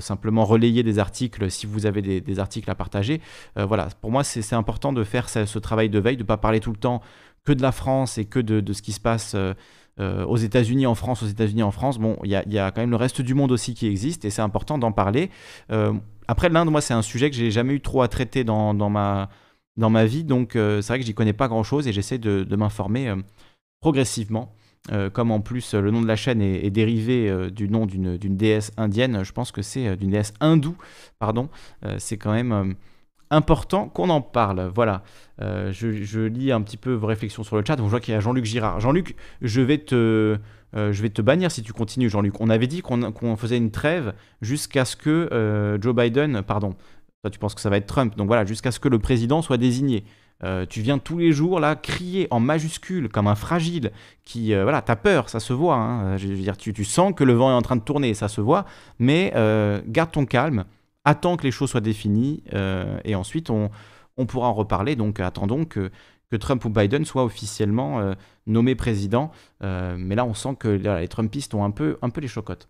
simplement 0.00 0.44
relayer 0.44 0.82
des 0.82 0.98
articles 0.98 1.23
si 1.48 1.66
vous 1.66 1.86
avez 1.86 2.02
des, 2.02 2.38
articles 2.38 2.70
à 2.70 2.74
partager. 2.74 3.20
Euh, 3.58 3.66
voilà, 3.66 3.88
pour 4.00 4.10
moi, 4.10 4.24
c'est 4.24 4.54
important 4.54 4.92
de 4.92 5.04
faire 5.04 5.28
ce, 5.28 5.58
travail 5.58 5.88
de 5.88 5.98
veille, 5.98 6.16
de 6.16 6.22
ne 6.22 6.26
pas 6.26 6.36
parler 6.36 6.60
tout 6.60 6.70
le 6.70 6.76
temps 6.76 7.00
que 7.44 7.52
de 7.52 7.62
la 7.62 7.72
France 7.72 8.18
et 8.18 8.24
que 8.24 8.38
de, 8.38 8.72
ce 8.72 8.82
qui 8.82 8.92
se 8.92 9.00
passe 9.00 9.34
euh, 9.34 9.54
euh, 10.00 10.24
aux 10.24 10.36
États-Unis, 10.36 10.86
en 10.86 10.94
France, 10.94 11.22
aux 11.22 11.26
États-Unis, 11.26 11.62
en 11.62 11.70
France. 11.70 11.98
Bon, 11.98 12.16
il 12.24 12.30
y 12.30 12.36
a, 12.36 12.70
quand 12.70 12.80
même 12.80 12.90
le 12.90 12.96
reste 12.96 13.20
du 13.22 13.34
monde 13.34 13.52
aussi 13.52 13.74
qui 13.74 13.86
existe 13.86 14.24
et 14.24 14.30
c'est 14.30 14.42
important 14.42 14.78
d'en 14.78 14.92
parler. 14.92 15.30
après, 16.26 16.48
l'Inde, 16.48 16.70
moi, 16.70 16.80
c'est 16.80 16.94
un 16.94 17.02
sujet 17.02 17.30
que 17.30 17.36
j'ai 17.36 17.50
jamais 17.50 17.74
eu 17.74 17.80
trop 17.80 18.02
à 18.02 18.08
traiter 18.08 18.44
dans, 18.44 18.74
ma, 18.90 19.28
dans 19.76 19.90
ma 19.90 20.04
vie, 20.06 20.24
donc 20.24 20.52
c'est 20.54 20.86
vrai 20.86 20.98
que 20.98 21.04
j'y 21.04 21.14
connais 21.14 21.32
pas 21.32 21.48
grand-chose 21.48 21.86
et 21.86 21.92
j'essaie 21.92 22.18
de, 22.18 22.56
m'informer 22.56 23.14
progressivement. 23.80 24.54
Comme 25.12 25.30
en 25.30 25.40
plus 25.40 25.74
le 25.74 25.90
nom 25.90 26.02
de 26.02 26.06
la 26.06 26.16
chaîne 26.16 26.42
est, 26.42 26.70
dérivé 26.70 27.50
du 27.50 27.68
nom 27.68 27.86
d'une 27.86 28.36
déesse 28.36 28.72
indienne, 28.76 29.22
je 29.22 29.32
pense 29.32 29.52
que 29.52 29.62
c'est 29.62 29.96
d'une 29.96 30.10
déesse 30.10 30.34
hindoue, 30.40 30.76
pardon, 31.18 31.48
c'est 31.98 32.18
quand 32.18 32.32
même 32.32 32.74
important 33.30 33.88
qu'on 33.88 34.10
en 34.10 34.20
parle. 34.20 34.70
Voilà, 34.74 35.02
je, 35.40 36.26
lis 36.26 36.52
un 36.52 36.60
petit 36.60 36.76
peu 36.76 36.92
vos 36.92 37.06
réflexions 37.06 37.42
sur 37.42 37.56
le 37.56 37.64
chat, 37.66 37.80
on 37.80 37.86
voit 37.86 38.00
qu'il 38.00 38.12
y 38.12 38.16
a 38.16 38.20
Jean-Luc 38.20 38.44
Girard. 38.44 38.80
Jean-Luc, 38.80 39.16
je 39.40 39.60
vais 39.60 39.78
te... 39.78 40.38
je 40.74 41.02
vais 41.02 41.10
te 41.10 41.22
bannir 41.22 41.50
si 41.50 41.62
tu 41.62 41.72
continues, 41.72 42.10
Jean-Luc. 42.10 42.40
On 42.40 42.50
avait 42.50 42.66
dit 42.66 42.82
qu'on 42.82 43.36
faisait 43.36 43.56
une 43.56 43.70
trêve 43.70 44.12
jusqu'à 44.42 44.84
ce 44.84 44.96
que 44.96 45.78
Joe 45.80 45.94
Biden, 45.94 46.42
pardon, 46.42 46.74
toi 47.22 47.30
tu 47.30 47.38
penses 47.38 47.54
que 47.54 47.62
ça 47.62 47.70
va 47.70 47.78
être 47.78 47.86
Trump, 47.86 48.16
donc 48.16 48.26
voilà, 48.26 48.44
jusqu'à 48.44 48.70
ce 48.70 48.78
que 48.78 48.88
le 48.90 48.98
président 48.98 49.40
soit 49.40 49.56
désigné. 49.56 50.04
Euh, 50.42 50.66
tu 50.66 50.80
viens 50.80 50.98
tous 50.98 51.18
les 51.18 51.32
jours 51.32 51.60
là 51.60 51.76
crier 51.76 52.26
en 52.30 52.40
majuscule 52.40 53.08
comme 53.08 53.28
un 53.28 53.36
fragile 53.36 53.92
qui 54.24 54.52
euh, 54.52 54.64
voilà 54.64 54.82
t'as 54.82 54.96
peur 54.96 55.28
ça 55.28 55.38
se 55.38 55.52
voit 55.52 55.76
hein. 55.76 56.16
je 56.16 56.26
veux 56.26 56.36
dire 56.36 56.56
tu, 56.56 56.84
sens 56.84 57.14
que 57.14 57.22
le 57.22 57.34
vent 57.34 57.50
est 57.50 57.54
en 57.54 57.62
train 57.62 57.76
de 57.76 57.82
tourner 57.82 58.14
ça 58.14 58.28
se 58.28 58.40
voit. 58.40 58.64
Mais 58.98 59.32
euh, 59.36 59.80
garde 59.86 60.10
ton 60.10 60.26
calme 60.26 60.64
attends 61.04 61.36
que 61.36 61.44
les 61.44 61.52
choses 61.52 61.70
soient 61.70 61.80
définies 61.80 62.42
et 63.04 63.14
ensuite 63.14 63.48
on, 63.50 63.70
on, 64.16 64.26
pourra 64.26 64.48
en 64.48 64.54
reparler. 64.54 64.96
Donc 64.96 65.20
attendons 65.20 65.64
que, 65.64 65.90
que 66.30 66.36
Trump 66.36 66.64
ou 66.64 66.70
Biden 66.70 67.04
soient 67.04 67.24
officiellement 67.24 68.14
nommés 68.46 68.74
président. 68.74 69.30
Mais 69.60 70.14
là 70.14 70.24
on 70.24 70.34
sent 70.34 70.56
que 70.58 70.68
les 70.68 71.08
Trumpistes 71.08 71.54
ont 71.54 71.64
un 71.64 71.70
peu, 71.70 71.98
un 72.02 72.10
peu 72.10 72.20
les 72.20 72.28
chocottes. 72.28 72.68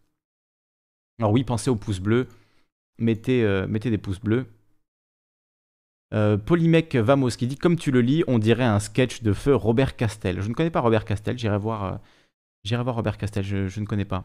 Alors 1.21 1.33
oui 1.33 1.45
pensez 1.45 1.71
aux 1.71 1.77
pouces 1.77 2.01
bleus. 2.01 2.27
Mettez, 2.99 3.65
mettez 3.69 3.91
des 3.91 3.99
pouces 3.99 4.21
bleus 4.21 4.47
euh, 6.15 6.37
Polymec 6.37 6.95
Vamos 6.95 7.31
qui 7.31 7.47
dit 7.47 7.57
Comme 7.57 7.77
tu 7.77 7.91
le 7.91 8.01
lis, 8.01 8.23
on 8.29 8.39
dirait 8.39 8.65
un 8.65 8.79
sketch 8.79 9.23
de 9.23 9.33
feu 9.33 9.55
Robert 9.55 9.97
Castel. 9.97 10.41
Je 10.41 10.49
ne 10.49 10.55
connais 10.55 10.71
pas 10.71 10.81
Robert 10.81 11.05
Castel, 11.05 11.37
j'irai 11.39 11.59
voir, 11.59 11.85
euh, 11.85 12.83
voir 12.83 12.95
Robert 12.95 13.19
Castel, 13.19 13.45
je, 13.45 13.81
ne 13.81 13.87
connais 13.87 14.05
pas. 14.05 14.25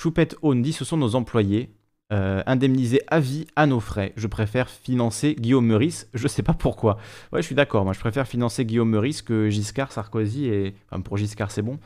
Choupette 0.00 0.36
Own 0.42 0.62
dit 0.62 0.72
Ce 0.72 0.84
sont 0.84 0.96
nos 0.96 1.14
employés. 1.14 1.70
Euh, 2.12 2.42
indemnisés 2.44 3.00
à 3.06 3.20
vie 3.20 3.46
à 3.56 3.64
nos 3.64 3.80
frais. 3.80 4.12
Je 4.16 4.26
préfère 4.26 4.68
financer 4.68 5.34
Guillaume 5.34 5.64
Meurice. 5.64 6.10
Je 6.12 6.28
sais 6.28 6.42
pas 6.42 6.52
pourquoi. 6.52 6.98
Ouais, 7.32 7.40
je 7.40 7.46
suis 7.46 7.54
d'accord. 7.54 7.84
Moi, 7.84 7.94
je 7.94 8.00
préfère 8.00 8.28
financer 8.28 8.66
Guillaume 8.66 8.90
Meurice 8.90 9.22
que 9.22 9.48
Giscard, 9.48 9.92
Sarkozy 9.92 10.46
et. 10.46 10.74
Pour 11.04 11.16
Giscard, 11.16 11.50
c'est 11.50 11.62
bon. 11.62 11.78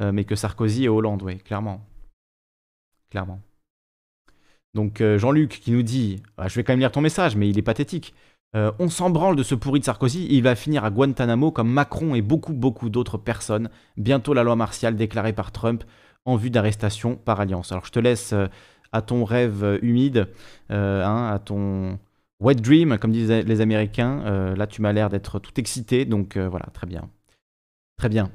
Euh, 0.00 0.10
mais 0.10 0.24
que 0.24 0.36
Sarkozy 0.36 0.84
et 0.84 0.88
Hollande, 0.88 1.22
oui, 1.22 1.36
clairement. 1.36 1.84
Clairement. 3.10 3.42
Donc, 4.72 5.02
Jean-Luc 5.02 5.60
qui 5.60 5.70
nous 5.70 5.82
dit 5.82 6.22
ah, 6.38 6.48
Je 6.48 6.54
vais 6.54 6.64
quand 6.64 6.72
même 6.72 6.80
lire 6.80 6.90
ton 6.90 7.02
message, 7.02 7.36
mais 7.36 7.50
il 7.50 7.58
est 7.58 7.62
pathétique. 7.62 8.14
Euh, 8.54 8.70
on 8.78 8.88
s'en 8.88 9.10
branle 9.10 9.34
de 9.34 9.42
ce 9.42 9.54
pourri 9.54 9.80
de 9.80 9.84
Sarkozy, 9.84 10.28
il 10.30 10.42
va 10.42 10.54
finir 10.54 10.84
à 10.84 10.90
Guantanamo 10.90 11.50
comme 11.50 11.70
Macron 11.70 12.14
et 12.14 12.22
beaucoup 12.22 12.52
beaucoup 12.52 12.88
d'autres 12.88 13.18
personnes. 13.18 13.68
Bientôt 13.96 14.32
la 14.32 14.44
loi 14.44 14.54
martiale 14.54 14.96
déclarée 14.96 15.32
par 15.32 15.50
Trump 15.50 15.82
en 16.24 16.36
vue 16.36 16.50
d'arrestation 16.50 17.16
par 17.16 17.40
alliance. 17.40 17.72
Alors 17.72 17.84
je 17.84 17.90
te 17.90 17.98
laisse 17.98 18.32
euh, 18.32 18.46
à 18.92 19.02
ton 19.02 19.24
rêve 19.24 19.64
euh, 19.64 19.78
humide, 19.82 20.28
hein, 20.70 21.30
à 21.32 21.40
ton 21.40 21.98
wet 22.38 22.54
dream, 22.54 22.96
comme 22.98 23.10
disent 23.10 23.30
les 23.30 23.60
Américains. 23.60 24.54
là 24.56 24.66
tu 24.66 24.82
m'as 24.82 24.92
l'air 24.92 25.08
d'être 25.08 25.38
tout 25.38 25.58
excité, 25.58 26.04
donc 26.04 26.36
voilà, 26.36 26.66
très 26.72 26.86
bien. 26.86 27.08
Très 27.96 28.08
bien. 28.08 28.30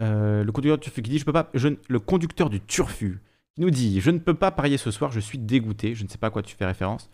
le 0.00 0.50
conducteur 0.50 0.78
du 0.78 0.82
turfu 0.82 1.02
qui 1.02 1.10
dit 1.10 1.18
je 1.18 1.24
peux 1.24 1.32
pas, 1.32 1.50
le 1.54 1.98
conducteur 1.98 2.50
du 2.50 2.60
turfu 2.60 3.20
qui 3.54 3.62
nous 3.62 3.70
dit 3.70 4.00
je 4.00 4.10
ne 4.10 4.18
peux 4.18 4.34
pas 4.34 4.50
parier 4.50 4.78
ce 4.78 4.90
soir, 4.90 5.10
je 5.10 5.20
suis 5.20 5.38
dégoûté. 5.38 5.94
Je 5.94 6.04
ne 6.04 6.08
sais 6.08 6.18
pas 6.18 6.28
à 6.28 6.30
quoi 6.30 6.42
tu 6.42 6.54
fais 6.54 6.66
référence. 6.66 7.08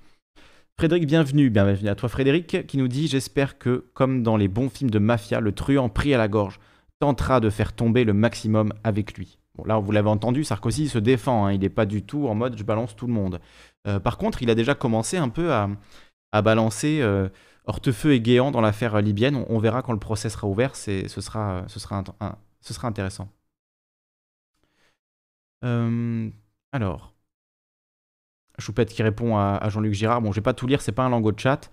Frédéric, 0.82 1.06
bienvenue. 1.06 1.48
Bienvenue 1.48 1.88
à 1.88 1.94
toi, 1.94 2.08
Frédéric, 2.08 2.66
qui 2.66 2.76
nous 2.76 2.88
dit 2.88 3.06
J'espère 3.06 3.56
que, 3.56 3.86
comme 3.94 4.24
dans 4.24 4.36
les 4.36 4.48
bons 4.48 4.68
films 4.68 4.90
de 4.90 4.98
mafia, 4.98 5.38
le 5.38 5.52
truand 5.52 5.88
pris 5.88 6.12
à 6.12 6.18
la 6.18 6.26
gorge 6.26 6.58
tentera 6.98 7.38
de 7.38 7.50
faire 7.50 7.72
tomber 7.72 8.02
le 8.02 8.12
maximum 8.12 8.72
avec 8.82 9.16
lui. 9.16 9.38
Bon, 9.54 9.64
là, 9.64 9.78
vous 9.78 9.92
l'avez 9.92 10.08
entendu, 10.08 10.42
Sarkozy 10.42 10.88
se 10.88 10.98
défend. 10.98 11.46
Hein. 11.46 11.52
il 11.52 11.60
n'est 11.60 11.68
pas 11.68 11.86
du 11.86 12.02
tout 12.02 12.26
en 12.26 12.34
mode 12.34 12.58
je 12.58 12.64
balance 12.64 12.96
tout 12.96 13.06
le 13.06 13.12
monde. 13.12 13.40
Euh, 13.86 14.00
par 14.00 14.18
contre, 14.18 14.42
il 14.42 14.50
a 14.50 14.56
déjà 14.56 14.74
commencé 14.74 15.16
un 15.18 15.28
peu 15.28 15.52
à, 15.52 15.68
balancer 16.42 16.98
euh, 17.00 17.28
Hortefeux 17.66 18.14
et 18.14 18.20
Guéant 18.20 18.50
dans 18.50 18.60
l'affaire 18.60 19.00
libyenne. 19.00 19.44
On, 19.48 19.60
verra 19.60 19.82
quand 19.82 19.92
le 19.92 20.00
procès 20.00 20.30
sera 20.30 20.48
ouvert. 20.48 20.74
Ce 20.74 21.06
sera, 21.06 21.64
intéressant. 22.82 23.28
Euh, 25.64 26.28
alors. 26.72 27.12
Choupette 28.62 28.90
qui 28.90 29.03
répond 29.03 29.37
à, 29.37 29.68
Jean-Luc 29.68 29.94
Girard. 29.94 30.22
Bon, 30.22 30.33
je 30.33 30.37
vais 30.37 30.42
pas 30.42 30.55
tout 30.55 30.66
lire, 30.66 30.81
c'est 30.81 30.92
pas 30.92 31.05
un 31.05 31.11
langue 31.11 31.33
de 31.33 31.38
chat. 31.38 31.70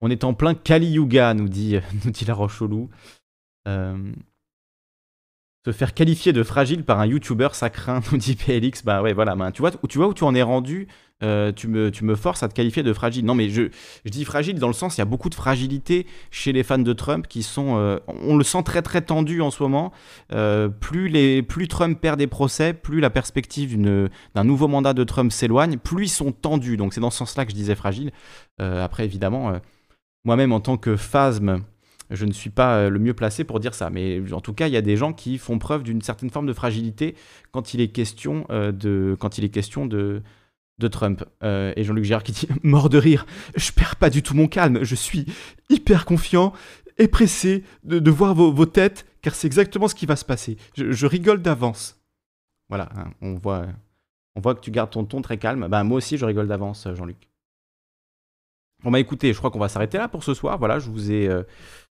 On 0.00 0.10
est 0.10 0.24
en 0.24 0.34
plein 0.34 0.54
Kali 0.54 0.92
Yuga, 0.92 1.34
nous 1.34 1.48
dit, 1.48 1.76
nous 2.04 2.12
la 2.26 2.34
roche 2.34 2.62
euh, 3.66 4.12
se 5.66 5.72
faire 5.72 5.92
qualifier 5.92 6.32
de 6.32 6.42
fragile 6.42 6.84
par 6.84 7.00
un 7.00 7.06
YouTuber, 7.06 7.48
ça 7.52 7.70
craint, 7.70 8.00
nous 8.12 8.18
dit 8.18 8.36
PLX. 8.36 8.84
Bah 8.84 9.02
ouais, 9.02 9.12
voilà. 9.12 9.36
tu, 9.52 9.60
vois, 9.60 9.72
tu 9.88 9.98
vois 9.98 10.08
où 10.08 10.14
tu 10.14 10.24
en 10.24 10.34
es 10.34 10.42
rendu 10.42 10.88
euh, 11.24 11.50
tu, 11.50 11.66
me, 11.66 11.90
tu 11.90 12.04
me 12.04 12.14
forces 12.14 12.44
à 12.44 12.48
te 12.48 12.54
qualifier 12.54 12.84
de 12.84 12.92
fragile. 12.92 13.24
Non, 13.24 13.34
mais 13.34 13.48
je, 13.48 13.62
je 14.04 14.10
dis 14.10 14.24
fragile 14.24 14.58
dans 14.60 14.68
le 14.68 14.72
sens, 14.72 14.96
il 14.96 15.00
y 15.00 15.02
a 15.02 15.04
beaucoup 15.04 15.28
de 15.28 15.34
fragilité 15.34 16.06
chez 16.30 16.52
les 16.52 16.62
fans 16.62 16.78
de 16.78 16.92
Trump 16.92 17.26
qui 17.26 17.42
sont. 17.42 17.76
Euh, 17.76 17.98
on 18.06 18.36
le 18.36 18.44
sent 18.44 18.62
très 18.62 18.82
très 18.82 19.02
tendu 19.02 19.42
en 19.42 19.50
ce 19.50 19.62
moment. 19.62 19.92
Euh, 20.32 20.68
plus, 20.68 21.08
les, 21.08 21.42
plus 21.42 21.66
Trump 21.66 22.00
perd 22.00 22.18
des 22.18 22.28
procès, 22.28 22.72
plus 22.72 23.00
la 23.00 23.10
perspective 23.10 23.76
d'un 23.80 24.44
nouveau 24.44 24.68
mandat 24.68 24.94
de 24.94 25.02
Trump 25.02 25.32
s'éloigne, 25.32 25.76
plus 25.76 26.06
ils 26.06 26.08
sont 26.08 26.30
tendus. 26.30 26.76
Donc 26.76 26.94
c'est 26.94 27.00
dans 27.00 27.10
ce 27.10 27.18
sens-là 27.18 27.44
que 27.44 27.50
je 27.50 27.56
disais 27.56 27.74
fragile. 27.74 28.12
après, 28.58 29.04
évidemment, 29.04 29.60
moi-même 30.24 30.52
en 30.52 30.60
tant 30.60 30.76
que 30.76 30.96
phasme 30.96 31.62
je 32.10 32.24
ne 32.24 32.32
suis 32.32 32.48
pas 32.48 32.88
le 32.88 32.98
mieux 32.98 33.12
placé 33.12 33.44
pour 33.44 33.60
dire 33.60 33.74
ça. 33.74 33.90
Mais 33.90 34.22
en 34.32 34.40
tout 34.40 34.54
cas, 34.54 34.66
il 34.66 34.72
y 34.72 34.78
a 34.78 34.82
des 34.82 34.96
gens 34.96 35.12
qui 35.12 35.36
font 35.36 35.58
preuve 35.58 35.82
d'une 35.82 36.00
certaine 36.00 36.30
forme 36.30 36.46
de 36.46 36.54
fragilité 36.54 37.14
quand 37.52 37.74
il 37.74 37.82
est 37.82 37.88
question 37.88 38.46
de, 38.48 39.14
quand 39.20 39.36
il 39.36 39.44
est 39.44 39.50
question 39.50 39.84
de, 39.84 40.22
de 40.78 40.88
Trump. 40.88 41.24
Euh, 41.42 41.72
et 41.76 41.84
Jean-Luc 41.84 42.04
Girard 42.04 42.22
qui 42.22 42.32
dit 42.32 42.48
Mort 42.62 42.88
de 42.88 42.98
rire, 42.98 43.26
je 43.56 43.72
perds 43.72 43.96
pas 43.96 44.10
du 44.10 44.22
tout 44.22 44.34
mon 44.34 44.48
calme, 44.48 44.84
je 44.84 44.94
suis 44.94 45.26
hyper 45.70 46.04
confiant 46.04 46.52
et 46.98 47.08
pressé 47.08 47.64
de, 47.84 48.10
voir 48.10 48.34
vos, 48.34 48.66
têtes, 48.66 49.06
car 49.22 49.34
c'est 49.34 49.46
exactement 49.46 49.86
ce 49.86 49.94
qui 49.94 50.06
va 50.06 50.16
se 50.16 50.24
passer. 50.24 50.56
Je, 50.76 51.06
rigole 51.06 51.40
d'avance. 51.42 52.00
Voilà, 52.68 52.88
hein, 52.96 53.12
on, 53.22 53.34
voit, 53.34 53.66
on 54.34 54.40
voit 54.40 54.54
que 54.56 54.60
tu 54.60 54.72
gardes 54.72 54.90
ton 54.90 55.04
ton 55.04 55.22
très 55.22 55.38
calme. 55.38 55.68
Bah, 55.68 55.84
moi 55.84 55.98
aussi, 55.98 56.18
je 56.18 56.24
rigole 56.24 56.48
d'avance, 56.48 56.88
Jean-Luc. 56.94 57.28
Bon, 58.82 58.92
bah 58.92 59.00
écoutez, 59.00 59.32
je 59.32 59.38
crois 59.38 59.50
qu'on 59.50 59.58
va 59.58 59.68
s'arrêter 59.68 59.98
là 59.98 60.08
pour 60.08 60.22
ce 60.22 60.34
soir. 60.34 60.58
Voilà, 60.58 60.78
je 60.78 60.88
vous 60.88 61.10
ai. 61.10 61.28
Euh, 61.28 61.42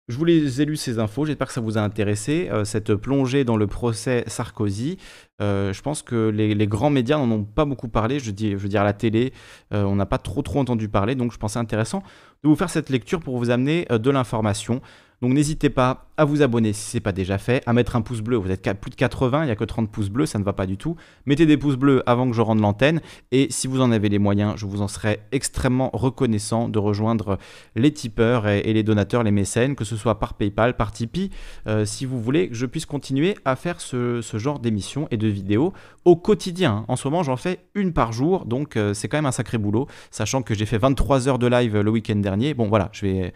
je 0.10 0.18
vous 0.18 0.62
ai 0.62 0.66
lu 0.66 0.76
ces 0.76 1.00
infos, 1.00 1.26
j'espère 1.26 1.48
que 1.48 1.54
ça 1.54 1.62
vous 1.62 1.78
a 1.78 1.82
intéressé, 1.82 2.50
euh, 2.52 2.66
cette 2.66 2.94
plongée 2.96 3.46
dans 3.46 3.56
le 3.56 3.68
procès 3.68 4.26
Sarkozy. 4.28 4.98
Euh, 5.42 5.72
je 5.72 5.82
pense 5.82 6.02
que 6.02 6.28
les, 6.28 6.68
grands 6.68 6.89
médias 6.89 7.18
n'en 7.18 7.32
ont 7.32 7.44
pas 7.46 7.63
beaucoup 7.63 7.88
parlé, 7.88 8.20
je 8.20 8.26
veux 8.26 8.68
dire 8.68 8.82
à 8.82 8.84
la 8.84 8.92
télé, 8.92 9.32
euh, 9.74 9.84
on 9.84 9.96
n'a 9.96 10.06
pas 10.06 10.18
trop 10.18 10.42
trop 10.42 10.60
entendu 10.60 10.89
parler, 10.89 11.16
donc 11.16 11.32
je 11.32 11.38
pensais 11.38 11.60
intéressant 11.60 12.04
de 12.44 12.50
vous 12.50 12.56
faire 12.56 12.70
cette 12.70 12.89
lecture 12.89 13.22
pour 13.22 13.38
vous 13.38 13.50
amener 13.50 13.88
de 13.89 14.10
l'information. 14.10 14.82
Donc 15.24 15.32
n'hésitez 15.32 15.70
pas 15.70 16.08
à 16.18 16.26
vous 16.26 16.42
abonner 16.42 16.74
si 16.74 16.92
ce 16.92 16.98
n'est 16.98 17.02
pas 17.02 17.14
déjà 17.14 17.38
fait, 17.38 17.64
à 17.66 17.72
mettre 17.72 17.96
un 17.96 18.02
pouce 18.02 18.20
bleu. 18.20 18.36
Vous 18.36 18.52
êtes 18.52 18.62
plus 18.74 18.92
de 18.92 18.96
80, 18.96 19.44
il 19.44 19.46
n'y 19.46 19.52
a 19.52 19.56
que 19.56 19.64
30 19.64 19.90
pouces 19.90 20.10
bleus, 20.10 20.26
ça 20.26 20.38
ne 20.38 20.44
va 20.44 20.52
pas 20.52 20.66
du 20.66 20.76
tout. 20.76 20.98
Mettez 21.26 21.46
des 21.46 21.56
pouces 21.56 21.78
bleus 21.78 22.04
avant 22.06 22.30
que 22.30 22.36
je 22.36 22.42
rende 22.42 22.60
l'antenne. 22.60 23.00
Et 23.32 23.48
si 23.50 23.68
vous 23.68 23.80
en 23.80 23.94
avez 23.94 24.10
les 24.10 24.20
moyens, 24.20 24.56
je 24.58 24.66
vous 24.66 24.82
en 24.82 24.90
serai 24.90 25.22
extrêmement 25.32 25.90
reconnaissant 25.94 26.68
de 26.68 26.78
rejoindre 26.78 27.38
les 27.78 27.94
tipeurs 27.94 28.50
et, 28.50 28.74
les 28.74 28.84
donateurs, 28.84 29.24
les 29.24 29.32
mécènes, 29.32 29.78
que 29.78 29.86
ce 29.86 29.96
soit 29.96 30.20
par 30.20 30.34
PayPal, 30.34 30.76
par 30.76 30.92
Tipeee, 30.92 31.30
euh, 31.68 31.86
si 31.86 32.06
vous 32.06 32.22
voulez 32.22 32.50
que 32.50 32.56
je 32.56 32.66
puisse 32.66 32.86
continuer 32.86 33.38
à 33.46 33.56
faire 33.56 33.80
ce, 33.80 34.20
genre 34.34 34.60
d'émissions 34.60 35.08
et 35.10 35.16
de 35.16 35.30
vidéos 35.30 35.72
au 36.04 36.18
quotidien. 36.18 36.84
En 36.90 36.98
ce 36.98 37.08
moment, 37.08 37.24
j'en 37.24 37.38
fais 37.38 37.60
une 37.76 37.94
par 37.94 38.12
jour, 38.12 38.44
donc 38.46 38.76
euh, 38.76 38.94
c'est 38.94 39.08
quand 39.08 39.18
même 39.18 39.26
un 39.26 39.32
sacré 39.32 39.58
boulot, 39.58 39.88
sachant 40.12 40.42
que 40.42 40.54
j'ai 40.54 40.66
fait 40.66 40.78
23 40.78 41.30
heures 41.30 41.40
de 41.40 41.48
live 41.48 41.80
le 41.80 41.92
week-end 41.92 42.18
dernier. 42.18 42.54
Bon 42.54 42.68
voilà, 42.68 42.90
je 42.92 43.06
vais 43.06 43.34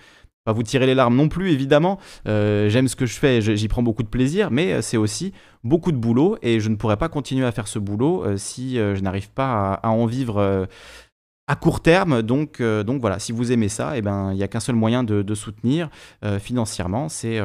pas 0.48 0.54
vous 0.54 0.64
tirer 0.64 0.86
les 0.86 0.96
larmes 0.96 1.18
non 1.18 1.28
plus, 1.28 1.52
évidemment. 1.52 2.00
Euh, 2.26 2.70
j'aime 2.70 2.88
ce 2.88 2.96
que 2.96 3.06
je 3.06 3.20
fais, 3.20 3.42
j'y 3.42 3.68
prends 3.68 3.84
beaucoup 3.84 4.02
de 4.02 4.08
plaisir, 4.08 4.50
mais 4.50 4.72
euh, 4.72 4.82
c'est 4.82 4.96
aussi 4.96 5.34
beaucoup 5.66 5.92
de 5.92 5.98
boulot 5.98 6.38
et 6.42 6.62
je 6.62 6.70
ne 6.70 6.78
pourrais 6.78 6.96
pas 6.96 7.10
continuer 7.10 7.46
à 7.46 7.52
faire 7.52 7.68
ce 7.68 7.80
boulot 7.80 8.24
euh, 8.24 8.38
si 8.38 8.76
je 8.76 9.02
n'arrive 9.02 9.30
pas 9.30 9.74
à, 9.74 9.90
en 9.90 10.06
vivre 10.06 10.66
à 11.48 11.56
court 11.58 11.82
terme. 11.82 12.22
Donc, 12.22 12.62
donc 12.62 13.02
voilà, 13.02 13.20
si 13.20 13.34
vous 13.34 13.52
aimez 13.52 13.68
ça, 13.68 13.98
eh 13.98 14.02
ben, 14.02 14.32
il 14.32 14.38
n'y 14.38 14.44
a 14.44 14.48
qu'un 14.48 14.62
seul 14.62 14.76
moyen 14.76 15.04
de, 15.04 15.36
soutenir 15.36 15.90
financièrement, 16.40 17.10
c'est 17.10 17.42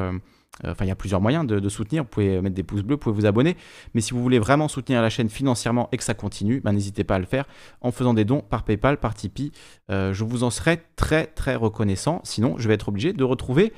enfin, 0.63 0.85
il 0.85 0.87
y 0.87 0.91
a 0.91 0.95
plusieurs 0.95 1.21
moyens 1.21 1.45
de, 1.45 1.69
soutenir. 1.69 2.03
Vous 2.03 2.09
pouvez 2.09 2.41
mettre 2.41 2.55
des 2.55 2.63
pouces 2.63 2.81
bleus, 2.81 2.95
vous 2.95 2.99
pouvez 2.99 3.15
vous 3.15 3.25
abonner. 3.25 3.57
Mais 3.93 4.01
si 4.01 4.13
vous 4.13 4.21
voulez 4.21 4.39
vraiment 4.39 4.67
soutenir 4.67 5.01
la 5.01 5.09
chaîne 5.09 5.29
financièrement 5.29 5.89
et 5.91 5.97
que 5.97 6.03
ça 6.03 6.13
continue, 6.13 6.61
ben, 6.61 6.73
n'hésitez 6.73 7.03
pas 7.03 7.15
à 7.15 7.19
le 7.19 7.25
faire 7.25 7.45
en 7.81 7.91
faisant 7.91 8.13
des 8.13 8.25
dons 8.25 8.41
par 8.41 8.63
PayPal, 8.63 8.97
par 8.97 9.13
Tipeee. 9.13 9.51
Euh, 9.89 10.13
je 10.13 10.23
vous 10.23 10.43
en 10.43 10.49
serai 10.49 10.81
très 10.95 11.27
très 11.27 11.55
reconnaissant. 11.55 12.21
Sinon, 12.23 12.55
je 12.57 12.67
vais 12.67 12.73
être 12.75 12.89
obligé 12.89 13.13
de 13.13 13.23
retrouver 13.23 13.73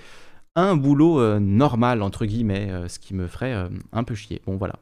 un 0.56 0.76
boulot 0.76 1.20
euh, 1.20 1.40
normal, 1.40 2.02
entre 2.02 2.26
guillemets, 2.26 2.72
ce 2.88 3.00
qui 3.00 3.14
me 3.14 3.28
ferait 3.28 3.54
un 3.92 4.04
peu 4.04 4.16
chier. 4.16 4.42
Bon, 4.46 4.58
voilà. 4.58 4.76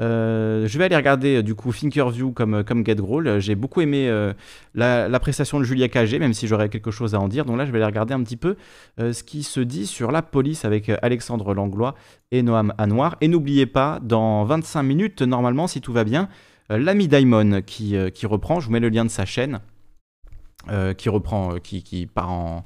Euh, 0.00 0.66
je 0.66 0.78
vais 0.78 0.84
aller 0.84 0.96
regarder 0.96 1.36
euh, 1.36 1.42
du 1.42 1.54
coup 1.54 1.72
Thinkerview 1.72 2.32
comme, 2.32 2.54
euh, 2.54 2.62
comme 2.62 2.84
Get 2.86 2.96
J'ai 3.38 3.54
beaucoup 3.54 3.82
aimé 3.82 4.10
la, 4.74 5.20
prestation 5.20 5.58
de 5.58 5.64
Julia 5.64 5.88
KG, 5.88 6.18
même 6.18 6.32
si 6.32 6.46
j'aurais 6.46 6.68
quelque 6.68 6.90
chose 6.90 7.14
à 7.14 7.20
en 7.20 7.28
dire. 7.28 7.44
Donc 7.44 7.58
là, 7.58 7.66
je 7.66 7.70
vais 7.72 7.78
aller 7.78 7.86
regarder 7.86 8.14
un 8.14 8.22
petit 8.22 8.36
peu 8.36 8.56
ce 8.98 9.22
qui 9.22 9.42
se 9.42 9.60
dit 9.60 9.86
sur 9.86 10.10
la 10.10 10.22
police 10.22 10.64
avec 10.64 10.90
Alexandre 11.02 11.54
Langlois 11.54 11.94
et 12.30 12.42
Noam 12.42 12.72
Anwar. 12.78 13.16
Et 13.20 13.28
n'oubliez 13.28 13.66
pas, 13.66 14.00
dans 14.02 14.44
25 14.44 14.82
minutes, 14.82 15.22
normalement, 15.22 15.66
si 15.66 15.80
tout 15.80 15.92
va 15.92 16.04
bien, 16.04 16.28
l'ami 16.70 17.08
Daimon 17.08 17.60
qui, 17.62 17.94
qui, 18.14 18.26
reprend. 18.26 18.60
Je 18.60 18.66
vous 18.66 18.72
mets 18.72 18.80
le 18.80 18.88
lien 18.88 19.04
de 19.04 19.10
sa 19.10 19.26
chaîne. 19.26 19.60
qui 20.96 21.08
reprend, 21.08 21.56
qui, 21.58 21.82
qui 21.82 22.06
part 22.06 22.30
en, 22.30 22.64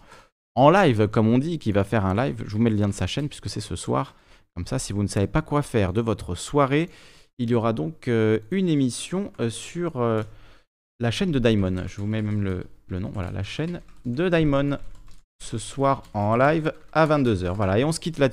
en 0.55 0.71
live, 0.71 1.09
comme 1.09 1.29
on 1.29 1.39
dit, 1.39 1.59
qui 1.59 1.73
va 1.73 1.83
faire 1.83 2.07
un 2.07 2.15
live. 2.15 2.45
Je 2.47 2.53
vous 2.53 2.63
mets 2.63 2.71
le 2.71 2.77
lien 2.77 2.89
de 2.89 2.95
sa 2.95 3.07
chaîne 3.07 3.29
puisque 3.29 3.49
c'est 3.49 3.61
ce 3.61 3.77
soir. 3.77 4.15
Comme 4.55 4.67
ça, 4.67 4.79
si 4.79 4.93
vous 4.93 5.03
ne 5.03 5.09
savez 5.09 5.27
pas 5.27 5.43
quoi 5.43 5.63
faire 5.63 5.93
de 5.93 6.01
votre 6.01 6.37
soirée, 6.37 6.89
il 7.39 7.51
y 7.51 7.55
aura 7.55 7.73
donc 7.73 8.09
euh, 8.09 8.39
une 8.51 8.69
émission 8.69 9.33
euh, 9.41 9.51
sur 9.51 9.97
euh, 9.97 10.23
la 11.01 11.11
chaîne 11.11 11.33
de 11.33 11.39
Daimon. 11.39 11.85
Je 11.87 12.01
vous 12.01 12.07
mets 12.07 12.23
même 12.23 12.43
le, 12.43 12.67
le, 12.89 12.99
nom, 13.01 13.11
voilà, 13.13 13.31
la 13.31 13.43
chaîne 13.43 13.81
de 14.07 14.29
Daimon, 14.29 14.79
ce 15.43 15.59
soir 15.59 16.05
en 16.15 16.37
live 16.37 16.73
à 16.93 17.07
22h. 17.07 17.53
Voilà, 17.53 17.79
et 17.79 17.85
on 17.85 17.93
se 17.93 18.01
quitte 18.01 18.19
là-dessus. 18.19 18.33